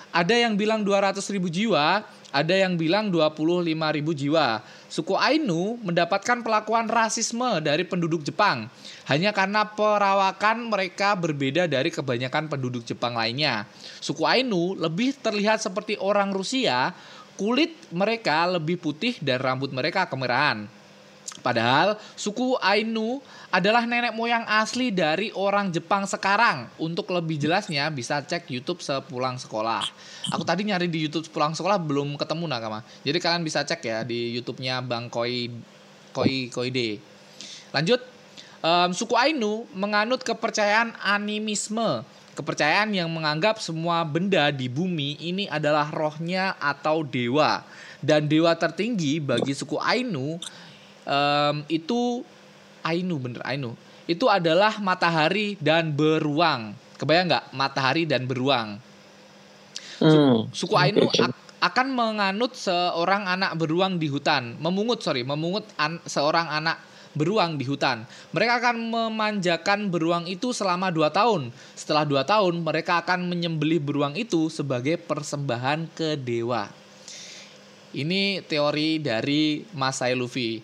Ada 0.08 0.48
yang 0.48 0.56
bilang 0.56 0.80
200 0.82 1.20
ribu 1.28 1.52
jiwa, 1.52 2.00
ada 2.32 2.54
yang 2.56 2.76
bilang 2.76 3.12
25 3.12 3.68
ribu 3.96 4.12
jiwa. 4.12 4.60
Suku 4.88 5.16
Ainu 5.16 5.76
mendapatkan 5.84 6.40
perlakuan 6.40 6.88
rasisme 6.88 7.60
dari 7.60 7.84
penduduk 7.84 8.24
Jepang 8.24 8.72
hanya 9.04 9.36
karena 9.36 9.68
perawakan 9.68 10.68
mereka 10.72 11.12
berbeda 11.12 11.68
dari 11.68 11.92
kebanyakan 11.92 12.48
penduduk 12.48 12.88
Jepang 12.88 13.16
lainnya. 13.16 13.68
Suku 14.00 14.24
Ainu 14.24 14.76
lebih 14.76 15.16
terlihat 15.20 15.60
seperti 15.60 16.00
orang 16.00 16.32
Rusia 16.32 16.92
kulit 17.38 17.72
mereka 17.94 18.44
lebih 18.50 18.76
putih 18.82 19.14
dan 19.22 19.38
rambut 19.38 19.70
mereka 19.70 20.10
kemerahan. 20.10 20.66
Padahal 21.38 21.94
suku 22.18 22.58
Ainu 22.58 23.22
adalah 23.54 23.86
nenek 23.86 24.10
moyang 24.10 24.42
asli 24.50 24.90
dari 24.90 25.30
orang 25.30 25.70
Jepang 25.70 26.02
sekarang. 26.02 26.66
Untuk 26.82 27.14
lebih 27.14 27.38
jelasnya 27.38 27.86
bisa 27.94 28.18
cek 28.18 28.50
YouTube 28.50 28.82
sepulang 28.82 29.38
sekolah. 29.38 29.86
Aku 30.34 30.42
tadi 30.42 30.66
nyari 30.66 30.90
di 30.90 31.06
YouTube 31.06 31.30
sepulang 31.30 31.54
sekolah 31.54 31.78
belum 31.78 32.18
ketemu 32.18 32.44
nakama. 32.50 32.82
Jadi 33.06 33.18
kalian 33.22 33.46
bisa 33.46 33.62
cek 33.62 33.80
ya 33.86 34.02
di 34.02 34.34
YouTube-nya 34.34 34.82
Bang 34.82 35.06
Koi 35.06 35.46
Koi 36.10 36.50
Koide. 36.50 36.98
Lanjut, 37.70 38.02
Em, 38.58 38.90
suku 38.90 39.14
Ainu 39.14 39.70
menganut 39.70 40.26
kepercayaan 40.26 40.98
animisme. 40.98 42.02
Kepercayaan 42.38 42.94
yang 42.94 43.10
menganggap 43.10 43.58
semua 43.58 44.06
benda 44.06 44.54
di 44.54 44.70
bumi 44.70 45.18
ini 45.18 45.50
adalah 45.50 45.90
rohnya 45.90 46.54
atau 46.62 47.02
dewa. 47.02 47.66
Dan 47.98 48.30
dewa 48.30 48.54
tertinggi 48.54 49.18
bagi 49.18 49.50
suku 49.50 49.74
Ainu 49.74 50.38
em, 51.02 51.56
itu 51.66 52.22
Ainu 52.86 53.18
bener 53.18 53.42
Ainu. 53.42 53.74
Itu 54.06 54.30
adalah 54.30 54.78
matahari 54.78 55.58
dan 55.58 55.90
beruang. 55.90 56.78
Kebayang 56.94 57.26
nggak 57.26 57.46
matahari 57.58 58.06
dan 58.06 58.22
beruang? 58.22 58.78
Hmm. 59.98 60.46
Suku 60.54 60.78
Ainu 60.78 61.10
ak- 61.10 61.34
akan 61.58 61.90
menganut 61.90 62.54
seorang 62.54 63.26
anak 63.26 63.58
beruang 63.58 63.98
di 63.98 64.06
hutan, 64.06 64.54
memungut 64.62 65.02
sorry, 65.02 65.26
memungut 65.26 65.66
an- 65.74 65.98
seorang 66.06 66.46
anak 66.46 66.78
beruang 67.18 67.58
di 67.58 67.66
hutan. 67.66 68.06
Mereka 68.30 68.62
akan 68.62 68.76
memanjakan 68.78 69.90
beruang 69.90 70.30
itu 70.30 70.54
selama 70.54 70.94
dua 70.94 71.10
tahun. 71.10 71.50
Setelah 71.74 72.06
dua 72.06 72.22
tahun, 72.22 72.62
mereka 72.62 73.02
akan 73.02 73.26
menyembelih 73.26 73.82
beruang 73.82 74.14
itu 74.14 74.46
sebagai 74.46 74.94
persembahan 75.02 75.90
ke 75.98 76.14
dewa. 76.14 76.70
Ini 77.90 78.46
teori 78.46 79.02
dari 79.02 79.66
Masai 79.74 80.14
Luffy. 80.14 80.62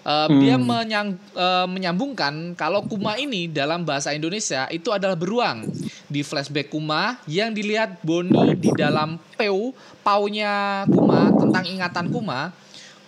Eh, 0.00 0.28
Dia 0.40 0.56
menyang- 0.56 1.20
eh, 1.36 1.66
menyambungkan 1.68 2.56
kalau 2.56 2.88
Kuma 2.88 3.20
ini 3.20 3.52
dalam 3.52 3.84
bahasa 3.84 4.16
Indonesia 4.16 4.64
itu 4.72 4.88
adalah 4.88 5.12
beruang. 5.12 5.68
Di 6.08 6.24
flashback 6.24 6.72
Kuma 6.72 7.20
yang 7.28 7.52
dilihat 7.52 8.00
Boni 8.00 8.56
di 8.56 8.72
dalam 8.72 9.20
peu, 9.36 9.76
paunya 10.00 10.88
Kuma 10.88 11.28
tentang 11.36 11.64
ingatan 11.68 12.08
Kuma, 12.08 12.48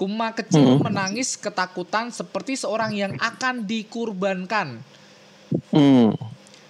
Kuma 0.02 0.34
kecil 0.34 0.82
menangis 0.82 1.38
ketakutan 1.38 2.10
seperti 2.10 2.58
seorang 2.58 2.90
yang 2.90 3.14
akan 3.22 3.62
dikurbankan. 3.62 4.82
Hmm. 5.70 6.10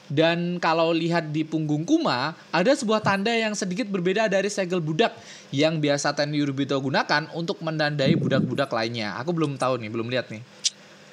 Dan 0.04 0.60
kalau 0.60 0.92
lihat 0.92 1.32
di 1.32 1.40
punggung 1.40 1.88
Kuma, 1.88 2.36
ada 2.52 2.68
sebuah 2.76 3.00
tanda 3.00 3.32
yang 3.32 3.56
sedikit 3.56 3.88
berbeda 3.88 4.28
dari 4.28 4.52
segel 4.52 4.84
budak 4.84 5.16
yang 5.48 5.80
biasa 5.80 6.12
Ten 6.12 6.36
Yurubito 6.36 6.76
gunakan 6.76 7.32
untuk 7.32 7.56
menandai 7.64 8.12
budak-budak 8.20 8.68
lainnya. 8.68 9.16
Aku 9.16 9.32
belum 9.32 9.56
tahu 9.56 9.80
nih, 9.80 9.88
belum 9.88 10.12
lihat 10.12 10.28
nih. 10.28 10.44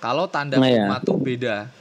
Kalau 0.03 0.27
tanda 0.27 0.59
Nah, 0.59 0.67
ya. 0.67 0.91
Kuma 0.91 0.99
tuh 0.99 1.15
beda. 1.15 1.71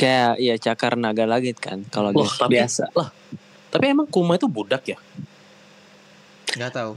Kayak 0.00 0.32
ya 0.40 0.54
cakar 0.56 0.96
naga 0.96 1.28
langit 1.28 1.60
kan 1.60 1.84
kalau 1.92 2.16
Loh, 2.16 2.24
biasa. 2.24 2.40
tapi, 2.40 2.56
biasa. 2.56 2.84
Lah, 2.96 3.12
tapi 3.68 3.84
emang 3.92 4.08
Kuma 4.08 4.40
itu 4.40 4.48
budak 4.48 4.88
ya? 4.88 4.96
Nggak 6.56 6.72
tahu. 6.72 6.92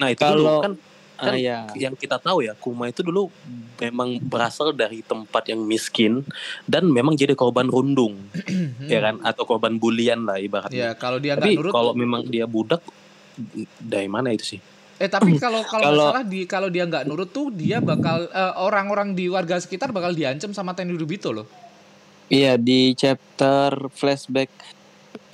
Nah 0.00 0.08
itu 0.08 0.24
Kalau- 0.24 0.64
dulu 0.64 0.80
kan 1.16 1.24
Ah, 1.24 1.30
kan 1.30 1.34
ya. 1.36 1.58
yang 1.78 1.94
kita 1.94 2.16
tahu 2.16 2.42
ya 2.42 2.54
Kuma 2.54 2.86
itu 2.86 3.00
dulu 3.00 3.30
memang 3.76 4.18
berasal 4.20 4.72
dari 4.72 4.98
tempat 5.00 5.46
yang 5.46 5.60
miskin 5.60 6.26
dan 6.64 6.86
memang 6.86 7.14
jadi 7.14 7.32
korban 7.32 7.64
rundung 7.64 8.18
ya 8.84 8.98
kan 9.00 9.22
atau 9.22 9.42
korban 9.44 9.74
bulian 9.74 10.22
lah 10.22 10.36
Ya, 10.36 10.44
ibaratnya. 10.44 10.88
kalau 10.94 11.16
dia 11.16 11.34
nggak 11.34 11.44
Tapi 11.44 11.56
nurut 11.56 11.72
kalau 11.72 11.92
memang 11.92 12.22
dia 12.24 12.44
budak 12.44 12.82
dari 13.78 14.06
mana 14.06 14.30
itu 14.30 14.44
sih? 14.48 14.60
Eh 14.96 15.06
tapi 15.06 15.34
kalau 15.42 15.62
kalau 15.62 15.82
nggak 15.84 15.94
Kalau- 15.94 16.10
salah 16.12 16.24
di 16.24 16.40
kalau 16.44 16.68
dia 16.68 16.84
nggak 16.84 17.04
nurut 17.04 17.30
tuh 17.30 17.48
dia 17.48 17.78
bakal 17.78 18.24
eh, 18.24 18.54
orang-orang 18.56 19.12
di 19.12 19.26
warga 19.26 19.54
sekitar 19.56 19.90
bakal 19.90 20.10
diancam 20.10 20.50
sama 20.50 20.70
Ten 20.72 20.86
Yurubito 20.88 21.30
loh. 21.30 21.46
Iya 22.24 22.56
di 22.56 22.90
chapter 22.92 23.86
flashback 23.90 24.48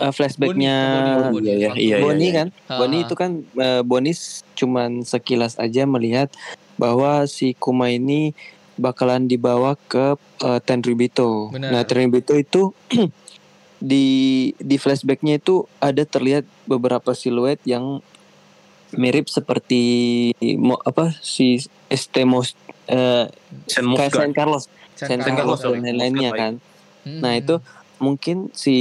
eh, 0.01 0.11
flashbacknya 0.11 0.77
Boni, 0.89 1.11
Boni, 1.31 1.45
iya, 1.45 1.55
iya, 1.55 1.69
Waktu- 1.69 1.83
iya, 1.83 1.97
Boni 2.01 2.25
iya. 2.25 2.33
kan. 2.35 2.47
Boni 2.73 2.97
Ah. 2.97 3.05
itu 3.05 3.15
kan 3.15 3.31
eh, 3.55 3.83
Boni 3.83 4.13
cuman 4.55 4.91
sekilas 5.03 5.55
aja 5.57 5.85
melihat 5.85 6.29
bahwa 6.75 7.25
si 7.27 7.53
Kuma 7.53 7.89
ini 7.89 8.33
bakalan 8.75 9.25
dibawa 9.25 9.77
ke 9.87 10.17
eh, 10.41 10.61
Tenryubito. 10.61 11.53
Benar. 11.53 11.69
Nah 11.71 11.83
Tenryubito 11.85 12.33
itu 12.33 12.73
di 13.81 14.07
di 14.57 14.77
flashbacknya 14.77 15.37
itu 15.37 15.65
ada 15.79 16.05
terlihat 16.05 16.45
beberapa 16.65 17.13
siluet 17.13 17.61
yang 17.65 18.01
mirip 18.91 19.31
seperti 19.31 19.83
mo, 20.59 20.75
apa 20.83 21.15
si 21.17 21.63
Estemos 21.87 22.53
eh, 22.87 23.31
Musga. 23.81 24.11
Saint 24.11 24.35
Carlos, 24.35 24.67
Saint 24.97 25.23
Carlos, 25.23 25.61
Carlos 25.61 25.61
dan 25.63 25.81
lain-lainnya 25.81 26.31
kan. 26.33 26.53
Hmm. 27.01 27.21
Nah 27.23 27.33
itu 27.35 27.57
mungkin 28.01 28.49
si 28.57 28.77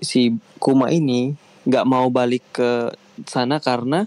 si 0.00 0.38
Kuma 0.62 0.88
ini 0.88 1.34
nggak 1.66 1.84
mau 1.84 2.06
balik 2.08 2.46
ke 2.54 2.94
sana 3.26 3.58
karena 3.58 4.06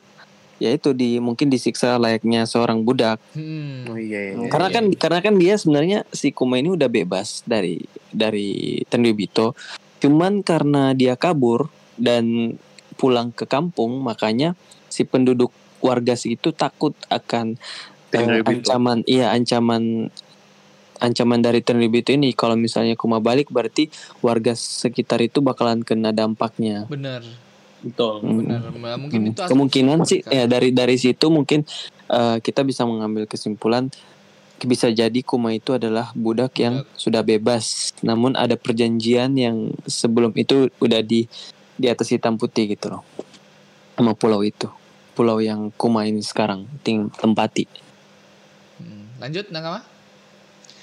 ya 0.59 0.75
itu 0.75 0.91
di 0.91 1.19
mungkin 1.23 1.47
disiksa 1.47 1.95
layaknya 1.99 2.47
seorang 2.47 2.83
budak. 2.83 3.19
Hmm. 3.35 3.87
Oh 3.87 3.99
iya, 3.99 4.35
iya. 4.35 4.47
karena 4.51 4.67
iya. 4.71 4.75
kan 4.75 4.85
karena 4.95 5.19
kan 5.23 5.35
dia 5.39 5.55
sebenarnya 5.55 5.99
si 6.11 6.31
Kuma 6.35 6.59
ini 6.59 6.75
udah 6.75 6.87
bebas 6.91 7.43
dari 7.47 7.79
dari 8.11 8.81
Tenryubito. 8.87 9.55
Cuman 9.99 10.43
karena 10.43 10.95
dia 10.95 11.19
kabur 11.19 11.67
dan 11.99 12.55
pulang 12.99 13.31
ke 13.31 13.47
kampung 13.47 14.03
makanya 14.03 14.55
si 14.91 15.07
penduduk 15.07 15.51
warga 15.79 16.19
situ 16.19 16.51
takut 16.51 16.91
akan 17.07 17.55
eh, 17.55 18.11
Tenryubito. 18.11 18.67
ancaman 18.67 18.99
iya 19.07 19.31
ancaman 19.31 20.11
ancaman 20.99 21.39
dari 21.39 21.63
Tenryubito 21.63 22.11
ini 22.11 22.35
kalau 22.35 22.59
misalnya 22.59 22.93
Kuma 22.99 23.23
balik 23.23 23.49
berarti 23.49 23.87
warga 24.19 24.53
sekitar 24.53 25.23
itu 25.23 25.39
bakalan 25.39 25.83
kena 25.83 26.11
dampaknya. 26.11 26.85
Bener, 26.87 27.23
Betul. 27.79 28.19
Hmm. 28.23 28.37
bener. 28.43 28.59
Nah, 28.59 28.97
Mungkin 28.99 29.19
Hmm. 29.23 29.29
itu 29.31 29.41
Kemungkinan 29.47 29.97
sih 30.03 30.19
ya 30.27 30.45
dari 30.45 30.75
dari 30.75 30.95
situ 30.99 31.31
mungkin 31.31 31.63
eh, 32.09 32.37
kita 32.43 32.65
bisa 32.67 32.83
mengambil 32.83 33.29
kesimpulan 33.29 33.87
bisa 34.59 34.91
jadi 34.91 35.23
Kuma 35.23 35.55
itu 35.55 35.71
adalah 35.71 36.11
budak 36.11 36.59
yang 36.59 36.83
sudah 36.99 37.23
bebas. 37.23 37.95
Namun 38.03 38.35
ada 38.35 38.59
perjanjian 38.59 39.31
yang 39.39 39.71
sebelum 39.87 40.35
itu 40.35 40.67
udah 40.83 40.99
di 40.99 41.31
di 41.79 41.87
atas 41.87 42.11
hitam 42.11 42.35
putih 42.35 42.75
gitu 42.75 42.91
loh. 42.91 43.07
Sama 43.95 44.11
pulau 44.15 44.43
itu. 44.43 44.67
Pulau 45.15 45.39
yang 45.39 45.71
Kuma 45.79 46.03
ini 46.03 46.19
sekarang 46.19 46.67
ting 46.83 47.07
tempati. 47.15 47.63
Hmm. 48.83 49.07
Lanjut 49.23 49.47
Nakama. 49.47 49.98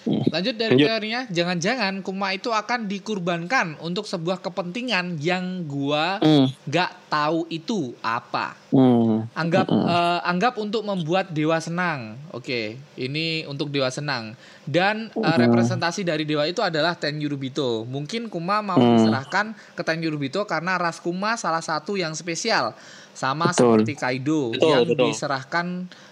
Hmm. 0.06 0.22
Lanjut 0.30 0.54
dari 0.54 0.78
Lanjut. 0.78 0.86
teorinya, 0.86 1.20
jangan-jangan 1.26 1.98
Kuma 2.00 2.30
itu 2.30 2.54
akan 2.54 2.86
dikurbankan 2.86 3.74
untuk 3.82 4.06
sebuah 4.06 4.38
kepentingan 4.38 5.18
yang 5.18 5.66
gua 5.66 6.22
Hmm. 6.22 6.46
nggak 6.62 7.10
tahu 7.10 7.50
itu 7.50 7.90
apa. 7.98 8.54
Hmm. 8.70 9.26
Anggap 9.34 9.66
Mm-mm. 9.66 9.82
eh, 9.82 10.20
anggap 10.22 10.54
untuk 10.56 10.86
membuat 10.86 11.34
dewa 11.34 11.58
senang. 11.58 12.14
Oke, 12.30 12.78
ini 12.94 13.42
untuk 13.44 13.66
dewa 13.68 13.90
senang. 13.90 14.38
Dan 14.62 15.10
Mm. 15.10 15.22
representasi 15.46 16.02
dari 16.02 16.22
dewa 16.22 16.42
itu 16.42 16.58
adalah 16.58 16.94
Ten 16.94 17.18
Yurubito. 17.18 17.82
Mungkin 17.82 18.26
Kuma 18.26 18.58
mau 18.60 18.76
Mm. 18.76 18.94
diserahkan 18.98 19.46
ke 19.74 19.82
Ten 19.82 20.02
Yurubito 20.02 20.42
karena 20.44 20.74
ras 20.74 20.98
Kuma 20.98 21.34
salah 21.34 21.62
satu 21.62 21.94
yang 21.94 22.14
spesial. 22.14 22.74
Sama 23.10 23.50
Betul. 23.50 23.80
seperti 23.82 23.92
Kaido 23.96 24.52
Betul, 24.52 24.68
yang 24.68 24.82
betul. 24.84 25.06
diserahkan 25.08 25.66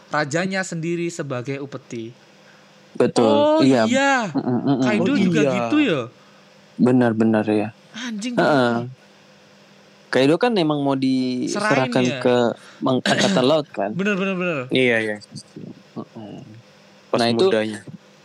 rajanya 0.09 0.63
sendiri 0.63 1.11
sebagai 1.11 1.61
upeti. 1.61 2.24
Betul. 2.95 3.27
Oh 3.29 3.61
iya. 3.61 3.85
iya. 3.85 4.31
Kaido 4.81 5.13
Oh, 5.13 5.19
juga 5.19 5.41
iya. 5.41 5.53
gitu 5.53 5.77
ya. 5.79 6.01
Benar-benar 6.77 7.45
ya. 7.47 7.69
Anjing. 7.93 8.35
Heeh. 8.35 8.75
Kaido 10.09 10.39
kan 10.39 10.55
emang 10.55 10.79
mau 10.79 10.95
diserahkan 10.95 11.91
ya? 12.01 12.23
ke 12.23 12.37
angkatan 12.81 13.45
laut 13.51 13.67
kan. 13.69 13.91
Bener 13.91 14.15
bener 14.15 14.35
bener. 14.35 14.59
Iya, 14.71 14.97
iya. 15.01 15.17
Heeh. 15.93 16.39
Pas 17.09 17.19
Nah, 17.19 17.29
itu- 17.29 17.51
mudanya. 17.51 17.83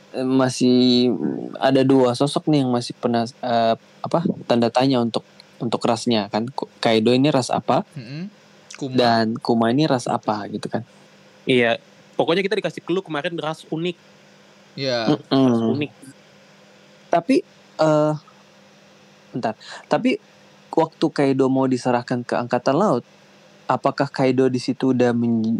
Eh, 0.09 0.25
masih 0.25 1.13
ada 1.55 1.81
dua 1.83 2.13
sosok 2.13 2.45
nih 2.47 2.61
yang 2.61 2.71
masih 2.71 2.93
pernah 2.95 3.25
eh, 3.25 3.75
apa 3.99 4.19
tanda 4.43 4.65
tanya 4.67 4.97
untuk 4.97 5.21
untuk 5.57 5.77
rasnya 5.83 6.25
kan 6.27 6.49
Kaido 6.79 7.11
ini 7.11 7.29
ras 7.29 7.51
apa 7.51 7.85
Mm-mm. 7.91 8.25
Kuma. 8.73 8.95
dan 8.95 9.37
Kuma 9.37 9.69
ini 9.69 9.85
ras 9.85 10.07
apa 10.07 10.47
gitu 10.47 10.65
kan 10.65 10.81
Iya. 11.43 11.77
Pokoknya 12.15 12.41
kita 12.41 12.55
dikasih 12.55 12.81
clue 12.81 12.99
kemarin 12.99 13.37
ras 13.37 13.63
unik, 13.65 13.93
Ya. 14.79 15.11
Mm-mm. 15.11 15.75
unik. 15.75 15.91
tapi 17.09 17.43
eh 17.75 18.13
bentar 19.29 19.53
tapi 19.85 20.15
waktu 20.71 21.05
Kaido 21.09 21.45
mau 21.45 21.65
diserahkan 21.65 22.21
ke 22.21 22.31
angkatan 22.33 22.73
laut 22.73 23.03
apakah 23.65 24.07
Kaido 24.07 24.47
di 24.47 24.57
situ 24.57 24.91
udah 24.91 25.11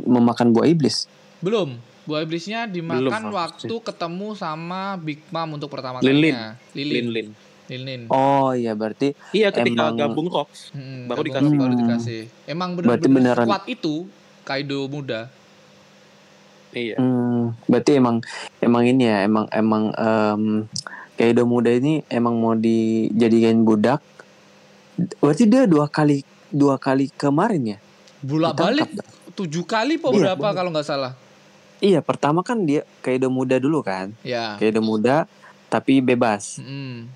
memakan 0.06 0.50
buah 0.50 0.66
iblis 0.66 1.06
Belum. 1.40 1.76
Buah 2.02 2.20
iblisnya 2.22 2.66
dimakan 2.66 3.06
Belum, 3.24 3.38
waktu 3.38 3.76
ketemu 3.82 4.28
sama 4.34 4.98
Big 4.98 5.22
Mom 5.28 5.54
untuk 5.54 5.70
pertama 5.70 6.00
Lin-Lin. 6.00 6.34
kalinya. 6.34 6.50
Lin 6.74 6.88
Lilin. 6.88 7.08
Lin. 7.08 7.28
Lilin. 7.70 8.02
oh 8.10 8.50
iya 8.52 8.74
berarti 8.74 9.14
Iya, 9.30 9.54
ketika 9.54 9.88
Emang- 9.88 10.00
gabung 10.10 10.26
Rocks. 10.26 10.74
Mm, 10.74 11.06
baru 11.06 11.22
gabung- 11.22 11.26
dikasih. 11.30 11.54
Baru 11.56 11.70
Hmm. 11.70 11.80
dikasih. 11.80 12.22
Emang 12.46 12.70
benar-benar 12.74 13.14
beneran. 13.36 13.46
kuat 13.46 13.64
itu 13.68 14.10
Kaido 14.42 14.84
muda. 14.86 15.30
Iya. 16.70 16.96
Hmm, 17.02 17.58
berarti 17.66 17.98
emang 17.98 18.22
emang 18.62 18.84
ini 18.86 19.04
ya 19.10 19.26
emang 19.26 19.46
emang 19.50 19.84
em, 19.98 20.44
Kaido 21.18 21.44
muda 21.44 21.74
ini 21.74 22.06
emang 22.08 22.38
mau 22.40 22.56
dijadikan 22.56 23.66
budak. 23.66 24.00
Berarti 25.20 25.50
dia 25.50 25.68
dua 25.68 25.90
kali 25.92 26.24
dua 26.48 26.80
kali 26.80 27.12
kemarin 27.12 27.76
ya? 27.76 27.78
Bolak 28.24 28.56
balik 28.56 28.90
tujuh 29.36 29.64
kali 29.64 29.96
po 30.00 30.12
Iya, 30.12 30.36
berapa 30.36 30.48
kalau 30.56 30.70
nggak 30.72 30.88
salah. 30.88 31.14
Iya, 31.80 32.04
pertama 32.04 32.44
kan 32.44 32.68
dia 32.68 32.84
Kaido 33.04 33.32
muda 33.32 33.60
dulu 33.60 33.84
kan. 33.84 34.12
Ya. 34.24 34.60
Kaido 34.60 34.84
muda 34.84 35.28
tapi 35.72 36.00
bebas. 36.00 36.60
Mm. 36.60 37.08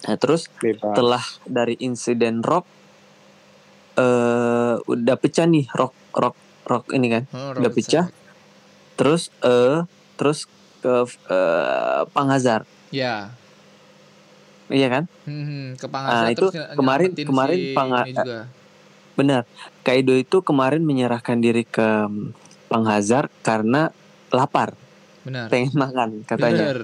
Nah, 0.00 0.16
terus 0.16 0.48
Bebas. 0.58 0.80
setelah 0.80 1.24
dari 1.44 1.76
insiden 1.80 2.40
Rock 2.40 2.64
eh 4.00 4.74
udah 4.80 5.16
pecah 5.18 5.44
nih 5.44 5.66
Rock 5.74 5.92
Rock 6.14 6.36
Rock 6.70 6.84
ini 6.94 7.08
kan. 7.10 7.24
Oh, 7.34 7.58
Udah 7.58 7.72
pecah. 7.74 8.06
Sack. 8.06 8.19
Terus 9.00 9.32
eh 9.40 9.80
terus 10.20 10.44
ke 10.84 11.08
eh, 11.08 12.02
Panghazar. 12.12 12.68
Ya. 12.92 13.32
Iya 14.68 14.88
kan? 14.92 15.04
Hmm, 15.24 15.72
ke 15.74 15.88
Panghazar 15.88 16.28
itu 16.28 16.36
terus 16.36 16.52
ny- 16.52 16.76
kemarin- 16.76 17.14
kemarin 17.16 17.56
si 17.56 17.72
Pangha- 17.72 18.04
ini 18.04 18.12
juga. 18.12 18.38
Benar. 19.16 19.42
Kaido 19.80 20.12
itu 20.12 20.44
kemarin 20.44 20.84
menyerahkan 20.84 21.40
diri 21.40 21.64
ke 21.64 22.06
Panghazar 22.68 23.32
karena 23.40 23.88
lapar, 24.30 24.76
Benar. 25.24 25.48
pengen 25.48 25.72
makan 25.74 26.08
katanya. 26.22 26.70
Benar. 26.70 26.78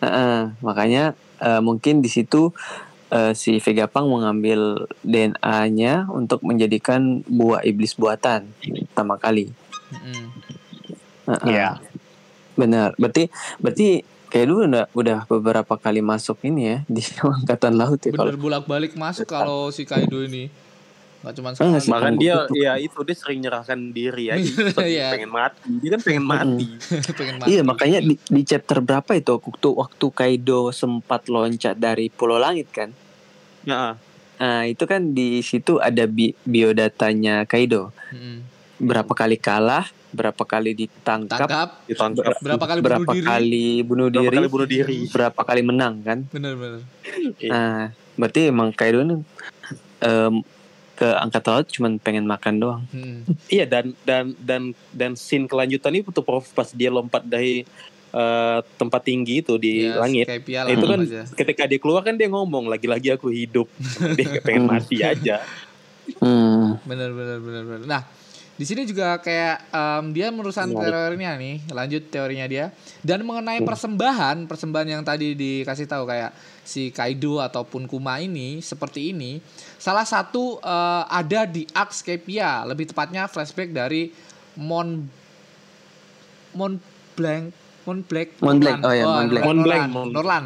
Heeh, 0.00 0.40
makanya 0.60 1.04
eh, 1.38 1.62
mungkin 1.62 2.02
di 2.02 2.10
situ 2.10 2.50
eh, 3.08 3.32
si 3.32 3.56
Vegapunk 3.56 4.10
mengambil 4.10 4.84
DNA-nya 5.00 6.10
untuk 6.10 6.42
menjadikan 6.42 7.22
buah 7.24 7.62
iblis 7.62 7.94
buatan 7.94 8.50
pertama 8.90 9.14
kali. 9.16 9.48
Mm-mm. 9.90 10.26
Heeh. 10.28 10.59
Iya. 11.44 11.70
Benar. 12.54 12.94
Berarti 12.96 13.30
berarti 13.58 13.88
kayak 14.30 14.46
dulu 14.46 14.60
udah 14.66 14.84
udah 14.94 15.18
beberapa 15.26 15.74
kali 15.74 15.98
masuk 16.00 16.38
ini 16.44 16.62
ya 16.62 16.78
di 16.86 17.02
angkatan 17.42 17.74
laut 17.74 17.98
ya 17.98 18.14
kalau 18.14 18.30
Bener 18.30 18.38
bolak-balik 18.38 18.94
masuk 18.94 19.26
kalau 19.26 19.70
si 19.70 19.82
Kaido 19.84 20.22
ini. 20.22 20.50
Gak 21.20 21.36
cuma 21.36 21.52
sekali. 21.52 21.84
Bahkan 21.84 22.00
Kan 22.00 22.14
dia 22.16 22.34
ya 22.56 22.72
itu 22.80 22.96
dia 23.04 23.12
sering 23.12 23.44
nyerahkan 23.44 23.76
diri 23.92 24.30
aja. 24.32 24.72
Saking 24.72 24.88
Iya. 24.88 25.08
pengen 25.12 25.30
mati. 25.30 25.68
Dia 25.76 25.90
kan 25.92 26.00
pengen 26.00 26.24
mati. 26.24 26.66
Pengen 27.18 27.36
mati. 27.36 27.48
Iya 27.52 27.60
makanya 27.60 27.98
di, 28.00 28.14
di 28.16 28.42
chapter 28.42 28.80
berapa 28.80 29.10
itu 29.12 29.36
waktu 29.36 29.68
waktu 29.68 30.06
Kaido 30.16 30.72
sempat 30.72 31.28
loncat 31.28 31.76
dari 31.76 32.08
Pulau 32.08 32.40
Langit 32.40 32.72
kan? 32.72 32.88
Ya, 33.68 34.00
Nah 34.40 34.64
itu 34.64 34.88
kan 34.88 35.12
di 35.12 35.44
situ 35.44 35.76
ada 35.76 36.08
bi 36.08 36.32
biodatanya 36.48 37.44
Kaido. 37.44 37.92
Mm-mm. 38.08 38.49
Berapa 38.80 39.12
kali 39.12 39.36
kalah, 39.36 39.84
berapa 40.10 40.40
kali 40.40 40.72
ditangkap, 40.74 41.36
Tangkap. 41.38 41.68
ditangkap. 41.84 42.32
Berapa 42.40 42.64
kali 42.66 42.80
bunuh 42.80 42.88
berapa 42.96 43.12
diri? 43.12 43.26
kali 43.26 43.68
bunuh 43.82 44.06
Berapa 44.06 44.24
diri, 44.24 44.34
kali 44.34 44.48
bunuh 44.48 44.68
diri. 44.68 44.98
berapa 45.06 45.40
kali 45.40 45.60
menang 45.62 45.94
kan? 46.00 46.18
Bener-bener. 46.26 46.80
Iya. 47.36 47.50
Nah 47.50 47.80
berarti 48.16 48.40
emang 48.46 48.68
Kaido 48.70 49.00
ini 49.00 49.20
em, 50.00 50.34
ke 50.94 51.08
angkatan 51.10 51.50
laut 51.54 51.68
cuma 51.68 51.88
pengen 51.98 52.24
makan 52.24 52.54
doang. 52.56 52.82
Mm. 52.90 53.24
Iya 53.46 53.64
dan 53.64 53.84
dan 54.02 54.24
dan 54.38 54.62
dan 54.90 55.12
scene 55.14 55.44
kelanjutan 55.44 55.92
itu 55.94 56.08
tuh 56.08 56.20
Prof 56.20 56.44
pas 56.50 56.68
dia 56.70 56.88
lompat 56.88 57.20
dari 57.22 57.64
eh, 58.10 58.58
tempat 58.74 59.00
tinggi 59.02 59.40
itu 59.40 59.56
di 59.56 59.86
Ya, 59.86 59.96
langit. 59.96 60.24
Kayak 60.26 60.42
piala 60.42 60.68
Itu 60.68 60.84
kan 60.84 61.00
aja. 61.00 61.22
ketika 61.30 61.62
dia 61.64 61.78
keluar 61.78 62.00
kan 62.00 62.14
dia 62.14 62.26
ngomong 62.26 62.64
lagi-lagi 62.66 63.08
aku 63.10 63.28
hidup. 63.28 63.68
dia 64.16 64.40
pengen 64.40 64.64
Hmm. 64.64 64.72
mati 64.74 65.00
aja. 65.00 65.40
Hmm. 66.18 66.76
Bener 66.82 67.08
bener 67.10 67.38
bener 67.38 67.62
bener. 67.62 67.86
Nah, 67.86 68.02
di 68.60 68.68
sini 68.68 68.84
juga 68.84 69.16
kayak 69.16 69.72
em, 69.72 70.04
dia 70.12 70.28
merusak 70.28 70.68
teorinya 70.68 71.32
nih, 71.40 71.64
lanjut 71.72 72.02
teorinya 72.12 72.44
dia. 72.44 72.68
Dan 73.00 73.24
mengenai 73.24 73.64
persembahan, 73.64 74.44
persembahan 74.44 74.84
yang 74.84 75.00
tadi 75.00 75.32
dikasih 75.32 75.88
tahu 75.88 76.04
kayak 76.04 76.36
si 76.60 76.92
Kaido 76.92 77.40
ataupun 77.40 77.88
Kuma 77.88 78.20
ini 78.20 78.60
seperti 78.60 79.16
ini, 79.16 79.40
salah 79.80 80.04
satu 80.04 80.60
eh, 80.60 81.04
ada 81.08 81.48
di 81.48 81.64
Axkepia, 81.72 82.68
lebih 82.68 82.92
tepatnya 82.92 83.24
flashback 83.32 83.72
dari 83.72 84.12
Mon 84.60 85.08
Mon 86.52 86.76
Blanc 87.16 87.56
Mon 87.88 88.04
Black 88.04 88.28
Mon 88.44 88.60
Black, 88.60 88.76
oh 88.84 88.92
ya, 88.92 89.04
Mon 89.08 89.24
Black. 89.32 89.44
Mon 89.48 89.58
Black, 89.64 89.80
Norlan, 89.80 89.88
Mon- 89.88 90.12
Norlan. 90.12 90.44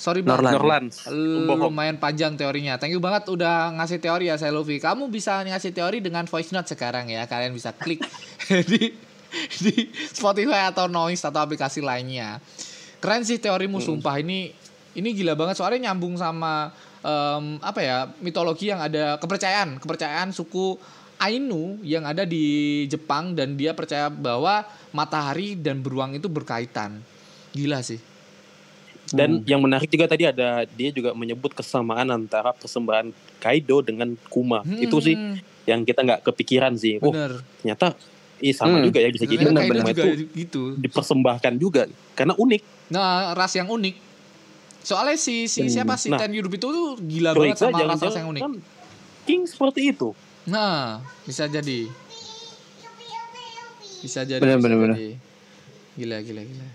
Sorry 0.00 0.24
Bang. 0.24 0.40
Norlan. 0.40 0.52
Norlan. 0.56 0.84
Pembohong. 0.88 1.68
Lumayan 1.68 2.00
panjang 2.00 2.32
teorinya. 2.32 2.80
Thank 2.80 2.96
you 2.96 3.04
banget 3.04 3.28
udah 3.28 3.76
ngasih 3.76 4.00
teori 4.00 4.32
ya 4.32 4.40
saya 4.40 4.48
Luffy. 4.48 4.80
Kamu 4.80 5.12
bisa 5.12 5.44
ngasih 5.44 5.76
teori 5.76 6.00
dengan 6.00 6.24
voice 6.24 6.56
note 6.56 6.72
sekarang 6.72 7.12
ya. 7.12 7.28
Kalian 7.28 7.52
bisa 7.52 7.76
klik 7.76 8.00
di 8.72 8.96
di 9.60 9.72
Spotify 9.92 10.72
atau 10.72 10.88
Noise 10.88 11.28
atau 11.28 11.44
aplikasi 11.44 11.84
lainnya. 11.84 12.40
Keren 12.96 13.28
sih 13.28 13.36
teorimu 13.36 13.76
sumpah 13.84 14.16
ini 14.24 14.56
ini 14.96 15.08
gila 15.12 15.36
banget 15.36 15.60
soalnya 15.60 15.92
nyambung 15.92 16.16
sama 16.16 16.72
em, 17.04 17.60
apa 17.60 17.80
ya 17.84 18.08
mitologi 18.24 18.72
yang 18.72 18.80
ada 18.80 19.20
kepercayaan 19.20 19.78
kepercayaan 19.84 20.32
suku 20.32 20.80
Ainu 21.20 21.76
yang 21.84 22.08
ada 22.08 22.24
di 22.24 22.88
Jepang 22.88 23.36
dan 23.36 23.52
dia 23.52 23.76
percaya 23.76 24.08
bahwa 24.08 24.64
matahari 24.96 25.52
dan 25.52 25.84
beruang 25.84 26.16
itu 26.16 26.32
berkaitan. 26.32 27.04
Gila 27.52 27.84
sih. 27.84 28.09
Dan 29.10 29.42
yang 29.42 29.58
menarik 29.58 29.86
juga 29.86 30.06
tadi 30.06 30.22
ada 30.22 30.62
dia 30.64 30.90
juga 30.90 31.10
menyebut 31.12 31.50
kesamaan 31.50 32.06
antara 32.08 32.54
persembahan 32.54 33.10
Kaido 33.36 33.82
dengan 33.82 34.14
Kuma. 34.26 34.62
Itu 34.64 34.98
sih 34.98 35.12
Hmm, 35.12 35.34
yang 35.64 35.82
kita 35.82 36.00
nggak 36.00 36.20
kepikiran 36.24 36.74
sih. 36.74 36.98
Oh, 36.98 37.10
bener. 37.10 37.42
ternyata 37.58 37.98
ih 38.38 38.54
sama 38.54 38.78
Hmm. 38.78 38.86
juga 38.86 38.98
ya 38.98 39.10
bisa 39.10 39.26
jadi 39.26 39.44
juga 39.44 39.60
itu 39.60 40.30
gitu. 40.32 40.62
dipersembahkan 40.78 41.54
juga 41.56 41.84
karena 42.14 42.32
unik. 42.32 42.62
Nah, 42.88 43.34
ras 43.34 43.52
yang 43.52 43.68
unik. 43.68 43.94
Soalnya 44.80 45.18
si 45.18 45.44
si 45.44 45.60
Hmm. 45.60 45.68
siapa 45.68 45.94
si 45.94 46.08
Nah, 46.08 46.16
Ten 46.16 46.32
Yurubito 46.32 46.66
tuh 46.66 46.96
gila 46.96 47.34
banget 47.34 47.58
sama 47.58 47.76
ras-ras 47.76 48.16
yang 48.16 48.30
jangan-jangan 48.30 48.30
unik. 48.30 48.42
kan 48.42 48.52
King 49.20 49.42
seperti 49.44 49.80
itu. 49.90 50.08
Nah, 50.46 51.04
bisa 51.22 51.44
jadi. 51.44 51.84
Bisa 54.00 54.24
jadi. 54.24 54.40
Jadi. 54.40 55.08
Gila, 55.92 56.16
gila, 56.22 56.40
gila. 56.40 56.66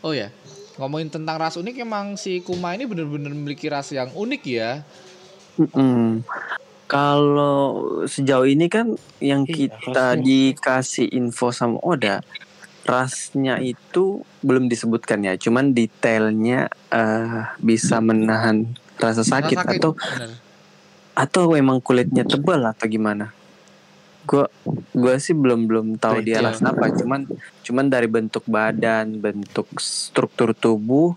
Oh 0.00 0.12
ya, 0.12 0.32
ngomongin 0.76 1.10
tentang 1.10 1.38
ras 1.38 1.54
unik 1.54 1.86
emang 1.86 2.18
si 2.18 2.42
Kuma 2.42 2.74
ini 2.74 2.84
bener-bener 2.88 3.30
memiliki 3.30 3.70
ras 3.70 3.94
yang 3.94 4.10
unik 4.10 4.42
ya. 4.46 4.82
Mm-mm. 5.58 6.26
Kalau 6.84 7.80
sejauh 8.04 8.44
ini 8.44 8.68
kan 8.68 8.98
yang 9.22 9.46
Iya, 9.48 9.72
kita 9.72 10.18
rasnya. 10.18 10.22
dikasih 10.22 11.06
info 11.14 11.48
sama 11.54 11.80
Oda, 11.80 12.20
rasnya 12.84 13.56
itu 13.62 14.20
belum 14.44 14.68
disebutkan 14.68 15.24
ya, 15.24 15.38
cuman 15.40 15.72
detailnya 15.72 16.68
eh, 16.92 17.40
bisa 17.62 18.04
menahan 18.04 18.68
rasa 19.00 19.24
sakit, 19.24 19.58
Rasa 19.58 19.72
atau 19.78 19.90
Bener. 19.96 20.30
atau 21.16 21.42
emang 21.56 21.80
kulitnya 21.80 22.26
tebal 22.26 22.60
atau 22.68 22.86
gimana? 22.86 23.32
Gua 24.24 24.48
gua 24.90 25.14
sih 25.16 25.36
belum 25.36 25.68
belum 25.68 25.86
tahu 25.96 26.24
dia 26.24 26.40
Iya. 26.40 26.48
ras 26.48 26.60
apa, 26.60 26.88
cuman 26.90 27.28
cuman 27.60 27.86
dari 27.86 28.08
bentuk 28.08 28.44
badan, 28.44 29.20
bentuk 29.20 29.68
struktur 29.76 30.56
tubuh, 30.56 31.12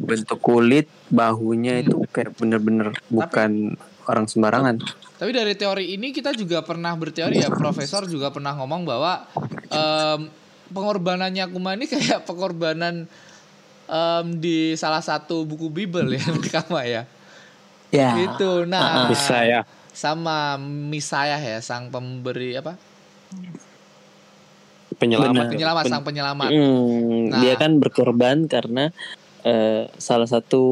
bentuk 0.00 0.38
kulit, 0.38 0.84
bahunya 1.08 1.80
Hmm. 1.80 1.82
itu 1.88 1.96
kayak 2.12 2.36
bener-bener 2.36 2.92
bukan 3.08 3.74
orang 4.04 4.26
sembarangan. 4.26 4.76
Tapi 5.16 5.30
dari 5.30 5.52
teori 5.54 5.94
ini 5.94 6.10
kita 6.10 6.32
juga 6.32 6.60
pernah 6.60 6.92
berteori 6.92 7.38
ya, 7.38 7.48
Profesor 7.48 8.04
juga 8.04 8.28
pernah 8.28 8.56
ngomong 8.56 8.82
bahwa 8.84 9.24
em, 9.68 10.28
pengorbanannya 10.68 11.44
Kuma 11.48 11.76
ini 11.76 11.84
kayak 11.92 12.24
pengorbanan 12.24 13.04
em, 13.86 14.26
di 14.36 14.74
salah 14.74 15.00
satu 15.00 15.44
buku 15.44 15.68
Bible 15.68 16.16
ya, 16.16 16.24
Kama 16.60 16.84
ya. 16.84 17.04
Ya. 17.90 18.14
Gitu. 18.16 18.64
Nah, 18.64 19.10
Bisa 19.10 19.42
ya. 19.42 19.60
Sama 19.90 20.54
Misayah 20.60 21.38
ya, 21.38 21.58
sang 21.58 21.88
pemberi 21.88 22.54
apa? 22.54 22.74
Penyelamat. 24.90 25.32
Benar. 25.32 25.52
Penyelamat, 25.54 25.84
Ben- 25.86 25.92
sang 25.92 26.04
penyelamat. 26.04 26.50
Hmm, 26.50 27.30
Nah. 27.30 27.40
Dia 27.40 27.54
kan 27.56 27.78
berkorban 27.78 28.44
karena 28.44 28.90
eh, 29.40 29.88
salah 29.96 30.28
satu 30.28 30.62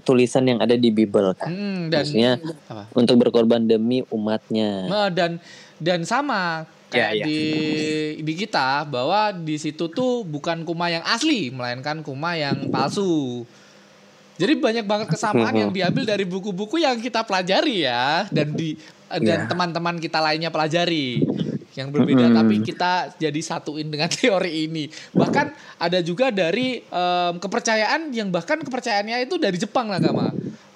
tulisan 0.00 0.46
yang 0.46 0.62
ada 0.62 0.78
di 0.78 0.94
Bible 0.94 1.34
kan. 1.34 1.50
Hmm, 1.50 1.80
dan 1.90 2.06
Maksudnya 2.06 2.32
apa? 2.70 2.86
untuk 2.94 3.18
berkorban 3.18 3.66
demi 3.66 4.06
umatnya. 4.08 4.86
Nah, 4.86 5.08
dan 5.10 5.42
dan 5.76 6.06
sama 6.06 6.62
kayak 6.86 7.12
Ya, 7.12 7.20
ya. 7.20 7.24
di 7.26 7.40
di 8.22 8.32
kita 8.36 8.86
bahwa 8.86 9.34
di 9.34 9.58
situ 9.58 9.90
tuh 9.90 10.22
bukan 10.22 10.62
Kuma 10.62 10.86
yang 10.86 11.02
asli, 11.02 11.50
melainkan 11.50 12.06
Kuma 12.06 12.38
yang 12.38 12.70
palsu. 12.70 13.42
Jadi 14.36 14.52
banyak 14.60 14.84
banget 14.84 15.08
kesamaan 15.08 15.54
yang 15.56 15.72
diambil 15.76 16.04
dari 16.04 16.24
buku-buku 16.28 16.80
yang 16.80 17.00
kita 17.00 17.24
pelajari 17.24 17.88
ya 17.88 18.28
dan 18.28 18.52
di 18.52 18.76
dan 19.06 19.22
Ya. 19.22 19.46
teman-teman 19.46 20.02
kita 20.02 20.18
lainnya 20.18 20.50
pelajari 20.50 21.22
yang 21.78 21.92
berbeda 21.92 22.26
Mm-mm. 22.26 22.36
tapi 22.40 22.54
kita 22.64 23.14
jadi 23.20 23.40
satuin 23.44 23.86
dengan 23.86 24.08
teori 24.16 24.66
ini. 24.66 24.88
Bahkan 25.12 25.46
ada 25.78 25.98
juga 26.00 26.32
dari 26.32 26.80
em, 26.80 27.34
kepercayaan 27.36 28.10
yang 28.10 28.32
bahkan 28.32 28.58
kepercayaannya 28.64 29.28
itu 29.28 29.36
dari 29.36 29.60
Jepang 29.60 29.92
lah 29.92 30.00
Kama. 30.00 30.32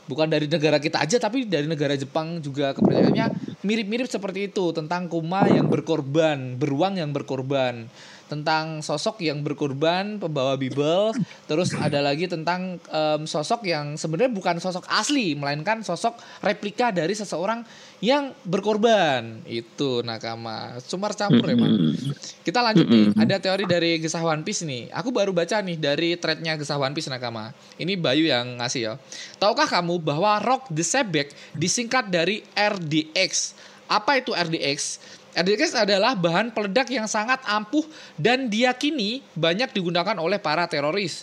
Bukan 0.07 0.27
dari 0.27 0.51
negara 0.51 0.83
kita 0.83 1.03
aja 1.03 1.17
tapi 1.19 1.47
dari 1.47 1.67
negara 1.71 1.95
Jepang 1.95 2.43
juga 2.43 2.75
kepercayaannya 2.75 3.27
mirip-mirip 3.63 4.07
seperti 4.11 4.51
itu 4.51 4.75
tentang 4.75 5.07
Kuma 5.07 5.47
yang 5.47 5.71
berkorban, 5.71 6.55
beruang 6.59 6.99
yang 6.99 7.11
berkorban, 7.11 7.87
tentang 8.31 8.79
sosok 8.79 9.27
yang 9.27 9.43
berkorban 9.43 10.23
pembawa 10.23 10.55
Bible, 10.55 11.11
terus 11.51 11.75
ada 11.75 11.99
lagi 11.99 12.31
tentang 12.31 12.79
em, 12.87 13.27
sosok 13.27 13.67
yang 13.67 13.99
sebenarnya 13.99 14.31
bukan 14.31 14.63
sosok 14.63 14.87
asli 14.87 15.35
melainkan 15.35 15.83
sosok 15.83 16.15
replika 16.47 16.95
dari 16.95 17.19
seseorang 17.19 17.67
yang 17.99 18.31
berkorban. 18.47 19.43
Itu 19.45 20.07
nakama. 20.07 20.79
Cumar 20.87 21.13
campur 21.19 21.51
emang. 21.51 21.75
Mm-mm. 21.75 22.15
Kita 22.47 22.65
lanjut 22.65 22.87
nih. 22.89 23.13
Ada 23.19 23.37
teori 23.43 23.65
dari 23.69 24.01
Gesah 24.01 24.25
One 24.25 24.47
Piece 24.47 24.65
nih. 24.65 24.89
Aku 24.95 25.13
baru 25.13 25.35
baca 25.35 25.61
nih 25.61 25.77
dari 25.77 26.17
threadnya 26.17 26.57
Gesah 26.57 26.81
One 26.81 26.97
Piece 26.97 27.13
Nakama. 27.13 27.53
Ini 27.77 27.99
Bayu 28.01 28.31
yang 28.31 28.57
ngasih 28.63 28.81
ya. 28.81 28.95
Tahukah 29.37 29.69
kamu 29.69 30.01
bahwa 30.01 30.41
Rock 30.41 30.73
the 30.73 30.87
Sebek 30.87 31.35
disingkat 31.53 32.09
dari 32.09 32.41
RDX? 32.57 33.59
Apa 33.91 34.23
itu 34.23 34.31
RDX? 34.33 35.03
RDX 35.31 35.79
adalah 35.79 36.19
bahan 36.19 36.51
peledak 36.51 36.91
yang 36.91 37.07
sangat 37.07 37.39
ampuh 37.47 37.87
dan 38.19 38.51
diyakini 38.51 39.23
banyak 39.39 39.71
digunakan 39.71 40.19
oleh 40.19 40.43
para 40.43 40.67
teroris. 40.67 41.23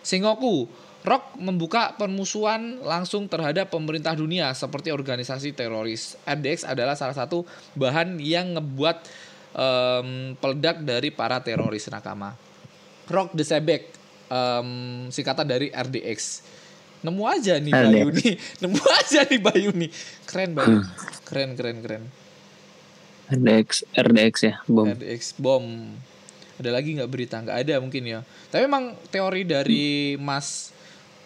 Singoku, 0.00 0.66
Rock 1.02 1.34
membuka 1.34 1.98
permusuhan 1.98 2.78
langsung 2.78 3.26
terhadap 3.26 3.74
pemerintah 3.74 4.14
dunia 4.14 4.54
seperti 4.54 4.94
organisasi 4.94 5.50
teroris. 5.50 6.14
RDX 6.22 6.62
adalah 6.62 6.94
salah 6.94 7.18
satu 7.18 7.42
bahan 7.74 8.22
yang 8.22 8.54
ngebuat 8.54 8.96
em, 9.50 10.38
peledak 10.38 10.86
dari 10.86 11.10
para 11.10 11.42
teroris 11.42 11.90
nakama. 11.90 12.38
Rock 13.10 13.34
the 13.34 13.42
Sebek 13.42 13.82
em, 14.30 14.68
singkatan 15.10 15.42
dari 15.42 15.74
RDX. 15.74 16.46
Nemu 17.02 17.22
aja 17.26 17.58
nih 17.58 17.74
RDX. 17.74 17.90
Bayu 17.90 18.08
nih, 18.14 18.32
nemu 18.62 18.80
aja 18.86 19.20
nih 19.26 19.40
Bayu 19.42 19.70
nih. 19.74 19.90
Keren 20.22 20.50
Bayu, 20.54 20.78
Hmm. 20.78 20.86
keren 21.26 21.50
keren 21.58 21.78
keren. 21.82 22.02
RDX 23.32 23.68
RDX 23.92 24.34
ya 24.42 24.54
bom 24.66 24.86
RDX 24.88 25.22
bom. 25.36 25.64
Ada 26.60 26.70
lagi 26.70 26.94
nggak 26.94 27.10
berita? 27.10 27.42
Nggak 27.42 27.58
ada 27.58 27.74
mungkin 27.82 28.02
ya. 28.06 28.20
Tapi 28.52 28.62
emang 28.62 28.94
teori 29.10 29.42
dari 29.42 30.14
Mas 30.14 30.70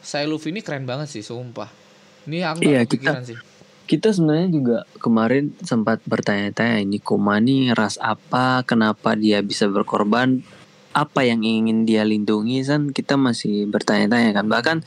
Sailuf 0.00 0.46
ini 0.46 0.62
keren 0.62 0.86
banget 0.86 1.11
sih, 1.11 1.20
sumpah. 1.20 1.68
Ini 2.24 2.46
aku 2.46 2.62
Iya, 2.62 2.86
kepikiran 2.86 3.26
sih. 3.26 3.36
kita 3.84 4.11
sebenarnya 4.11 4.48
juga 4.48 4.78
kemarin 4.98 5.54
sempat 5.61 6.02
bertanya-tanya 6.02 6.82
ini 6.82 6.98
Kuma 6.98 7.38
nih 7.38 7.70
ras 7.70 7.98
apa 8.00 8.64
kenapa 8.64 9.14
dia 9.14 9.38
bisa 9.42 9.68
berkorban 9.68 10.42
apa 10.90 11.22
yang 11.22 11.46
ingin 11.46 11.86
dia 11.86 12.02
lindungi 12.02 12.66
kan 12.66 12.90
kita 12.90 13.14
masih 13.14 13.70
bertanya-tanya 13.70 14.34
kan 14.34 14.46
bahkan 14.48 14.78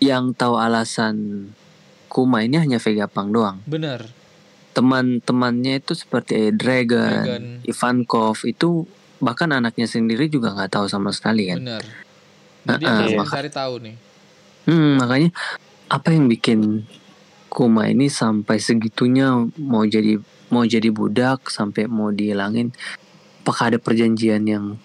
yang 0.00 0.32
tahu 0.32 0.56
alasan 0.56 1.50
Kuma 2.08 2.40
ini 2.40 2.56
hanya 2.56 2.80
Vega 2.80 3.04
Pang 3.04 3.28
doang 3.28 3.60
Bener. 3.68 4.08
Teman-temannya 4.76 5.80
itu 5.80 5.96
seperti 5.96 6.52
Dragon, 6.52 7.24
Dragon. 7.24 7.42
Ivankov 7.64 8.44
itu 8.44 8.84
bahkan 9.16 9.48
anaknya 9.48 9.88
sendiri 9.88 10.28
juga 10.28 10.52
nggak 10.52 10.76
tahu 10.76 10.86
sama 10.86 11.08
sekali 11.08 11.48
kan 11.48 11.64
Bener. 11.64 11.84
Jadi 12.66 12.84
Heeh, 12.84 12.92
aku 12.92 13.16
maka- 13.16 13.32
mencari 13.32 13.48
tahu 13.50 13.74
nih. 13.80 13.96
Hmm, 14.68 15.00
makanya 15.00 15.30
apa 15.88 16.08
yang 16.12 16.28
bikin 16.28 16.84
Kuma 17.46 17.88
ini 17.88 18.12
sampai 18.12 18.60
segitunya 18.60 19.32
mau 19.56 19.80
jadi 19.82 20.20
mau 20.52 20.60
jadi 20.62 20.92
budak 20.92 21.48
sampai 21.48 21.88
mau 21.88 22.12
dihilangin? 22.12 22.68
Apakah 23.40 23.72
ada 23.72 23.78
perjanjian 23.80 24.44
yang 24.44 24.76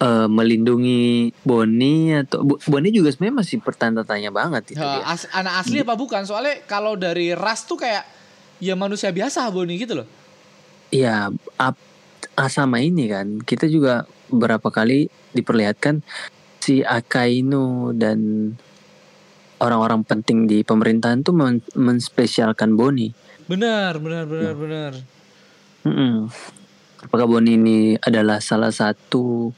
eh, 0.00 0.26
melindungi 0.26 1.30
Boni 1.44 2.16
atau 2.16 2.42
Bo- 2.42 2.58
Boni 2.58 2.88
juga 2.88 3.12
sebenarnya 3.12 3.36
masih 3.38 3.56
bertanda 3.60 4.02
tanya 4.02 4.32
banget 4.32 4.72
itu 4.72 4.80
dia. 4.80 5.04
as- 5.04 5.28
anak 5.30 5.62
asli 5.62 5.78
apa 5.78 5.94
bukan? 5.94 6.24
Soalnya 6.24 6.64
kalau 6.64 6.96
dari 6.96 7.36
ras 7.36 7.62
tuh 7.62 7.78
kayak 7.78 8.02
ya 8.60 8.76
manusia 8.76 9.08
biasa 9.10 9.48
Boni 9.48 9.80
gitu 9.80 10.04
loh. 10.04 10.08
Iya, 10.92 11.32
ap- 11.56 11.88
ah, 12.36 12.50
sama 12.50 12.78
ini 12.84 13.08
kan. 13.08 13.40
Kita 13.40 13.66
juga 13.66 14.04
beberapa 14.28 14.68
kali 14.68 15.08
diperlihatkan 15.32 16.04
si 16.60 16.84
Akainu 16.84 17.96
dan 17.96 18.52
orang-orang 19.60 20.04
penting 20.04 20.44
di 20.44 20.60
pemerintahan 20.60 21.24
tuh 21.24 21.34
men- 21.34 21.72
menspesialkan 21.72 22.76
Boni. 22.76 23.10
Benar, 23.48 23.98
benar, 23.98 24.24
benar, 24.28 24.54
benar. 24.54 24.92
Mm-mm. 25.84 26.28
Apakah 27.00 27.26
Boni 27.26 27.56
ini 27.56 27.78
adalah 27.96 28.44
salah 28.44 28.68
satu 28.70 29.50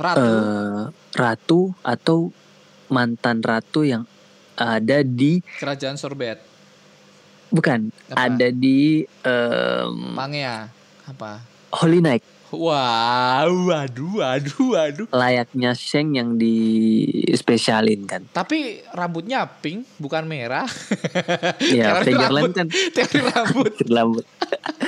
Ratu. 0.00 0.16
eh, 0.16 0.82
ratu 1.18 1.60
atau 1.84 2.32
mantan 2.88 3.44
ratu 3.44 3.84
yang 3.84 4.08
ada 4.56 5.04
di 5.04 5.42
kerajaan 5.60 6.00
Sorbet. 6.00 6.40
Bukan 7.48 7.88
Apa? 8.08 8.28
ada 8.28 8.48
di 8.48 9.04
em, 9.22 9.94
Pangea. 10.14 10.68
Apa? 11.04 11.40
Holy 11.72 12.00
Night 12.00 12.24
Wah, 12.48 13.44
waduh, 13.44 14.24
waduh, 14.24 14.72
waduh. 14.72 15.04
layaknya 15.12 15.76
Sheng 15.76 16.16
yang 16.16 16.40
dispesialin 16.40 18.08
kan. 18.08 18.24
Tapi 18.24 18.80
rambutnya 18.88 19.44
pink, 19.44 19.84
bukan 20.00 20.24
merah. 20.24 20.64
Ya, 21.60 22.00
Figureland 22.00 22.56
rambut. 22.56 22.56
kan 22.56 22.66
Teori 22.72 23.20
rambut. 23.20 23.72
rambut. 23.84 24.24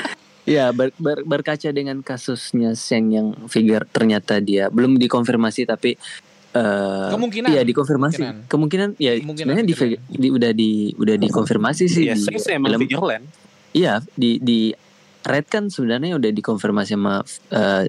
Ya 0.49 0.73
ber- 0.73 0.97
ber- 0.97 1.23
berkaca 1.23 1.69
dengan 1.69 2.01
kasusnya 2.01 2.73
Sheng 2.73 3.13
yang 3.13 3.29
figure 3.47 3.85
ternyata 3.87 4.41
dia 4.41 4.73
belum 4.73 4.97
dikonfirmasi 4.97 5.69
tapi 5.69 5.95
eh 6.51 7.09
Kemungkinan. 7.11 7.49
Iya 7.49 7.63
dikonfirmasi. 7.63 8.17
Kemungkinan. 8.19 8.47
Kemungkinan, 8.47 8.89
ya 8.97 9.13
Kemungkinan 9.17 9.47
sebenarnya 9.49 9.65
di, 9.65 9.75
figureland. 9.75 10.03
di 10.13 10.29
udah 10.29 10.51
di 10.51 10.71
udah 10.95 11.17
dikonfirmasi 11.17 11.85
sih 11.87 12.03
Iya, 12.05 12.15
di 12.15 12.23
saya 12.39 12.59
film. 12.59 12.81
Figureland. 12.81 13.25
Iya 13.71 13.95
di 14.13 14.31
di 14.39 14.75
Red 15.21 15.47
kan 15.47 15.69
sebenarnya 15.69 16.17
udah 16.17 16.31
dikonfirmasi 16.31 16.93
sama 16.93 17.23
eh 17.51 17.87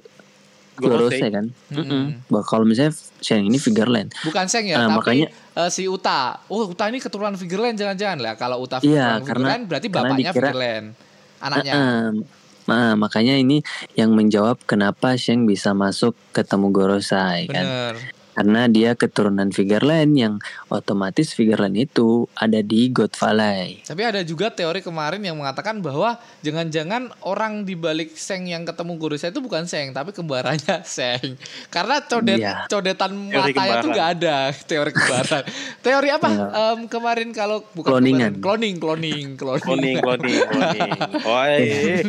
Gorose 0.73 1.21
kan. 1.23 1.45
Mm-mm. 1.69 1.85
Mm-mm. 1.85 2.03
Bah, 2.25 2.41
Kalau 2.41 2.63
misalnya 2.63 2.89
Sheng 3.19 3.43
ini 3.43 3.57
Figureland. 3.57 4.09
Bukan 4.19 4.45
Seng 4.45 4.65
ya, 4.65 4.77
Nah, 4.77 4.89
tapi 4.89 4.97
makanya- 5.19 5.29
eh, 5.29 5.69
si 5.69 5.85
Uta. 5.85 6.41
Oh, 6.47 6.65
Uta 6.65 6.85
ini 6.85 6.97
keturunan 6.97 7.33
Figureland 7.35 7.77
jangan-jangan 7.77 8.17
lah. 8.17 8.33
Kalau 8.35 8.57
Uta 8.59 8.77
Iya, 8.79 8.81
keturunan 8.81 8.97
karena- 9.19 9.21
Figureland 9.21 9.63
berarti 9.67 9.87
karena 9.87 10.01
bapaknya 10.03 10.21
dikira- 10.23 10.33
Figureland. 10.47 10.85
Anaknya. 11.39 11.73
Heeh. 11.73 12.05
Nah, 12.61 12.93
makanya 12.95 13.35
ini 13.35 13.57
yang 13.93 14.11
menjawab 14.11 14.57
kenapa 14.63 15.13
Sheng 15.15 15.45
bisa 15.45 15.71
masuk 15.71 16.13
ketemu 16.31 16.67
Gorosei 16.71 17.45
kan. 17.45 17.61
Bener. 17.61 17.93
Karena 18.41 18.65
dia 18.65 18.97
keturunan 18.97 19.53
Figureland 19.53 20.17
yang 20.17 20.33
otomatis 20.65 21.29
Figureland 21.29 21.77
itu 21.77 22.25
ada 22.33 22.57
di 22.59 22.89
God 22.89 23.13
Valley. 23.13 23.85
Tapi 23.85 24.01
ada 24.01 24.25
juga 24.25 24.49
teori 24.49 24.81
kemarin 24.81 25.21
yang 25.21 25.37
mengatakan 25.37 25.77
bahwa 25.77 26.17
jangan-jangan 26.41 27.13
orang 27.21 27.61
di 27.61 27.77
balik 27.77 28.17
Seng 28.17 28.49
yang 28.49 28.65
ketemu 28.65 28.97
Gorosei 28.97 29.29
itu 29.29 29.45
bukan 29.45 29.69
Seng, 29.69 29.93
tapi 29.93 30.09
kembarannya 30.09 30.81
Seng. 30.89 31.37
Karena 31.69 32.01
codet 32.01 32.41
Iya. 32.41 32.65
codetan 32.65 33.13
matanya 33.29 33.53
kembaran. 33.77 33.93
gak 33.93 34.09
ada 34.17 34.35
teori 34.73 34.89
kembaran. 34.89 35.43
teori 35.85 36.09
apa? 36.09 36.29
Iya. 36.33 36.45
Em, 36.49 36.79
kemarin 36.89 37.29
kalau 37.29 37.61
bukan 37.77 37.93
Cloningan. 37.93 38.41
kembaran, 38.41 38.41
cloning, 38.41 38.75
cloning, 38.81 39.27
cloning. 39.37 39.97
Cloning, 40.01 40.41
cloning. 41.21 42.05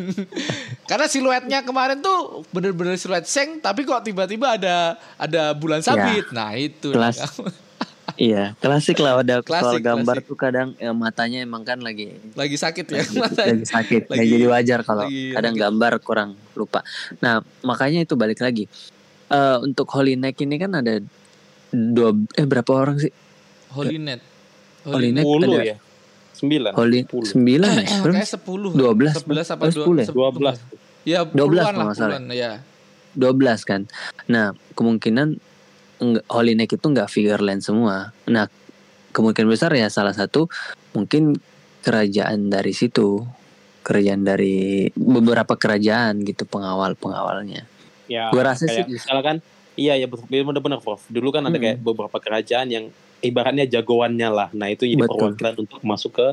Karena 0.89 1.07
siluetnya 1.07 1.61
kemarin 1.61 2.01
tuh 2.01 2.41
bener-bener 2.49 2.97
siluet 2.97 3.29
Seng, 3.29 3.61
tapi 3.61 3.85
kok 3.85 4.01
tiba-tiba 4.01 4.57
ada 4.57 4.97
ada 5.17 5.53
bulan 5.53 5.85
sabit. 5.85 6.22
Nah 6.31 6.55
itu. 6.55 6.89
Kelas. 6.89 7.19
Iya, 8.15 8.53
klasik 8.57 8.99
lah 8.99 9.17
ada 9.17 9.41
soal 9.41 9.47
Klasik, 9.73 9.81
gambar 9.81 10.17
klasik. 10.17 10.29
tuh 10.29 10.37
kadang 10.37 10.69
ya, 10.77 10.93
matanya 10.93 11.39
emang 11.41 11.63
kan 11.63 11.81
lagi 11.81 12.13
Lagi 12.35 12.55
sakit 12.55 12.85
ya 12.85 13.01
lagi, 13.01 13.17
matanya. 13.17 13.51
lagi 13.53 13.67
sakit. 13.67 14.03
Ya, 14.05 14.13
Lagi- 14.15 14.31
jadi 14.31 14.47
wajar 14.49 14.81
kalau 14.83 15.07
lagi 15.07 15.33
kadang 15.33 15.55
sakit. 15.55 15.65
gambar 15.65 15.93
kurang 15.99 16.31
lupa. 16.53 16.85
Nah, 17.19 17.35
makanya 17.63 18.01
itu 18.01 18.13
balik 18.13 18.39
lagi. 18.39 18.69
Eh 19.27 19.57
untuk 19.59 19.89
Holy 19.89 20.15
Neck 20.15 20.37
ini 20.39 20.55
kan 20.57 20.71
ada 20.75 21.01
dua 21.71 22.13
eh 22.35 22.45
berapa 22.45 22.69
orang 22.71 23.01
sih? 23.01 23.09
Holy 23.71 23.97
Net. 23.97 24.21
Holy 24.85 25.09
Neck 25.11 25.25
ada 25.25 25.65
ya. 25.65 25.77
Sembilan. 26.33 26.73
Holy 26.75 26.99
Sepuluh. 27.01 27.27
sembilan 27.27 27.71
ya? 27.73 27.97
Berapa? 28.03 28.17
Kayak 28.19 28.31
10. 28.35 28.71
12. 28.75 29.25
11 29.25 29.47
apa 29.49 29.63
Oh, 29.63 29.71
10 29.71 29.73
ya? 29.73 29.85
dua- 30.05 30.13
Dua 30.13 30.31
belas. 30.31 30.57
Ya, 31.03 31.21
12 31.25 31.33
puluhan 31.33 31.65
kalau 31.65 31.73
lah, 31.73 31.85
nggak 31.87 31.97
salah. 31.97 32.19
puluhan, 32.19 32.25
ya. 32.31 32.53
12 33.15 33.61
kan. 33.63 33.81
Nah, 34.27 34.47
kemungkinan 34.73 35.29
Holy 36.27 36.53
Neck 36.53 36.75
itu 36.75 36.83
enggak 36.85 37.09
Figureland 37.09 37.63
semua. 37.63 38.11
Nah, 38.27 38.51
kemungkinan 39.11 39.49
besar 39.49 39.71
ya 39.73 39.87
salah 39.87 40.13
satu 40.13 40.51
mungkin 40.93 41.39
kerajaan 41.81 42.49
dari 42.49 42.73
situ. 42.73 43.23
Kerajaan 43.83 44.23
dari 44.23 44.87
beberapa 44.95 45.55
kerajaan 45.55 46.23
gitu 46.23 46.47
pengawal-pengawalnya. 46.47 47.67
Ya, 48.07 48.31
Gua 48.31 48.55
rasa 48.55 48.67
kayak 48.67 48.87
sih- 48.87 48.95
misalkan 48.95 49.43
iya 49.75 49.95
ya 49.95 50.07
betul 50.07 50.27
benar-benar 50.29 50.79
Prof. 50.79 51.03
Dulu 51.07 51.31
kan 51.31 51.43
ada 51.43 51.51
Mm-mm. 51.51 51.63
kayak 51.65 51.79
beberapa 51.81 52.19
kerajaan 52.19 52.69
yang 52.69 52.85
ibaratnya 53.19 53.67
jagoannya 53.67 54.29
lah. 54.29 54.49
Nah, 54.53 54.71
itu 54.71 54.87
jadi 54.87 55.03
Betul. 55.03 55.35
perwakilan 55.35 55.55
untuk 55.59 55.81
masuk 55.83 56.13
ke 56.15 56.27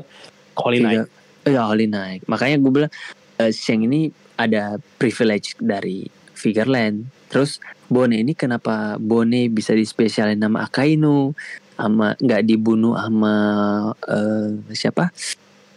Holy 0.56 0.78
Night. 0.78 1.06
Figur- 1.06 1.18
Iya, 1.40 1.62
Holy 1.64 1.86
Night. 1.86 2.20
Makanya 2.26 2.56
gue 2.58 2.70
bilang 2.70 2.92
eh, 3.36 3.48
Sheng 3.48 3.82
ini 3.82 4.10
ada 4.36 4.76
privilege 4.94 5.56
dari 5.56 6.04
Figureland. 6.32 7.08
Terus 7.26 7.58
Bone 7.90 8.14
ini 8.16 8.32
kenapa 8.32 8.74
Bone 8.96 9.50
bisa 9.50 9.74
dispesialin 9.74 10.38
nama 10.38 10.62
Akainu 10.62 11.34
sama 11.74 12.14
nggak 12.14 12.42
dibunuh 12.44 12.94
sama 12.94 13.34
eh, 14.00 14.48
siapa 14.72 15.10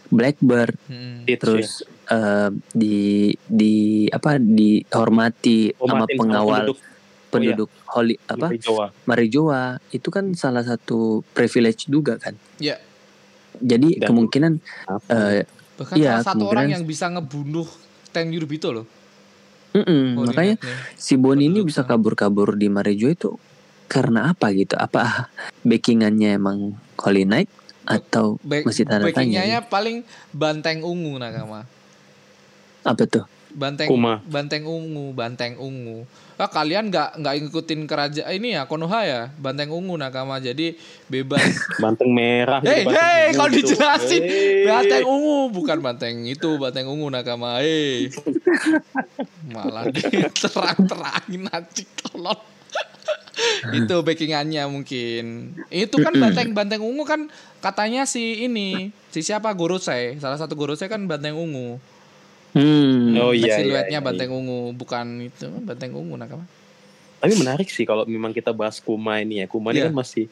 Blackbird 0.08 0.78
Hmm. 0.86 1.26
Terus 1.26 1.82
eh, 2.06 2.48
di 2.70 2.96
di 3.40 3.74
apa 4.06 4.38
dihormati 4.38 5.72
ya. 5.72 5.80
sama 5.82 6.06
pengawal 6.06 6.62
penduduk 6.70 6.78
penduduk 7.28 7.70
Holy 7.88 8.14
di 8.14 8.22
apa 8.28 8.46
Jawa. 8.54 8.86
Marijoa 9.04 9.62
itu 9.90 10.08
kan 10.08 10.30
salah 10.32 10.62
satu 10.62 11.26
privilege 11.32 11.88
juga 11.88 12.14
kan 12.14 12.38
Ya. 12.56 12.78
jadi 13.56 13.98
Dan- 13.98 14.06
kemungkinan 14.06 14.52
Apa? 14.86 15.10
eh, 15.10 15.42
Bahkan 15.74 15.98
Iya, 15.98 16.22
salah 16.22 16.26
satu 16.30 16.46
orang 16.46 16.70
kemungkinan- 16.70 16.70
yang 16.70 16.84
bisa 16.86 17.10
ngebunuh 17.10 17.66
Ten 18.14 18.30
Yurubito 18.30 18.70
loh. 18.70 18.86
Mm-mm, 19.74 20.04
Holy 20.16 20.26
makanya 20.30 20.56
si 20.94 21.18
Boni 21.18 21.50
ini 21.50 21.66
bisa 21.66 21.82
kabur-kabur 21.82 22.54
di 22.54 22.70
Marijo 22.70 23.10
itu 23.10 23.30
karena 23.90 24.32
apa 24.32 24.50
gitu? 24.54 24.74
Apa 24.78 25.28
backingannya 25.62 26.40
emang 26.40 26.78
Holy 26.98 27.28
Knight 27.28 27.50
atau 27.84 28.40
Back, 28.40 28.64
masih 28.64 28.88
tanda 28.88 29.04
tanya? 29.12 29.44
backingnya 29.44 29.60
paling 29.68 29.96
banteng 30.32 30.80
ungu 30.80 31.20
nakama. 31.20 31.68
Apa 32.84 33.04
tuh? 33.04 33.24
Banteng 33.54 33.86
Kuma. 33.86 34.18
banteng 34.26 34.66
ungu, 34.66 35.14
banteng 35.14 35.54
ungu. 35.62 36.02
Ah 36.34 36.50
kalian 36.50 36.90
nggak 36.90 37.22
nggak 37.22 37.34
ngikutin 37.46 37.86
kerajaan 37.86 38.34
ini 38.34 38.58
ya 38.58 38.66
Konoha 38.66 39.06
ya, 39.06 39.22
banteng 39.38 39.70
ungu 39.70 39.94
nakama. 39.94 40.42
Jadi 40.42 40.74
bebas. 41.06 41.42
Banteng 41.84 42.10
merah. 42.10 42.58
Hei, 42.58 42.82
gitu, 42.82 42.90
hei, 42.90 43.22
gitu. 43.30 43.46
dijelasin. 43.54 44.22
Hei. 44.26 44.66
Banteng 44.66 45.06
ungu 45.06 45.54
bukan 45.54 45.78
banteng 45.78 46.26
itu, 46.26 46.58
banteng 46.58 46.90
ungu 46.90 47.06
nakama. 47.06 47.62
Hei. 47.62 48.10
Malah 49.54 49.86
terang-terangin 50.34 51.46
nanti 51.46 51.86
tolong. 52.02 52.54
itu 53.78 53.96
backingannya 54.02 54.62
mungkin. 54.66 55.54
Itu 55.70 56.00
kan 56.02 56.14
banteng-banteng 56.14 56.82
ungu 56.82 57.04
kan 57.06 57.30
katanya 57.62 58.06
si 58.06 58.44
ini, 58.46 58.90
si 59.10 59.22
siapa 59.22 59.50
Gorosei, 59.54 60.18
salah 60.18 60.38
satu 60.38 60.54
Gorosei 60.58 60.90
kan 60.90 61.06
banteng 61.06 61.38
ungu. 61.38 61.78
Hmm. 62.54 63.18
Oh 63.18 63.34
iya, 63.34 63.58
Siluetnya 63.58 63.90
iya, 63.90 63.98
iya. 63.98 64.00
banteng 64.00 64.30
ungu, 64.30 64.70
bukan 64.72 65.06
itu 65.20 65.46
banteng 65.60 65.90
ungu 65.92 66.14
nakama. 66.14 66.46
Tapi 67.18 67.34
menarik 67.34 67.66
sih 67.66 67.82
kalau 67.82 68.04
memang 68.04 68.30
kita 68.30 68.52
bahas 68.52 68.78
Kuma 68.78 69.18
ini 69.18 69.40
ya. 69.40 69.46
Kuma 69.46 69.72
Iya. 69.72 69.74
ini 69.74 69.86
kan 69.88 69.94
masih 69.96 70.24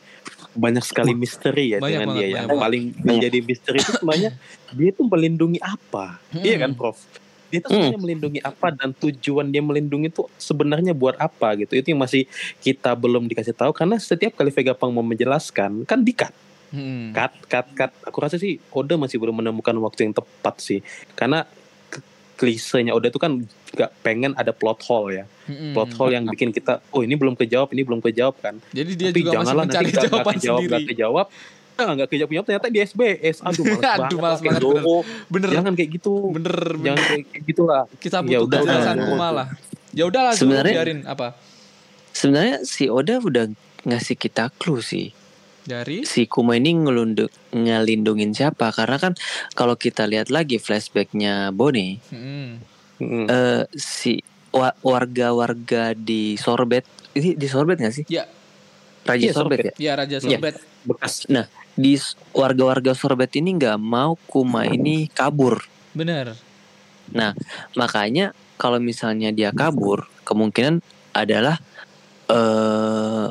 banyak 0.52 0.84
sekali 0.84 1.12
misteri 1.12 1.72
ya 1.72 1.78
Banyak 1.78 1.88
dengan 1.90 2.06
banget, 2.06 2.20
dia. 2.20 2.28
Yang 2.28 2.46
banget. 2.46 2.62
paling 2.62 2.84
menjadi 3.00 3.38
misteri 3.40 3.78
itu 3.78 3.90
sebenarnya 3.92 4.30
dia 4.76 4.90
tuh 4.92 5.06
melindungi 5.06 5.58
apa? 5.58 6.20
Hmm. 6.28 6.44
Iya 6.44 6.56
kan, 6.58 6.70
Prof? 6.72 6.98
Dia 7.48 7.58
tuh 7.58 7.70
sebenarnya 7.70 8.00
melindungi 8.00 8.40
apa 8.40 8.66
dan 8.70 8.88
tujuan 8.94 9.46
dia 9.48 9.60
melindungi 9.60 10.08
itu 10.08 10.22
sebenarnya 10.36 10.92
buat 10.92 11.16
apa 11.16 11.58
gitu. 11.58 11.74
Itu 11.74 11.90
yang 11.90 12.00
masih 12.00 12.24
kita 12.60 12.92
belum 12.92 13.26
dikasih 13.26 13.52
tahu 13.52 13.72
karena 13.72 13.96
setiap 13.96 14.32
kali 14.34 14.48
Vegapunk 14.48 14.92
mau 14.92 15.02
menjelaskan 15.02 15.82
kan 15.82 16.00
di 16.00 16.12
cut, 16.12 16.32
Hmm. 16.68 17.12
cut, 17.12 17.32
cut, 17.46 17.66
cut. 17.72 17.92
Aku 18.02 18.16
rasa 18.20 18.36
sih 18.36 18.56
Oda 18.68 18.96
masih 18.96 19.16
belum 19.16 19.36
menemukan 19.38 19.76
waktu 19.78 20.06
yang 20.06 20.14
tepat 20.14 20.56
sih. 20.58 20.80
Karena 21.12 21.44
klisenya 22.42 22.90
Oda 22.90 23.06
itu 23.06 23.16
kan 23.16 23.38
gak 23.70 23.94
pengen 24.02 24.34
ada 24.34 24.50
plot 24.50 24.82
hole 24.82 25.14
ya. 25.14 25.24
Hmm. 25.46 25.70
Plot 25.70 25.94
hole 25.94 26.10
yang 26.12 26.26
bikin 26.26 26.50
kita, 26.50 26.82
oh 26.90 27.00
ini 27.00 27.14
belum 27.14 27.32
kejawab, 27.32 27.70
ini 27.70 27.82
belum 27.82 28.02
kejawab 28.02 28.34
kan. 28.36 28.58
Jadi 28.68 28.90
dia 28.92 29.08
Tapi 29.08 29.16
juga 29.16 29.30
masih 29.30 29.38
janganlah 29.38 29.64
mencari 29.64 29.86
nanti 29.86 30.02
jawaban 30.02 30.34
kejawab, 30.34 30.58
sendiri. 30.58 30.66
nggak 30.68 30.82
kejawab. 30.90 31.26
Nah, 31.72 31.90
nggak 31.94 32.08
kejawab 32.10 32.30
jawab 32.32 32.44
ternyata 32.44 32.66
di 32.68 32.78
SBS. 32.80 33.36
Aduh, 33.40 33.62
males 33.64 33.78
Aduh, 33.86 34.02
banget. 34.02 34.18
males 34.18 34.20
lah, 34.20 34.36
kayak 34.36 34.52
banget, 34.52 34.62
Zoro. 34.82 34.96
Bener, 35.30 35.48
Jangan 35.48 35.72
kayak 35.72 35.90
gitu. 35.94 36.14
bener, 36.28 36.56
bener. 36.58 36.84
Jangan 36.84 37.00
kayak 37.00 37.22
kayak 37.24 37.42
gitu 37.46 37.62
lah. 37.62 37.82
Kita 37.96 38.16
Ya 38.18 38.22
butuh 38.22 38.42
udah, 38.42 38.58
kejelasan 38.60 38.96
nah, 38.98 39.06
Kuma 39.06 39.28
lah. 39.30 39.46
Ya 39.92 40.04
udahlah, 40.04 40.32
Sebenarnya- 40.34 40.76
biarin 40.76 41.00
apa? 41.06 41.26
Sebenarnya 42.10 42.56
si 42.62 42.84
Oda 42.86 43.16
udah 43.18 43.44
ngasih 43.84 44.16
kita 44.16 44.50
clue 44.52 44.80
sih. 44.80 45.16
Dari 45.62 46.02
Si 46.02 46.26
Kuma 46.26 46.58
ini 46.58 46.74
ngelunduk 46.74 47.30
ngelindungin 47.54 48.34
siapa? 48.34 48.74
Karena 48.74 48.98
kan 48.98 49.14
kalau 49.54 49.78
kita 49.78 50.10
lihat 50.10 50.28
lagi 50.28 50.58
flashbacknya 50.58 51.54
Bone, 51.54 52.02
Hmm. 52.10 52.58
Mm. 52.98 53.26
eh, 53.26 53.62
si 53.72 54.18
wa- 54.50 54.74
warga-warga 54.80 55.94
di 55.94 56.34
Sorbet 56.34 56.82
ini 57.14 57.34
di 57.34 57.46
Sorbet 57.46 57.78
nggak 57.78 57.94
sih? 57.94 58.04
Ya, 58.06 58.26
Raja 59.02 59.22
Iya, 59.22 59.32
Sorbet, 59.32 59.58
Sorbet. 59.58 59.74
ya. 59.74 59.74
ya 59.78 59.92
Raja 59.98 60.16
Iya. 60.18 60.22
Sorbet. 60.38 60.54
Bekas. 60.82 61.14
Di 61.72 61.92
s- 61.94 62.14
warga-warga 62.30 62.92
Sorbet 62.92 63.30
ini 63.34 63.54
nggak 63.54 63.78
mau 63.78 64.18
Kuma 64.26 64.66
ini 64.66 65.06
kabur. 65.08 65.62
Bener. 65.94 66.34
Makanya 67.74 68.30
kalau 68.56 68.78
misalnya 68.78 69.30
dia 69.30 69.50
kabur, 69.50 70.06
kemungkinan 70.22 70.82
adalah 71.12 71.58
eh 72.26 73.28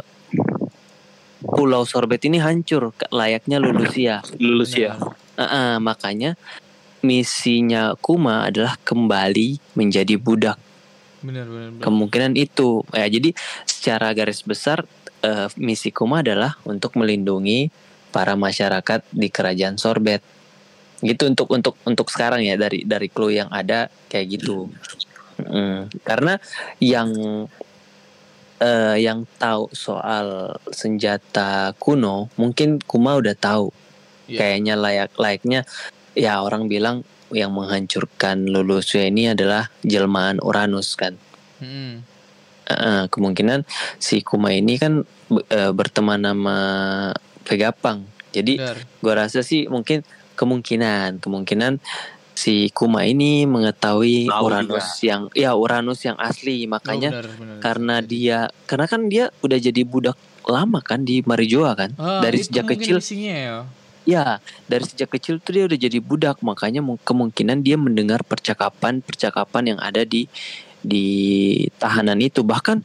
Pulau 1.42 1.84
Sorbet 1.90 2.22
ini 2.30 2.38
hancur 2.38 2.94
layaknya 3.10 3.58
Lulusia. 3.58 4.22
Lulus 4.38 4.78
ya. 4.78 4.94
Bener. 4.98 5.18
Heeh, 5.42 5.74
makanya 5.82 6.32
misinya 7.02 7.98
Kuma 7.98 8.46
adalah 8.46 8.78
kembali 8.86 9.74
menjadi 9.74 10.16
budak. 10.22 10.62
Bener, 11.26 11.50
bener, 11.50 11.70
bener. 11.74 11.82
Kemungkinan 11.82 12.34
itu. 12.38 12.86
Ya, 12.94 13.10
jadi 13.10 13.34
secara 13.66 14.14
garis 14.14 14.46
besar 14.46 14.86
eh, 15.26 15.50
misi 15.58 15.90
Kuma 15.90 16.22
adalah 16.22 16.62
untuk 16.66 16.94
melindungi 16.94 17.74
para 18.14 18.38
masyarakat 18.38 19.02
di 19.10 19.28
kerajaan 19.34 19.82
Sorbet. 19.82 20.22
Gitu 21.02 21.26
untuk 21.26 21.50
untuk 21.50 21.74
untuk 21.82 22.14
sekarang 22.14 22.46
ya 22.46 22.54
dari 22.54 22.86
dari 22.86 23.10
clue 23.10 23.34
yang 23.34 23.50
ada 23.50 23.90
kayak 24.06 24.38
gitu. 24.38 24.70
Mm, 25.42 25.90
karena 26.06 26.38
yang 26.78 27.10
eh, 28.62 28.96
yang 29.02 29.26
tahu 29.42 29.74
soal 29.74 30.56
senjata 30.70 31.74
kuno 31.82 32.30
mungkin 32.38 32.78
Kuma 32.78 33.18
udah 33.18 33.34
tahu. 33.34 33.74
Iya. 34.30 34.38
Kayaknya 34.38 34.74
layak 34.78 35.12
layaknya 35.18 35.60
ya 36.14 36.46
orang 36.46 36.70
bilang 36.70 37.02
yang 37.34 37.52
menghancurkan 37.56 38.48
Lulusia 38.48 39.08
ini 39.08 39.34
adalah 39.34 39.68
jelmaan 39.82 40.38
Uranus 40.40 40.94
kan. 40.94 41.18
Hmm. 41.58 42.06
Eh, 42.70 43.06
kemungkinan 43.10 43.68
si 43.98 44.22
Kuma 44.22 44.54
ini 44.54 44.78
kan 44.78 45.04
eh, 45.50 45.72
berteman 45.74 46.22
sama 46.24 46.60
Vegapunk. 47.44 48.08
Jadi 48.32 48.64
gua 49.04 49.28
rasa 49.28 49.44
sih 49.44 49.68
mungkin 49.68 50.08
kemungkinan 50.40 51.20
kemungkinan 51.20 51.84
si 52.42 52.74
Kuma 52.74 53.06
ini 53.06 53.46
mengetahui 53.46 54.26
Tahu 54.26 54.42
Uranus 54.50 54.88
yang 55.06 55.30
ya 55.38 55.54
Uranus 55.54 56.02
yang 56.02 56.18
asli. 56.18 56.66
Oh, 56.66 56.74
makanya 56.74 57.14
bener, 57.14 57.28
bener. 57.38 57.58
karena 57.62 57.96
dia 58.02 58.38
karena 58.66 58.86
kan 58.90 59.02
dia 59.06 59.30
udah 59.46 59.60
jadi 59.62 59.86
budak 59.86 60.18
lama 60.50 60.82
kan 60.82 61.06
di 61.06 61.22
Marijoa 61.22 61.78
kan? 61.78 61.94
Ah, 62.02 62.26
dari 62.26 62.42
itu 62.42 62.50
sejak 62.50 62.66
kecil. 62.74 62.98
ya. 62.98 63.70
ya 64.02 64.26
dari 64.66 64.86
sejak 64.90 65.14
kecil 65.14 65.38
tuh 65.38 65.54
dia 65.54 65.64
udah 65.70 65.78
jadi 65.78 66.00
budak. 66.02 66.42
Makanya 66.42 66.82
mu- 66.82 66.98
kemungkinan 66.98 67.62
dia 67.62 67.78
mendengar 67.78 68.26
percakapan 68.26 69.06
percakapan 69.06 69.78
yang 69.78 69.80
ada 69.80 70.02
di 70.02 70.26
di 70.82 71.06
tahanan 71.78 72.18
itu. 72.26 72.42
Bahkan 72.42 72.82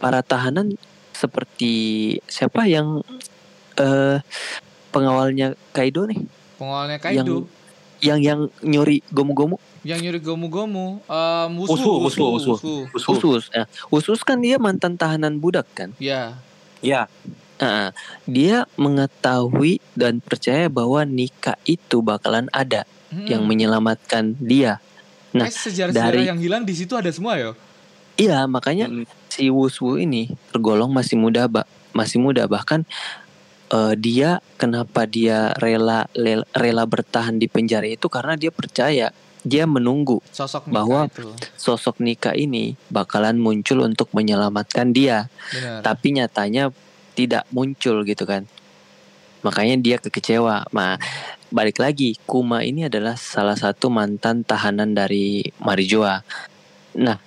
para 0.00 0.24
tahanan 0.24 0.80
seperti 1.12 1.72
siapa 2.24 2.64
yang 2.64 3.04
eh 3.76 4.24
pengawalnya 4.88 5.52
Kaido 5.76 6.08
nih? 6.08 6.24
Pengawalnya 6.56 6.96
Kaido? 6.96 7.20
Yang 7.20 7.28
yang 8.04 8.38
nyuri 8.60 9.00
gomu-gomu 9.08 9.56
yang 9.80 9.96
nyuri 9.98 10.20
gomu-gomu 10.20 11.00
um, 11.02 11.52
Usu, 11.60 11.72
Wusu, 11.72 11.92
Usu, 12.04 12.24
Usu. 12.28 12.52
Usu. 12.52 12.74
Usus. 12.92 13.08
Usus 13.08 13.44
ya 13.48 13.64
Usus 13.88 14.20
kan 14.20 14.38
dia 14.38 14.56
mantan 14.56 14.94
tahanan 14.94 15.38
budak 15.38 15.64
kan 15.72 15.96
Ya. 15.96 16.36
Ya. 16.84 17.08
Nah, 17.56 17.96
dia 18.26 18.68
mengetahui 18.76 19.80
dan 19.94 20.20
percaya 20.20 20.68
bahwa 20.68 21.00
Nika 21.02 21.56
itu 21.64 22.00
bakalan 22.00 22.50
ada 22.50 22.84
Hmm. 23.08 23.24
yang 23.24 23.42
menyelamatkan 23.46 24.34
dia. 24.36 24.82
nah, 25.30 25.46
Kayak 25.46 25.54
sejarah-sejarah 25.62 26.12
dari- 26.12 26.28
yang 26.28 26.40
hilang 26.42 26.62
di 26.62 26.74
situ 26.74 26.92
ada 26.92 27.08
semua 27.08 27.38
ya. 27.38 27.54
Iya, 28.14 28.44
makanya 28.44 28.86
Mm. 28.86 29.06
si 29.26 29.46
Wuswu 29.48 29.96
ini 29.96 30.28
tergolong 30.50 30.90
masih 30.90 31.14
muda, 31.14 31.46
Mbak. 31.46 31.66
Masih 31.90 32.18
muda 32.18 32.44
bahkan 32.46 32.82
eh, 33.74 33.94
dia 33.98 34.38
kenapa 34.54 35.04
dia 35.04 35.50
rela 35.58 36.06
rela, 36.14 36.46
rela 36.54 36.84
bertahan 36.86 37.36
di 37.36 37.50
penjara 37.50 37.84
itu 37.84 38.06
karena 38.06 38.38
dia 38.38 38.48
percaya 38.48 39.10
dia 39.44 39.68
menunggu 39.68 40.24
Sosok 40.32 40.70
Nika 40.70 40.76
Bahwa- 40.78 41.04
itu. 41.04 41.28
sosok 41.58 42.00
Nika 42.00 42.32
ini 42.32 42.78
bakalan 42.88 43.36
muncul 43.36 43.84
untuk 43.84 44.08
menyelamatkan 44.14 44.94
dia. 44.94 45.28
Benar. 45.52 45.84
tapi 45.84 46.16
nyatanya 46.16 46.72
tidak 47.12 47.44
muncul 47.50 48.02
gitu 48.02 48.24
kan 48.24 48.48
makanya 49.42 49.76
dia 49.76 49.96
kekecewa 50.00 50.64
nah 50.72 50.96
balik 51.52 51.76
lagi 51.76 52.16
Kuma 52.24 52.64
ini 52.64 52.88
adalah 52.88 53.14
salah 53.14 53.54
satu 53.54 53.92
mantan 53.92 54.42
tahanan 54.42 54.96
dari 54.96 55.44
Marijoa 55.60 56.24
nah 56.96 57.20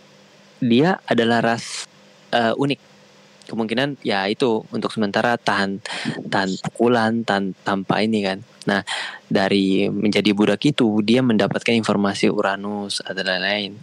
dia 0.57 0.97
adalah 1.05 1.39
ras 1.45 1.85
eh, 2.33 2.51
unik 2.51 2.96
kemungkinan 3.47 4.03
ya 4.03 4.27
itu 4.27 4.67
untuk 4.69 4.91
sementara 4.91 5.39
tahan 5.39 5.79
tahan 6.27 6.51
pukulan 6.67 7.23
tahan 7.23 7.55
tanpa 7.63 8.03
ini 8.03 8.19
kan 8.21 8.43
nah 8.67 8.83
dari 9.31 9.87
menjadi 9.87 10.35
budak 10.35 10.61
itu 10.67 10.99
dia 11.01 11.23
mendapatkan 11.23 11.71
informasi 11.71 12.27
Uranus 12.27 12.99
atau 12.99 13.23
lain-lain 13.23 13.79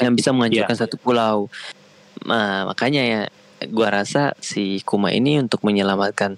yang 0.00 0.16
bisa 0.16 0.32
menghancurkan 0.32 0.76
satu 0.76 0.96
pulau 0.96 1.52
Nah, 2.26 2.68
makanya 2.68 3.02
ya 3.04 3.22
gua 3.72 3.92
rasa 3.92 4.36
si 4.40 4.80
Kuma 4.84 5.12
ini 5.12 5.40
untuk 5.40 5.64
menyelamatkan 5.64 6.36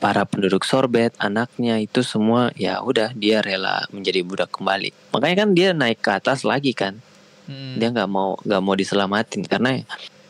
para 0.00 0.28
penduduk 0.28 0.68
Sorbet, 0.68 1.16
anaknya 1.16 1.80
itu 1.80 2.04
semua 2.04 2.52
ya 2.52 2.84
udah 2.84 3.16
dia 3.16 3.40
rela 3.40 3.88
menjadi 3.88 4.20
budak 4.20 4.52
kembali. 4.52 4.92
Makanya 5.16 5.36
kan 5.44 5.50
dia 5.56 5.68
naik 5.72 6.04
ke 6.04 6.10
atas 6.12 6.44
lagi 6.44 6.76
kan. 6.76 7.00
Hmm. 7.48 7.80
Dia 7.80 7.92
nggak 7.92 8.08
mau 8.08 8.36
nggak 8.44 8.62
mau 8.64 8.74
diselamatin 8.76 9.48
karena 9.48 9.80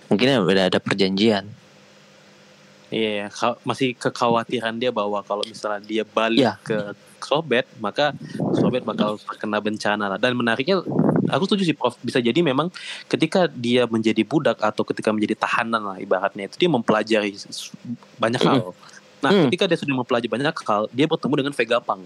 mungkin 0.09 0.45
udah 0.45 0.69
ada 0.69 0.79
perjanjian. 0.79 1.47
Iya, 2.95 3.27
ka- 3.33 3.59
masih 3.67 3.97
kekhawatiran 3.99 4.79
dia 4.79 4.95
bahwa 4.95 5.19
kalau 5.27 5.43
misalnya 5.43 5.83
dia 5.83 6.05
balik 6.07 6.47
Iya. 6.47 6.55
ke 6.63 6.79
Sorbet, 7.25 7.67
maka 7.81 8.13
Sorbet 8.55 8.85
bakal 8.85 9.17
terkena 9.19 9.59
bencana 9.59 10.13
lah. 10.13 10.19
Dan 10.21 10.37
menariknya, 10.37 10.79
aku 11.33 11.43
setuju 11.49 11.65
sih 11.67 11.75
Prof. 11.75 11.97
Bisa 12.05 12.21
jadi 12.21 12.37
memang 12.39 12.69
ketika 13.09 13.49
dia 13.49 13.89
menjadi 13.89 14.23
budak 14.23 14.61
atau 14.61 14.85
ketika 14.85 15.11
menjadi 15.11 15.35
tahanan 15.35 15.83
lah 15.83 15.97
ibaratnya 15.99 16.47
itu 16.47 16.61
dia 16.61 16.71
mempelajari 16.71 17.35
banyak 18.21 18.41
hal. 18.45 18.77
Nah, 19.25 19.31
Mm. 19.33 19.49
ketika 19.49 19.65
dia 19.65 19.79
sudah 19.81 19.97
mempelajari 19.97 20.29
banyak 20.31 20.55
hal, 20.69 20.83
dia 20.93 21.09
bertemu 21.09 21.35
dengan 21.41 21.53
Vegapunk. 21.57 22.05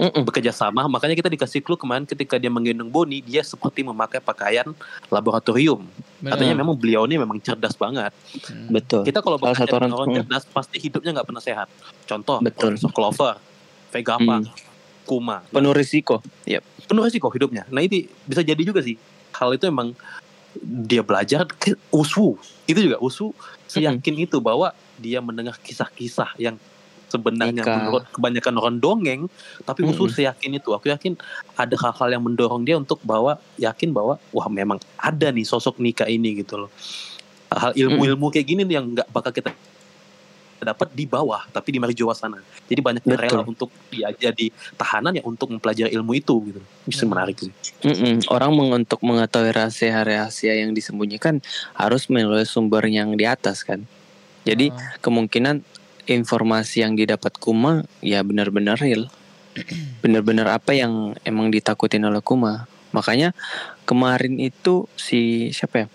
Mm-mm. 0.00 0.24
bekerja 0.24 0.48
sama, 0.48 0.88
makanya 0.88 1.12
kita 1.12 1.28
dikasih 1.28 1.60
clue 1.60 1.76
kemarin 1.76 2.08
ketika 2.08 2.40
dia 2.40 2.48
menggendong 2.48 2.88
Boni, 2.88 3.20
dia 3.20 3.44
seperti 3.44 3.84
memakai 3.84 4.16
pakaian 4.16 4.72
laboratorium. 5.12 5.84
Benar. 6.24 6.40
Katanya 6.40 6.54
memang 6.56 6.72
beliau 6.72 7.04
ini 7.04 7.20
memang 7.20 7.36
cerdas 7.44 7.76
banget. 7.76 8.08
Hmm. 8.48 8.72
Betul. 8.72 9.04
Kita 9.04 9.20
kalau 9.20 9.36
bekerja 9.36 9.68
satu 9.68 9.76
dengan 9.76 9.92
orang- 9.92 10.00
orang 10.00 10.08
hmm. 10.08 10.18
cerdas 10.24 10.44
pasti 10.48 10.76
hidupnya 10.80 11.20
nggak 11.20 11.28
pernah 11.28 11.44
sehat. 11.44 11.68
Contoh, 12.08 12.40
Betul. 12.40 12.80
Profesor 12.80 12.90
Clover, 12.96 13.34
Vegapunk, 13.92 14.48
Kuma. 15.04 15.44
Penuh 15.52 15.76
risiko. 15.76 16.24
Yep. 16.48 16.88
Penuh 16.88 17.02
resiko 17.04 17.28
hidupnya. 17.28 17.68
Nah 17.68 17.84
itu 17.84 18.08
bisa 18.24 18.40
jadi 18.40 18.62
juga 18.64 18.80
sih. 18.80 18.96
Hal 19.36 19.52
itu 19.52 19.68
emang 19.68 19.92
dia 20.64 21.04
belajar 21.04 21.46
ke 21.46 21.78
usu 21.94 22.34
itu 22.66 22.90
juga 22.90 22.98
usu 22.98 23.30
seyakin 23.70 24.26
itu 24.26 24.42
bahwa 24.42 24.74
dia 24.98 25.22
mendengar 25.22 25.54
kisah-kisah 25.62 26.34
yang 26.42 26.58
sebenarnya 27.10 27.60
Nika. 27.60 27.74
menurut 27.76 28.04
kebanyakan 28.08 28.54
orang 28.56 28.76
dongeng 28.78 29.20
tapi 29.60 29.82
usu 29.82 30.06
Mm-mm. 30.06 30.14
seyakin 30.14 30.52
itu 30.54 30.70
aku 30.70 30.88
yakin 30.88 31.18
ada 31.54 31.74
hal-hal 31.76 32.08
yang 32.08 32.22
mendorong 32.22 32.62
dia 32.62 32.74
untuk 32.74 33.02
bahwa 33.02 33.36
yakin 33.56 33.90
bahwa 33.90 34.16
wah 34.30 34.48
memang 34.48 34.78
ada 34.96 35.28
nih 35.28 35.42
sosok 35.42 35.76
Nika 35.76 36.06
ini 36.06 36.38
gitu 36.38 36.56
loh 36.56 36.70
hal 37.48 37.74
ilmu-ilmu 37.74 38.30
kayak 38.30 38.46
gini 38.46 38.62
nih 38.62 38.78
yang 38.78 38.86
nggak 38.88 39.10
bakal 39.10 39.30
kita 39.30 39.50
dapat 40.60 40.92
di 40.92 41.02
bawah 41.02 41.48
tapi 41.48 41.72
di 41.72 41.80
Marijoa 41.80 42.12
sana 42.12 42.36
jadi 42.66 42.78
banyak 42.78 43.00
yang 43.02 43.16
rela 43.18 43.42
untuk 43.42 43.72
dia 43.88 44.12
jadi 44.12 44.52
tahanan 44.76 45.16
ya 45.16 45.24
untuk 45.24 45.48
mempelajari 45.48 45.88
ilmu 45.90 46.12
itu 46.14 46.36
gitu 46.46 46.60
bisa 46.84 47.02
Hmm. 47.02 47.10
menarik 47.10 47.40
sih 47.40 47.48
Mm-mm. 47.80 48.28
Orang 48.28 48.52
meng- 48.52 48.76
untuk 48.76 49.00
mengetahui 49.00 49.50
rahasia-rahasia 49.50 50.52
yang 50.54 50.70
disembunyikan 50.70 51.40
harus 51.72 52.06
melalui 52.06 52.44
sumber 52.44 52.84
yang 52.84 53.16
di 53.16 53.24
atas 53.24 53.64
kan. 53.64 53.88
Jadi 54.40 54.68
Ah. 54.68 55.00
kemungkinan 55.00 55.64
informasi 56.16 56.82
yang 56.82 56.98
didapat 56.98 57.36
Kuma 57.38 57.86
ya 58.02 58.22
benar-benar 58.24 58.78
real. 58.82 59.06
Benar-benar 60.04 60.46
apa 60.46 60.72
yang 60.72 61.18
emang 61.26 61.50
ditakutin 61.50 62.06
oleh 62.06 62.22
Kuma. 62.22 62.70
Makanya 62.94 63.34
kemarin 63.86 64.38
itu 64.38 64.86
si 64.94 65.50
siapa 65.50 65.86
ya? 65.86 65.88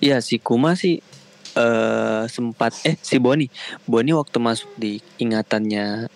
Iya 0.00 0.16
si 0.24 0.40
Kuma 0.40 0.76
sih 0.76 1.00
eh 1.56 2.22
sempat 2.28 2.76
eh 2.84 2.96
si 3.00 3.16
Boni. 3.16 3.48
Boni 3.88 4.12
waktu 4.12 4.36
masuk 4.40 4.70
di 4.76 5.00
ingatannya 5.20 6.08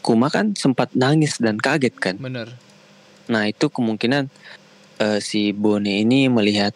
Kuma 0.00 0.32
kan 0.32 0.56
sempat 0.56 0.92
nangis 0.96 1.36
dan 1.40 1.60
kaget 1.60 1.94
kan. 1.96 2.16
bener 2.16 2.54
Nah 3.26 3.50
itu 3.50 3.66
kemungkinan 3.68 4.30
eh, 5.02 5.18
si 5.20 5.50
Bone 5.50 6.02
ini 6.02 6.30
melihat 6.30 6.72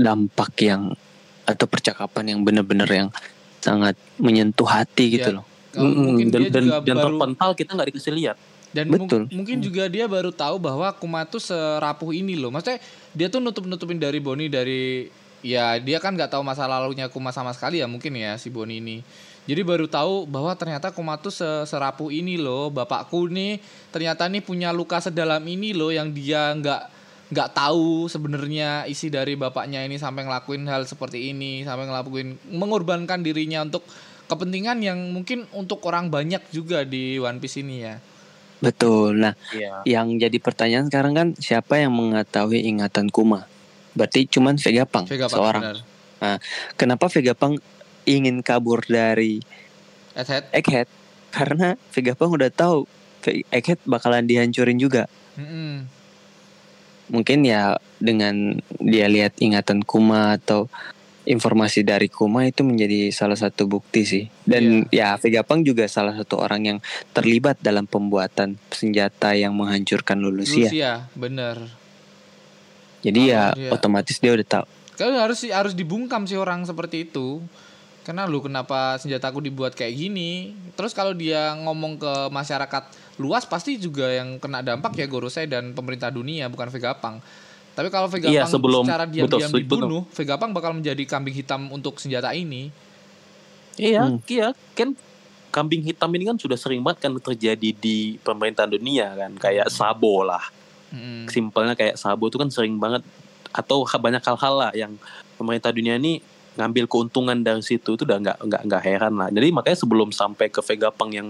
dampak 0.00 0.56
yang 0.64 0.94
atau 1.44 1.66
percakapan 1.66 2.36
yang 2.36 2.40
benar-benar 2.46 2.88
yang 2.88 3.08
sangat 3.60 3.94
menyentuh 4.16 4.66
hati 4.66 5.20
gitu 5.20 5.30
Ya, 5.30 5.36
loh. 5.40 5.44
Mungkin 5.70 6.34
dan, 6.34 6.40
dia 6.42 6.50
dan, 6.50 6.64
juga 6.66 6.78
dan 6.82 6.94
baru 6.98 7.06
terpental 7.14 7.50
kita 7.54 7.70
nggak 7.78 7.88
dikasih 7.94 8.14
lihat. 8.16 8.36
Dan 8.70 8.86
Betul. 8.86 9.26
mungkin 9.34 9.58
juga 9.58 9.90
dia 9.90 10.06
baru 10.06 10.30
tahu 10.30 10.62
bahwa 10.62 10.90
Kuma 10.94 11.26
tuh 11.26 11.42
serapuh 11.42 12.14
ini 12.14 12.38
loh. 12.38 12.54
Maksudnya 12.54 12.78
dia 13.14 13.26
tuh 13.26 13.42
nutup 13.42 13.66
nutupin 13.66 13.98
dari 13.98 14.22
Boni 14.22 14.46
dari 14.46 15.10
ya 15.42 15.78
dia 15.82 15.98
kan 15.98 16.14
nggak 16.14 16.30
tahu 16.34 16.42
masa 16.46 16.70
lalunya 16.70 17.10
Kuma 17.10 17.34
sama 17.34 17.50
sekali 17.50 17.82
ya 17.82 17.86
mungkin 17.90 18.14
ya 18.14 18.38
si 18.38 18.50
Boni 18.50 18.78
ini. 18.78 19.02
Jadi 19.50 19.66
baru 19.66 19.90
tahu 19.90 20.30
bahwa 20.30 20.54
ternyata 20.54 20.94
Kuma 20.94 21.18
tuh 21.18 21.34
se- 21.34 21.66
serapuh 21.66 22.14
ini 22.14 22.38
loh. 22.38 22.70
Bapakku 22.70 23.26
nih 23.26 23.58
ternyata 23.90 24.30
nih 24.30 24.42
punya 24.42 24.70
luka 24.70 25.02
sedalam 25.02 25.42
ini 25.42 25.74
loh 25.74 25.90
yang 25.90 26.14
dia 26.14 26.54
nggak 26.54 26.99
nggak 27.30 27.54
tahu 27.54 28.10
sebenarnya 28.10 28.90
isi 28.90 29.06
dari 29.06 29.38
bapaknya 29.38 29.86
ini 29.86 30.02
sampai 30.02 30.26
ngelakuin 30.26 30.66
hal 30.66 30.82
seperti 30.82 31.30
ini 31.30 31.62
sampai 31.62 31.86
ngelakuin 31.86 32.50
mengorbankan 32.50 33.22
dirinya 33.22 33.62
untuk 33.62 33.86
kepentingan 34.26 34.82
yang 34.82 34.98
mungkin 35.14 35.46
untuk 35.54 35.82
orang 35.86 36.10
banyak 36.10 36.42
juga 36.50 36.82
di 36.82 37.22
One 37.22 37.38
Piece 37.38 37.62
ini 37.62 37.76
ya 37.86 37.96
Betul. 38.60 39.16
Nah 39.24 39.32
Iya. 39.56 39.80
yang 39.88 40.20
jadi 40.20 40.36
pertanyaan 40.36 40.92
sekarang 40.92 41.16
kan 41.16 41.28
siapa 41.40 41.80
yang 41.80 41.96
mengetahui 41.96 42.60
ingatan 42.68 43.08
Kuma? 43.08 43.48
Berarti 43.96 44.28
cuman 44.28 44.60
Vegapunk 44.60 45.08
Vega 45.08 45.26
Pak, 45.26 45.32
seorang. 45.32 45.62
benar. 45.64 46.38
Kenapa 46.76 47.08
Vegapunk 47.08 47.58
ingin 48.04 48.44
kabur 48.44 48.84
dari 48.84 49.40
Egghead. 50.12 50.44
Egghead? 50.52 50.88
Karena 51.32 51.74
Vegapunk 51.90 52.36
udah 52.36 52.52
tahu 52.52 52.84
Egghead 53.48 53.80
bakalan 53.88 54.28
dihancurin 54.28 54.76
juga. 54.76 55.08
Mm-mm. 55.40 55.99
Mungkin 57.10 57.44
ya 57.44 57.76
dengan 57.98 58.56
dia 58.80 59.06
lihat 59.10 59.36
ingatan 59.42 59.82
Kuma 59.84 60.38
atau 60.38 60.70
informasi 61.28 61.84
dari 61.84 62.08
Kuma 62.08 62.48
itu 62.48 62.64
menjadi 62.64 63.12
salah 63.12 63.36
satu 63.36 63.68
bukti 63.68 64.02
sih. 64.02 64.24
Dan 64.42 64.88
ya 64.88 65.14
Vegapunk 65.20 65.62
juga 65.62 65.84
salah 65.86 66.16
satu 66.16 66.40
orang 66.40 66.62
yang 66.64 66.78
terlibat 67.12 67.60
dalam 67.60 67.84
pembuatan 67.84 68.56
senjata 68.72 69.36
yang 69.36 69.52
menghancurkan 69.54 70.18
Lulusia. 70.18 70.70
Lucia, 70.70 70.92
bener. 71.14 71.70
Jadi 73.00 73.32
ya 73.32 73.52
Oh, 73.52 73.56
iya. 73.56 73.70
otomatis 73.72 74.16
dia 74.20 74.32
udah 74.32 74.46
tahu. 74.46 74.66
Kalau 75.00 75.16
harus 75.16 75.40
harus 75.48 75.72
dibungkam 75.72 76.28
sih 76.28 76.36
orang 76.36 76.68
seperti 76.68 77.08
itu. 77.08 77.40
Karena 78.10 78.26
lu 78.26 78.42
kenapa 78.42 78.98
senjataku 78.98 79.38
dibuat 79.38 79.70
kayak 79.70 79.94
gini? 79.94 80.50
Terus 80.74 80.90
kalau 80.90 81.14
dia 81.14 81.54
ngomong 81.54 81.94
ke 81.94 82.12
masyarakat 82.26 82.90
luas 83.22 83.46
pasti 83.46 83.78
juga 83.78 84.10
yang 84.10 84.34
kena 84.42 84.66
dampak 84.66 84.98
ya 84.98 85.06
Gorosei 85.06 85.46
dan 85.46 85.70
pemerintah 85.70 86.10
dunia 86.10 86.50
bukan 86.50 86.74
Vegapunk. 86.74 87.22
Tapi 87.70 87.86
kalau 87.86 88.10
Vegapunk 88.10 88.34
Iya, 88.34 88.50
sebelum- 88.50 88.82
secara 88.82 89.06
diam-diam 89.06 89.46
betul, 89.46 89.62
betul. 89.62 89.78
dibunuh, 89.86 90.02
Vegapunk 90.10 90.50
bakal 90.50 90.74
menjadi 90.74 90.98
kambing 91.06 91.38
hitam 91.38 91.70
untuk 91.70 92.02
senjata 92.02 92.34
ini. 92.34 92.74
Iya, 93.78 94.10
Hmm. 94.10 94.18
iya 94.26 94.58
kan 94.74 94.98
kambing 95.54 95.86
hitam 95.86 96.10
ini 96.10 96.26
kan 96.26 96.34
sudah 96.34 96.58
sering 96.58 96.82
banget 96.82 97.06
kan 97.06 97.14
terjadi 97.14 97.70
di 97.70 98.18
pemerintahan 98.26 98.74
dunia 98.74 99.06
kan 99.14 99.38
kayak 99.38 99.70
Sabo 99.70 100.26
lah. 100.26 100.42
Mm-mm. 100.90 101.30
Simpelnya 101.30 101.78
kayak 101.78 101.94
Sabo 101.94 102.26
itu 102.26 102.42
kan 102.42 102.50
sering 102.50 102.74
banget 102.74 103.06
atau 103.54 103.86
banyak 103.86 104.18
hal-hal 104.18 104.54
lah 104.58 104.70
yang 104.74 104.98
pemerintah 105.38 105.70
dunia 105.70 105.94
ini 105.94 106.18
ngambil 106.60 106.84
keuntungan 106.84 107.40
dari 107.40 107.64
situ 107.64 107.96
itu 107.96 108.04
udah 108.04 108.20
nggak 108.20 108.38
nggak 108.44 108.62
nggak 108.68 108.82
heran 108.84 109.14
lah. 109.16 109.28
Jadi 109.28 109.48
makanya 109.48 109.78
sebelum 109.78 110.12
sampai 110.12 110.46
ke 110.46 110.60
Vegapunk 110.60 111.10
yang 111.10 111.28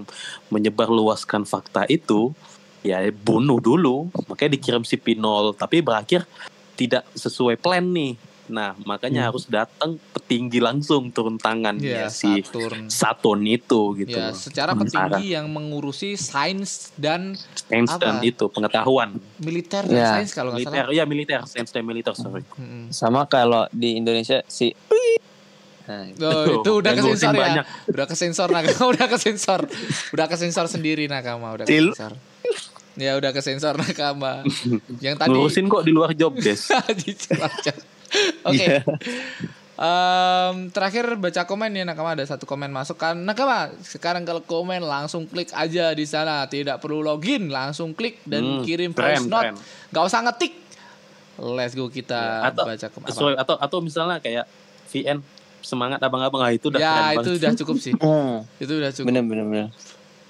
menyebar 0.48 0.90
luaskan 0.90 1.46
fakta 1.46 1.86
itu 1.86 2.34
ya 2.82 2.98
bunuh 3.08 3.62
dulu. 3.62 4.10
Makanya 4.26 4.50
dikirim 4.52 4.82
si 4.82 4.98
Pinol 4.98 5.54
tapi 5.54 5.78
berakhir 5.78 6.26
tidak 6.74 7.06
sesuai 7.14 7.54
plan 7.56 7.86
nih. 7.86 8.18
Nah, 8.50 8.74
makanya 8.82 9.22
Hmm. 9.22 9.28
harus 9.30 9.46
datang 9.46 9.94
petinggi 10.10 10.58
langsung 10.58 11.06
turun 11.08 11.38
tangan 11.38 11.78
Iya, 11.78 11.94
ya 11.96 12.06
si 12.10 12.42
Saturn. 12.42 12.90
Saturn 12.90 13.46
itu 13.46 13.94
gitu. 13.94 14.10
Ya, 14.10 14.34
secara 14.34 14.74
petinggi 14.74 15.30
yang 15.30 15.46
mengurusi 15.46 16.18
sains 16.18 16.90
dan 16.96 17.38
sains 17.62 17.86
apa? 17.86 18.02
dan 18.02 18.18
itu 18.20 18.50
pengetahuan 18.50 19.14
militer 19.38 19.86
dan 19.86 19.94
Ya, 19.94 20.10
sains 20.12 20.34
kalau 20.34 20.50
nggak 20.50 20.66
militer 20.66 20.82
salah. 20.82 20.98
ya 20.98 21.04
militer 21.06 21.40
sains 21.46 21.70
dan 21.70 21.86
militer 21.86 22.10
sorry 22.12 22.42
Mm-mm. 22.58 22.90
Sama 22.90 23.22
kalau 23.24 23.70
di 23.70 23.94
Indonesia 23.94 24.42
si 24.44 24.74
Nah, 25.90 26.06
Oh, 26.22 26.62
itu 26.62 26.70
udah 26.72 26.92
kesensor 26.94 27.32
ya. 27.32 27.40
banyak. 27.40 27.64
Udah 27.88 28.06
kesensor 28.06 28.48
nakama, 28.48 28.84
udah 28.94 29.06
kesensor. 29.08 29.60
Udah 30.10 30.26
kesensor 30.26 30.66
sendiri 30.66 31.04
nakama, 31.04 31.50
udah 31.50 31.66
kesensor. 31.66 32.14
Ya 32.94 33.16
udah 33.16 33.30
kesensor 33.30 33.74
nakama. 33.74 34.46
Yang 35.04 35.14
tadi 35.16 35.30
ngurusin 35.32 35.66
kok 35.66 35.82
di 35.82 35.90
luar 35.90 36.14
job 36.14 36.36
desk 36.36 36.70
Di. 36.98 37.10
Oke. 38.44 38.54
Iya. 38.54 38.82
Em, 39.74 40.68
terakhir 40.68 41.16
baca 41.16 41.42
komen 41.42 41.72
ya 41.72 41.88
nakama 41.88 42.12
ada 42.12 42.20
satu 42.20 42.44
komen 42.44 42.68
masuk 42.68 42.94
kan 42.94 43.16
nakama 43.16 43.72
sekarang 43.80 44.28
kalau 44.28 44.44
komen 44.44 44.78
langsung 44.78 45.24
klik 45.24 45.48
aja 45.50 45.90
di 45.90 46.04
sana 46.04 46.44
tidak 46.44 46.78
perlu 46.78 47.00
login 47.00 47.48
langsung 47.48 47.96
klik 47.96 48.20
dan 48.22 48.44
Hmm, 48.44 48.60
kirim 48.60 48.92
voice 48.92 49.24
note 49.24 49.56
nggak 49.88 50.04
usah 50.04 50.20
ngetik 50.20 50.52
let's 51.40 51.72
go 51.72 51.88
kita 51.88 52.44
atau 52.44 52.68
baca 52.68 52.86
komen 52.92 53.08
atau 53.40 53.56
atau 53.56 53.78
misalnya 53.80 54.20
kayak 54.20 54.44
VN 54.92 55.24
semangat 55.60 56.00
abang-abang 56.00 56.42
ah, 56.42 56.50
itu 56.52 56.68
udah 56.72 56.80
ya 56.80 56.92
keren 56.92 57.04
itu 57.04 57.30
banget. 57.30 57.40
udah 57.40 57.50
cukup 57.60 57.76
sih 57.78 57.92
hmm, 57.96 58.34
itu 58.60 58.72
udah 58.76 58.90
cukup 58.96 59.06
bener 59.12 59.22
bener 59.24 59.44
bener. 59.46 59.66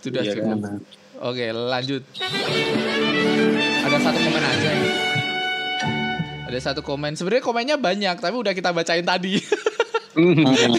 itu 0.00 0.06
udah 0.10 0.22
Iya, 0.24 0.32
cukup 0.36 0.48
kan? 0.60 0.80
Oke, 1.20 1.52
lanjut. 1.52 2.00
Ada 3.84 3.96
satu 4.00 4.18
komen 4.24 4.40
aja 4.40 4.68
nih. 4.72 4.92
Ada 6.48 6.58
satu 6.64 6.80
komen. 6.80 7.12
Sebenarnya 7.12 7.44
komennya 7.44 7.76
banyak, 7.76 8.16
tapi 8.24 8.40
udah 8.40 8.56
kita 8.56 8.72
bacain 8.72 9.04
tadi. 9.04 9.36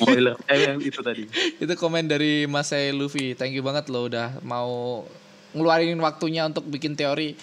Spoiler 0.02 0.36
eh, 0.52 0.60
yang 0.68 0.84
itu 0.84 1.00
tadi 1.00 1.24
Itu 1.56 1.74
komen 1.80 2.10
dari 2.10 2.50
Mas 2.50 2.74
Luffy. 2.74 3.38
Thank 3.38 3.54
you 3.54 3.64
banget 3.64 3.88
lo 3.88 4.10
udah 4.10 4.42
mau 4.44 5.06
ngeluarin 5.54 5.96
waktunya 6.02 6.44
untuk 6.50 6.68
bikin 6.68 6.98
teori. 6.98 7.38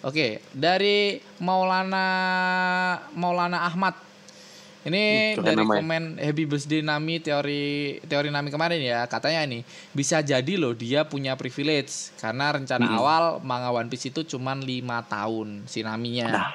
Oke, 0.00 0.40
dari 0.56 1.20
Maulana 1.44 2.06
Maulana 3.12 3.68
Ahmad. 3.68 4.09
Ini 4.80 5.02
Hmm, 5.02 5.34
keren 5.36 5.44
dari 5.44 5.56
namanya. 5.58 5.78
komen 5.78 6.04
Happy 6.16 6.44
Birthday 6.44 6.80
Nami 6.80 7.14
teori 7.18 7.62
teori 8.02 8.28
Nami 8.28 8.48
kemarin 8.48 8.80
ya 8.80 9.04
katanya 9.04 9.44
nih 9.46 9.60
bisa 9.90 10.18
jadi 10.20 10.52
loh 10.54 10.72
dia 10.72 11.04
punya 11.04 11.34
privilege 11.34 11.92
karena 12.16 12.48
rencana 12.50 12.82
Mm-mm. 12.82 12.96
awal 12.96 13.24
manga 13.40 13.68
One 13.70 13.86
Piece 13.86 14.08
itu 14.08 14.24
cuman 14.26 14.58
lima 14.58 15.04
tahun 15.04 15.64
si 15.64 15.80
Naminya. 15.80 16.26
Nah, 16.26 16.48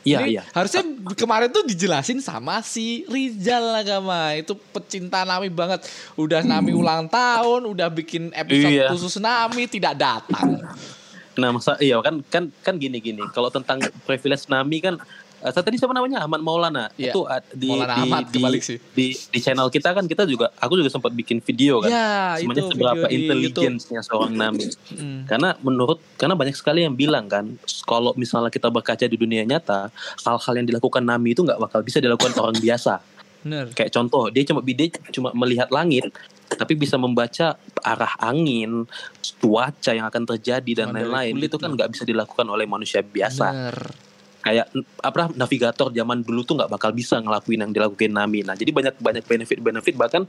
iya 0.00 0.22
Ini 0.22 0.30
iya 0.32 0.42
Harusnya 0.48 0.86
kemarin 1.12 1.50
tuh 1.50 1.60
dijelasin 1.62 2.18
sama 2.18 2.62
si 2.62 3.02
Rizal 3.04 3.76
Agama. 3.76 4.32
Itu 4.32 4.54
pecinta 4.54 5.22
Nami 5.22 5.50
banget. 5.50 5.84
Udah 6.14 6.40
Nami 6.40 6.70
ulang 6.70 7.04
tahun, 7.04 7.66
udah 7.66 7.90
bikin 7.90 8.30
episode 8.30 8.70
Iya. 8.72 8.88
khusus 8.88 9.18
Nami 9.18 9.66
tidak 9.66 9.98
datang. 9.98 10.62
nah 11.32 11.50
masa 11.50 11.78
iya 11.78 11.96
kan 11.98 12.20
kan 12.22 12.52
kan 12.60 12.74
gini 12.76 13.00
gini 13.00 13.22
kalau 13.30 13.48
tentang 13.48 13.80
privilege 14.04 14.44
Nami 14.46 14.76
kan 14.78 14.98
Eh, 15.40 15.48
tadi 15.50 15.80
siapa 15.80 15.96
namanya 15.96 16.20
Ahmad 16.20 16.44
Maulana 16.44 16.92
Iya. 16.94 17.16
itu 17.16 17.24
uh, 17.24 17.40
di 17.50 17.72
Maulana 17.72 17.96
di, 17.96 18.00
Ahmad, 18.04 18.24
di, 18.28 18.42
sih. 18.60 18.76
di 18.92 19.06
di 19.16 19.38
channel 19.38 19.66
kita 19.66 19.90
kan 19.90 20.04
kita 20.04 20.28
juga 20.28 20.52
aku 20.54 20.76
juga 20.76 20.92
sempat 20.92 21.10
bikin 21.10 21.40
video 21.40 21.80
kan 21.80 21.88
Ya, 21.88 22.36
sebenarnya 22.36 22.68
seberapa 22.68 23.06
intelijensinya 23.08 24.00
seorang 24.00 24.32
Nami 24.32 24.68
Hmm. 24.90 25.24
karena 25.24 25.56
menurut 25.58 25.96
karena 26.14 26.36
banyak 26.36 26.52
sekali 26.52 26.84
yang 26.84 26.92
bilang 26.92 27.24
kan 27.24 27.56
kalau 27.82 28.12
misalnya 28.14 28.48
kita 28.48 28.68
berkaca 28.68 29.00
di 29.00 29.16
dunia 29.16 29.40
nyata 29.42 29.88
hal-hal 30.20 30.54
yang 30.54 30.66
dilakukan 30.66 31.00
Nami 31.00 31.32
itu 31.32 31.40
nggak 31.40 31.56
bakal 31.58 31.80
bisa 31.80 31.98
dilakukan 31.98 32.36
orang 32.36 32.54
biasa 32.54 33.00
Bener. 33.40 33.72
kayak 33.72 33.88
contoh 33.90 34.28
dia 34.28 34.44
cuma 34.44 34.60
dia 34.60 34.86
cuma 35.08 35.32
melihat 35.32 35.72
langit 35.72 36.12
tapi 36.50 36.74
bisa 36.74 37.00
membaca 37.00 37.56
arah 37.80 38.12
angin 38.20 38.84
cuaca 39.38 39.90
yang 39.90 40.04
akan 40.04 40.28
terjadi 40.28 40.84
dan 40.84 40.92
lain-lain 40.92 41.32
itu 41.38 41.56
kan 41.56 41.72
nggak 41.72 41.88
bisa 41.88 42.04
dilakukan 42.04 42.44
oleh 42.44 42.68
manusia 42.68 43.00
biasa 43.00 43.46
Bener. 43.48 43.76
Kayak 44.40 44.72
apa 45.04 45.28
navigator 45.36 45.92
zaman 45.92 46.24
dulu 46.24 46.42
tuh 46.44 46.56
nggak 46.56 46.70
bakal 46.72 46.90
bisa 46.96 47.20
ngelakuin 47.20 47.60
yang 47.64 47.72
dilakuin 47.72 48.12
Nami. 48.12 48.40
Nah, 48.44 48.56
jadi 48.56 48.72
banyak 48.72 48.94
banyak 48.98 49.24
benefit-benefit 49.28 49.94
bahkan 50.00 50.24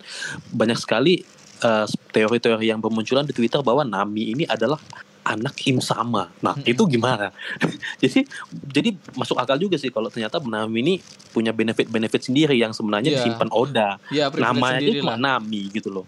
banyak 0.51 0.77
sekali 0.77 1.23
eh, 1.63 1.85
teori-teori 2.11 2.67
yang 2.67 2.83
bermunculan 2.83 3.23
di 3.23 3.33
Twitter 3.33 3.63
bahwa 3.63 3.87
Nami 3.87 4.35
ini 4.35 4.43
adalah 4.43 4.77
anak 5.21 5.53
Im 5.69 5.77
sama. 5.79 6.33
Nah, 6.41 6.57
Mm-mm. 6.57 6.71
itu 6.73 6.83
gimana? 6.89 7.29
jadi 8.01 8.25
jadi 8.51 8.89
masuk 9.13 9.37
akal 9.37 9.57
juga 9.61 9.77
sih 9.77 9.93
kalau 9.93 10.09
ternyata 10.09 10.41
Nami 10.41 10.77
ini 10.81 10.93
punya 11.31 11.53
benefit-benefit 11.53 12.27
sendiri 12.27 12.57
yang 12.57 12.73
sebenarnya 12.73 13.13
Iya. 13.13 13.17
disimpan 13.21 13.49
Oda. 13.53 13.89
Ya, 14.09 14.27
privilege 14.33 14.49
Namanya 14.49 14.77
aja 14.77 14.81
sendiri 14.81 14.99
cuma 15.01 15.13
lah. 15.15 15.19
Nami 15.21 15.61
gitu 15.71 15.89
loh. 15.93 16.05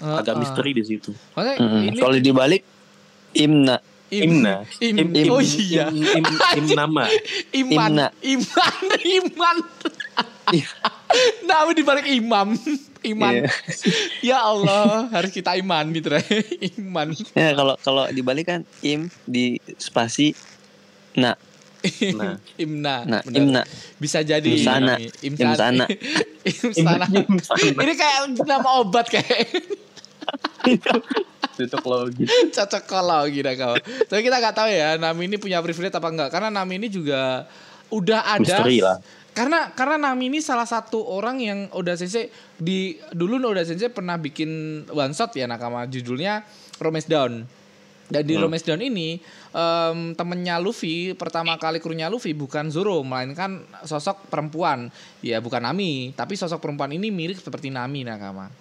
Uh, 0.00 0.18
Agak 0.18 0.34
uh. 0.34 0.40
misteri 0.40 0.72
di 0.72 0.82
situ. 0.82 1.12
Mm, 1.36 1.92
ini 1.92 1.98
Kalau 2.00 2.16
dibalik 2.16 2.62
Imna. 3.36 3.78
Im, 4.20 4.30
Imna. 4.38 4.54
im, 4.78 4.94
Im, 4.98 5.08
im, 5.14 5.26
oh 5.32 5.42
iya. 5.42 5.90
im, 5.90 6.02
im, 6.02 6.26
im 6.58 6.66
nama. 6.76 7.10
Iman, 7.50 7.90
Imna. 7.90 8.06
iman, 8.22 8.76
iman. 9.02 9.56
Iya. 10.52 10.68
Nama 11.46 11.70
dibalik 11.72 12.06
imam, 12.10 12.58
iman. 13.06 13.32
Iya. 13.32 13.50
Ya 14.20 14.38
Allah, 14.44 15.08
harus 15.08 15.30
kita 15.32 15.56
iman 15.56 15.84
gitu 15.94 16.12
Iman. 16.84 17.16
Ya 17.32 17.54
kalau 17.56 17.74
kalau 17.80 18.04
dibalik 18.12 18.50
kan 18.50 18.60
Im 18.84 19.08
di 19.24 19.58
spasi 19.80 20.36
Na. 21.14 21.38
Nah. 22.16 22.40
Imna. 22.58 23.04
Nah. 23.06 23.22
Imna. 23.28 23.62
Bisa 24.00 24.24
jadi 24.24 24.48
Imsana. 24.48 24.98
ini. 24.98 25.12
Imsana. 25.30 25.84
Imsana. 26.42 27.04
Ini 27.60 27.92
kayak 27.94 28.40
nama 28.42 28.68
obat 28.82 29.06
kayak 29.12 29.52
Cocok 31.54 31.84
logis. 31.86 32.28
cocok 32.56 32.82
kalau 32.84 33.22
gitu 33.30 33.46
kau. 33.54 33.74
Tapi 33.80 34.20
kita 34.22 34.36
nggak 34.42 34.54
tahu 34.54 34.68
ya 34.70 34.98
Nami 34.98 35.30
ini 35.30 35.36
punya 35.38 35.62
privilege 35.62 35.94
apa 35.94 36.08
enggak 36.10 36.28
karena 36.34 36.50
Nami 36.50 36.82
ini 36.82 36.88
juga 36.90 37.46
udah 37.92 38.26
ada 38.26 38.42
Misteri 38.42 38.82
lah. 38.82 38.98
karena 39.30 39.70
karena 39.70 39.96
Nami 40.10 40.30
ini 40.34 40.38
salah 40.42 40.66
satu 40.66 40.98
orang 40.98 41.38
yang 41.38 41.58
Oda 41.70 41.94
Sensei 41.94 42.26
di 42.58 42.98
dulu 43.14 43.38
Oda 43.38 43.62
Sensei 43.62 43.86
pernah 43.86 44.18
bikin 44.18 44.82
one 44.90 45.14
shot 45.14 45.30
ya 45.34 45.46
nakama 45.46 45.86
judulnya 45.86 46.42
Romance 46.82 47.06
Down. 47.06 47.46
Dan 48.04 48.20
di 48.28 48.36
Hmm. 48.36 48.44
Romance 48.44 48.66
Down 48.68 48.84
ini 48.84 49.16
em, 49.50 50.12
temennya 50.12 50.60
Luffy 50.60 51.16
pertama 51.16 51.56
kali 51.56 51.80
krunya 51.80 52.12
Luffy 52.12 52.36
bukan 52.36 52.68
Zoro 52.68 53.00
melainkan 53.00 53.64
sosok 53.80 54.28
perempuan. 54.28 54.92
Ya 55.24 55.40
bukan 55.40 55.64
Nami, 55.64 56.12
tapi 56.12 56.36
sosok 56.36 56.60
perempuan 56.60 56.92
ini 56.92 57.08
mirip 57.08 57.40
seperti 57.40 57.72
Nami 57.72 58.04
nakama. 58.04 58.52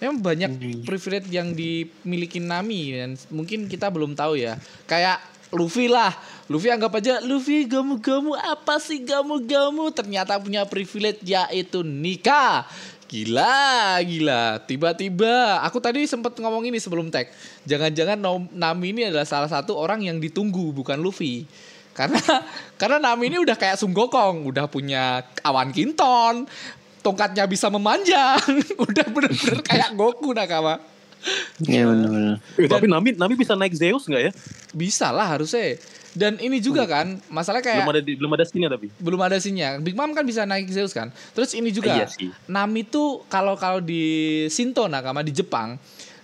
Memang 0.00 0.18
banyak 0.24 0.50
privilege 0.88 1.28
yang 1.28 1.52
dimiliki 1.52 2.40
Nami 2.40 2.96
dan 2.96 3.10
mungkin 3.28 3.68
kita 3.68 3.92
belum 3.92 4.16
tahu 4.16 4.40
ya. 4.40 4.56
Kayak 4.88 5.20
Luffy 5.52 5.92
lah. 5.92 6.16
Luffy 6.50 6.72
anggap 6.72 6.98
aja 6.98 7.20
Luffy 7.22 7.68
gamu-gamu 7.68 8.34
apa 8.34 8.80
sih 8.82 9.02
gamu-gamu 9.04 9.92
ternyata 9.92 10.40
punya 10.40 10.64
privilege 10.64 11.20
yaitu 11.22 11.84
nikah. 11.84 12.64
Gila, 13.10 13.98
gila. 14.06 14.62
Tiba-tiba 14.70 15.58
aku 15.66 15.82
tadi 15.82 16.06
sempat 16.06 16.38
ngomong 16.38 16.70
ini 16.70 16.78
sebelum 16.78 17.10
tag. 17.10 17.26
Jangan-jangan 17.66 18.22
Nami 18.54 18.86
ini 18.94 19.10
adalah 19.10 19.26
salah 19.26 19.50
satu 19.50 19.74
orang 19.74 20.06
yang 20.06 20.22
ditunggu 20.22 20.70
bukan 20.70 21.02
Luffy. 21.02 21.42
Karena 21.90 22.22
karena 22.80 23.02
Nami 23.02 23.34
ini 23.34 23.42
udah 23.42 23.58
kayak 23.58 23.82
Sung 23.82 23.90
Gokong, 23.90 24.46
udah 24.46 24.70
punya 24.70 25.26
awan 25.42 25.74
kinton, 25.74 26.46
tongkatnya 27.00 27.44
bisa 27.44 27.66
memanjang, 27.68 28.40
udah 28.86 29.06
bener-bener 29.10 29.58
kayak 29.64 29.92
Goku 29.96 30.32
nakama. 30.32 30.80
Iya 31.60 31.84
benar-benar. 31.84 32.40
Eh, 32.56 32.64
tapi 32.64 32.88
Nami 32.88 33.12
Nami 33.12 33.34
bisa 33.36 33.52
naik 33.52 33.76
Zeus 33.76 34.08
nggak 34.08 34.22
ya? 34.24 34.32
Bisa 34.72 35.12
lah 35.12 35.36
harusnya. 35.36 35.76
Dan 36.10 36.42
ini 36.42 36.58
juga 36.58 36.90
kan, 36.90 37.22
masalah 37.30 37.62
kayak 37.62 37.86
Belum 37.86 37.92
ada 37.94 38.02
di, 38.02 38.12
belum 38.18 38.32
ada 38.34 38.42
sini 38.42 38.66
tapi. 38.66 38.88
belum 38.98 39.20
ada 39.22 39.38
sinyal. 39.38 39.78
Big 39.78 39.94
Mom 39.94 40.10
kan 40.10 40.26
bisa 40.26 40.42
naik 40.42 40.66
Zeus 40.72 40.90
kan. 40.90 41.12
Terus 41.36 41.54
ini 41.54 41.70
juga 41.70 41.92
Iya 41.94 42.10
sih. 42.10 42.32
Nami 42.50 42.82
tuh 42.82 43.22
kalau 43.30 43.54
kalau 43.54 43.78
di 43.78 44.42
Shinto 44.50 44.88
nakama 44.90 45.22
di 45.22 45.30
Jepang 45.30 45.78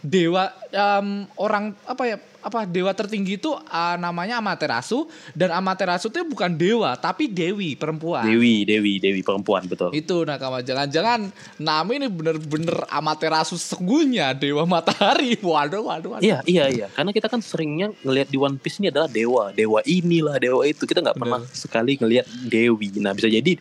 dewa 0.06 0.54
em, 0.70 1.26
orang 1.34 1.74
apa 1.82 2.02
ya 2.06 2.16
apa 2.46 2.62
dewa 2.62 2.94
tertinggi 2.94 3.42
itu 3.42 3.50
ah, 3.66 3.98
namanya 3.98 4.38
Amaterasu 4.38 5.10
dan 5.34 5.50
Amaterasu 5.50 6.14
itu 6.14 6.22
bukan 6.22 6.54
dewa 6.54 6.94
tapi 6.94 7.26
dewi 7.26 7.74
perempuan. 7.74 8.22
Dewi, 8.22 8.62
Dewi, 8.62 9.02
Dewi 9.02 9.26
perempuan 9.26 9.66
betul. 9.66 9.90
Itu 9.90 10.22
nakama 10.22 10.62
jangan-jangan 10.62 11.34
Nami 11.58 11.98
ini 11.98 12.06
bener-bener 12.06 12.86
Amaterasu 12.86 13.58
sesungguhnya 13.58 14.30
dewa 14.38 14.62
matahari. 14.62 15.34
Waduh 15.42 15.82
waduh 15.82 16.10
waduh. 16.14 16.22
Iya, 16.22 16.46
iya, 16.46 16.70
iya. 16.70 16.86
Karena 16.94 17.10
kita 17.10 17.26
kan 17.26 17.42
seringnya 17.42 17.90
ngelihat 18.06 18.30
di 18.30 18.38
One 18.38 18.62
Piece 18.62 18.78
ini 18.78 18.94
adalah 18.94 19.10
dewa, 19.10 19.50
dewa 19.50 19.82
inilah, 19.82 20.38
dewa 20.38 20.62
itu. 20.62 20.86
Kita 20.86 21.02
nggak 21.02 21.18
pernah 21.18 21.42
sekali 21.50 21.98
ngelihat 21.98 22.30
Dewi. 22.46 22.94
Nah, 23.02 23.10
bisa 23.10 23.26
jadi 23.26 23.58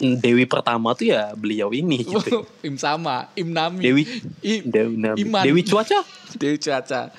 Dewi 0.00 0.48
pertama 0.48 0.96
tuh 0.96 1.12
ya 1.12 1.36
beliau 1.36 1.68
ini 1.70 2.00
gitu. 2.00 2.48
Im 2.66 2.80
sama, 2.80 3.28
Im 3.36 3.52
Nami. 3.52 3.84
Dewi, 3.84 4.02
Im, 4.40 4.62
Dewi, 4.64 4.94
Nami. 4.96 5.16
Iman. 5.20 5.42
Dewi 5.44 5.62
cuaca. 5.62 6.00
Dewi 6.40 6.56
cuaca. 6.56 7.12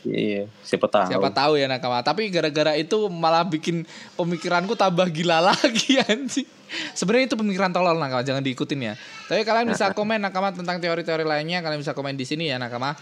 Iya, 0.00 0.48
siapa 0.64 0.88
tahu. 0.88 1.12
Siapa 1.12 1.28
tahu 1.28 1.52
ya 1.60 1.68
nakama. 1.68 2.00
Tapi 2.00 2.32
gara-gara 2.32 2.72
itu 2.72 3.08
malah 3.12 3.44
bikin 3.44 3.84
pemikiranku 4.16 4.72
tambah 4.72 5.04
gila 5.12 5.44
lagi 5.52 6.00
anjing. 6.00 6.48
Sebenarnya 6.96 7.34
itu 7.34 7.36
pemikiran 7.36 7.68
tolol 7.74 7.98
nakama, 7.98 8.24
jangan 8.24 8.40
diikutin 8.40 8.80
ya. 8.80 8.94
Tapi 9.28 9.44
kalian 9.44 9.68
bisa 9.68 9.92
komen 9.92 10.22
nakama 10.22 10.54
tentang 10.54 10.80
teori-teori 10.80 11.26
lainnya, 11.26 11.60
kalian 11.60 11.82
bisa 11.82 11.92
komen 11.92 12.16
di 12.16 12.24
sini 12.24 12.48
ya 12.48 12.56
nakama. 12.56 12.96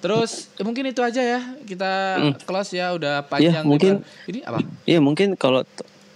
Terus 0.00 0.48
ya 0.56 0.64
mungkin 0.64 0.88
itu 0.88 1.04
aja 1.04 1.20
ya. 1.20 1.40
Kita 1.60 2.16
close 2.48 2.72
ya 2.72 2.96
udah 2.96 3.26
panjang 3.28 3.66
mungkin- 3.66 4.00
lebar. 4.00 4.28
Ini 4.32 4.38
apa? 4.48 4.58
Iya 4.88 4.98
mungkin 5.04 5.36
kalau 5.36 5.60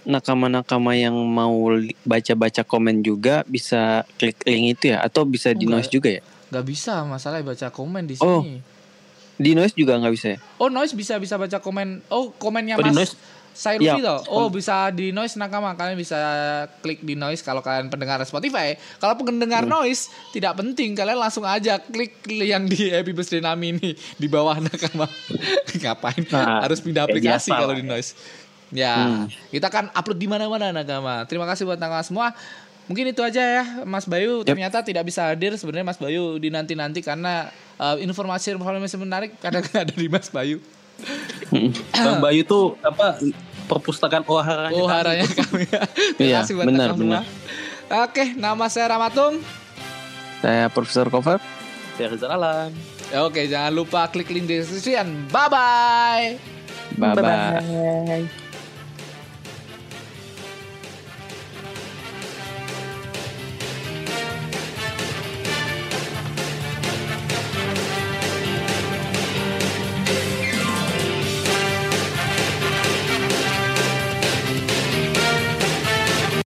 nakama-nakama 0.05 0.93
yang 0.93 1.13
mau 1.25 1.53
baca-baca 2.01 2.61
komen 2.61 3.01
juga 3.01 3.41
bisa 3.43 4.01
klik 4.15 4.39
link 4.43 4.79
itu 4.79 4.93
ya 4.93 5.01
atau 5.01 5.25
bisa 5.25 5.51
di 5.51 5.65
noise 5.65 5.89
juga 5.89 6.09
ya? 6.09 6.21
Gak 6.47 6.65
bisa 6.65 7.01
masalah 7.03 7.41
baca 7.41 7.67
komen 7.67 8.05
di 8.05 8.15
Oh. 8.17 8.41
sini. 8.41 8.61
Di 9.35 9.51
noise 9.51 9.75
juga 9.75 9.99
nggak 9.99 10.13
bisa 10.15 10.27
ya? 10.31 10.39
Oh, 10.55 10.71
noise 10.71 10.95
bisa 10.95 11.19
bisa 11.19 11.35
baca 11.35 11.59
komen. 11.59 11.99
Oh, 12.07 12.31
komennya 12.31 12.79
Oh, 12.79 12.81
di 12.81 12.87
Mas 12.87 12.95
noise? 12.95 13.15
Saya 13.51 13.79
Iya. 13.79 13.95
Luffy 13.95 14.03
toh. 14.03 14.19
Oh, 14.27 14.47
bisa 14.47 14.91
di 14.91 15.11
noise 15.11 15.35
nakama. 15.35 15.71
Kalian 15.73 15.95
bisa 15.95 16.19
klik 16.79 16.99
di 16.99 17.15
noise 17.15 17.39
kalau 17.39 17.59
kalian 17.59 17.87
pendengar 17.87 18.19
Spotify. 18.23 18.75
Kalau 18.95 19.15
pendengar 19.17 19.63
Hmm. 19.63 19.71
noise 19.73 20.07
tidak 20.31 20.55
penting, 20.55 20.91
kalian 20.91 21.15
langsung 21.15 21.43
aja 21.43 21.79
klik 21.79 22.19
yang 22.27 22.67
di 22.67 22.91
Happy 22.91 23.11
Birthday 23.11 23.39
Nami 23.39 23.75
ini 23.75 23.89
di 24.13 24.27
bawah 24.27 24.59
nakama. 24.59 25.07
Ngapain? 25.73 26.23
Nah, 26.29 26.63
Harus 26.63 26.79
pindah 26.79 27.03
aplikasi 27.03 27.47
kalau 27.49 27.71
di 27.71 27.83
ya. 27.83 27.91
noise. 27.91 28.11
Ya, 28.69 28.95
Hmm. 28.97 29.25
kita 29.49 29.69
kan 29.69 29.93
upload 29.93 30.17
di 30.17 30.25
mana-mana 30.25 30.73
nakama. 30.73 31.21
Terima 31.25 31.45
kasih 31.45 31.65
buat 31.65 31.77
nakama 31.77 32.01
semua. 32.01 32.33
Mungkin 32.85 33.09
itu 33.09 33.21
aja 33.21 33.41
ya, 33.41 33.63
Mas 33.81 34.05
Bayu. 34.05 34.41
Yep. 34.41 34.45
Ternyata 34.45 34.77
tidak 34.81 35.05
bisa 35.05 35.25
hadir 35.29 35.57
sebenarnya 35.57 35.85
Mas 35.85 35.97
Bayu 35.97 36.37
di 36.37 36.49
nanti-nanti 36.49 37.01
karena 37.01 37.49
uh, 37.77 37.97
informasi-informasi 37.97 38.95
menarik 38.95 39.31
kadang 39.37 39.65
ada 39.73 39.89
di 39.89 40.05
Mas 40.05 40.29
Bayu. 40.29 40.61
Bang 41.91 42.21
Bayu 42.21 42.41
tuh 42.41 42.77
apa 42.79 43.19
perpustakaan 43.65 44.23
Oharanya. 44.23 44.71
Oh 44.71 44.85
kami. 44.85 44.93
haranya 44.93 45.27
kami. 45.27 45.65
Terima 46.15 46.21
Iya, 46.21 46.37
kasih 46.41 46.53
buat 46.55 46.65
benar, 46.69 46.89
semua. 46.93 47.21
Oke, 48.05 48.23
nama 48.33 48.65
saya 48.69 48.97
Ramatung. 48.97 49.41
Saya 50.41 50.69
Profesor 50.69 51.09
Cover. 51.09 51.37
Saya 51.97 52.07
Rizal 52.11 52.31
Alam. 52.31 52.69
Oke, 53.21 53.45
jangan 53.45 53.73
lupa 53.73 54.05
klik 54.09 54.29
link 54.29 54.45
di 54.45 54.61
description. 54.61 55.25
Bye 55.29 55.49
bye. 55.49 56.25
Bye 56.95 57.13
bye. 57.17 58.44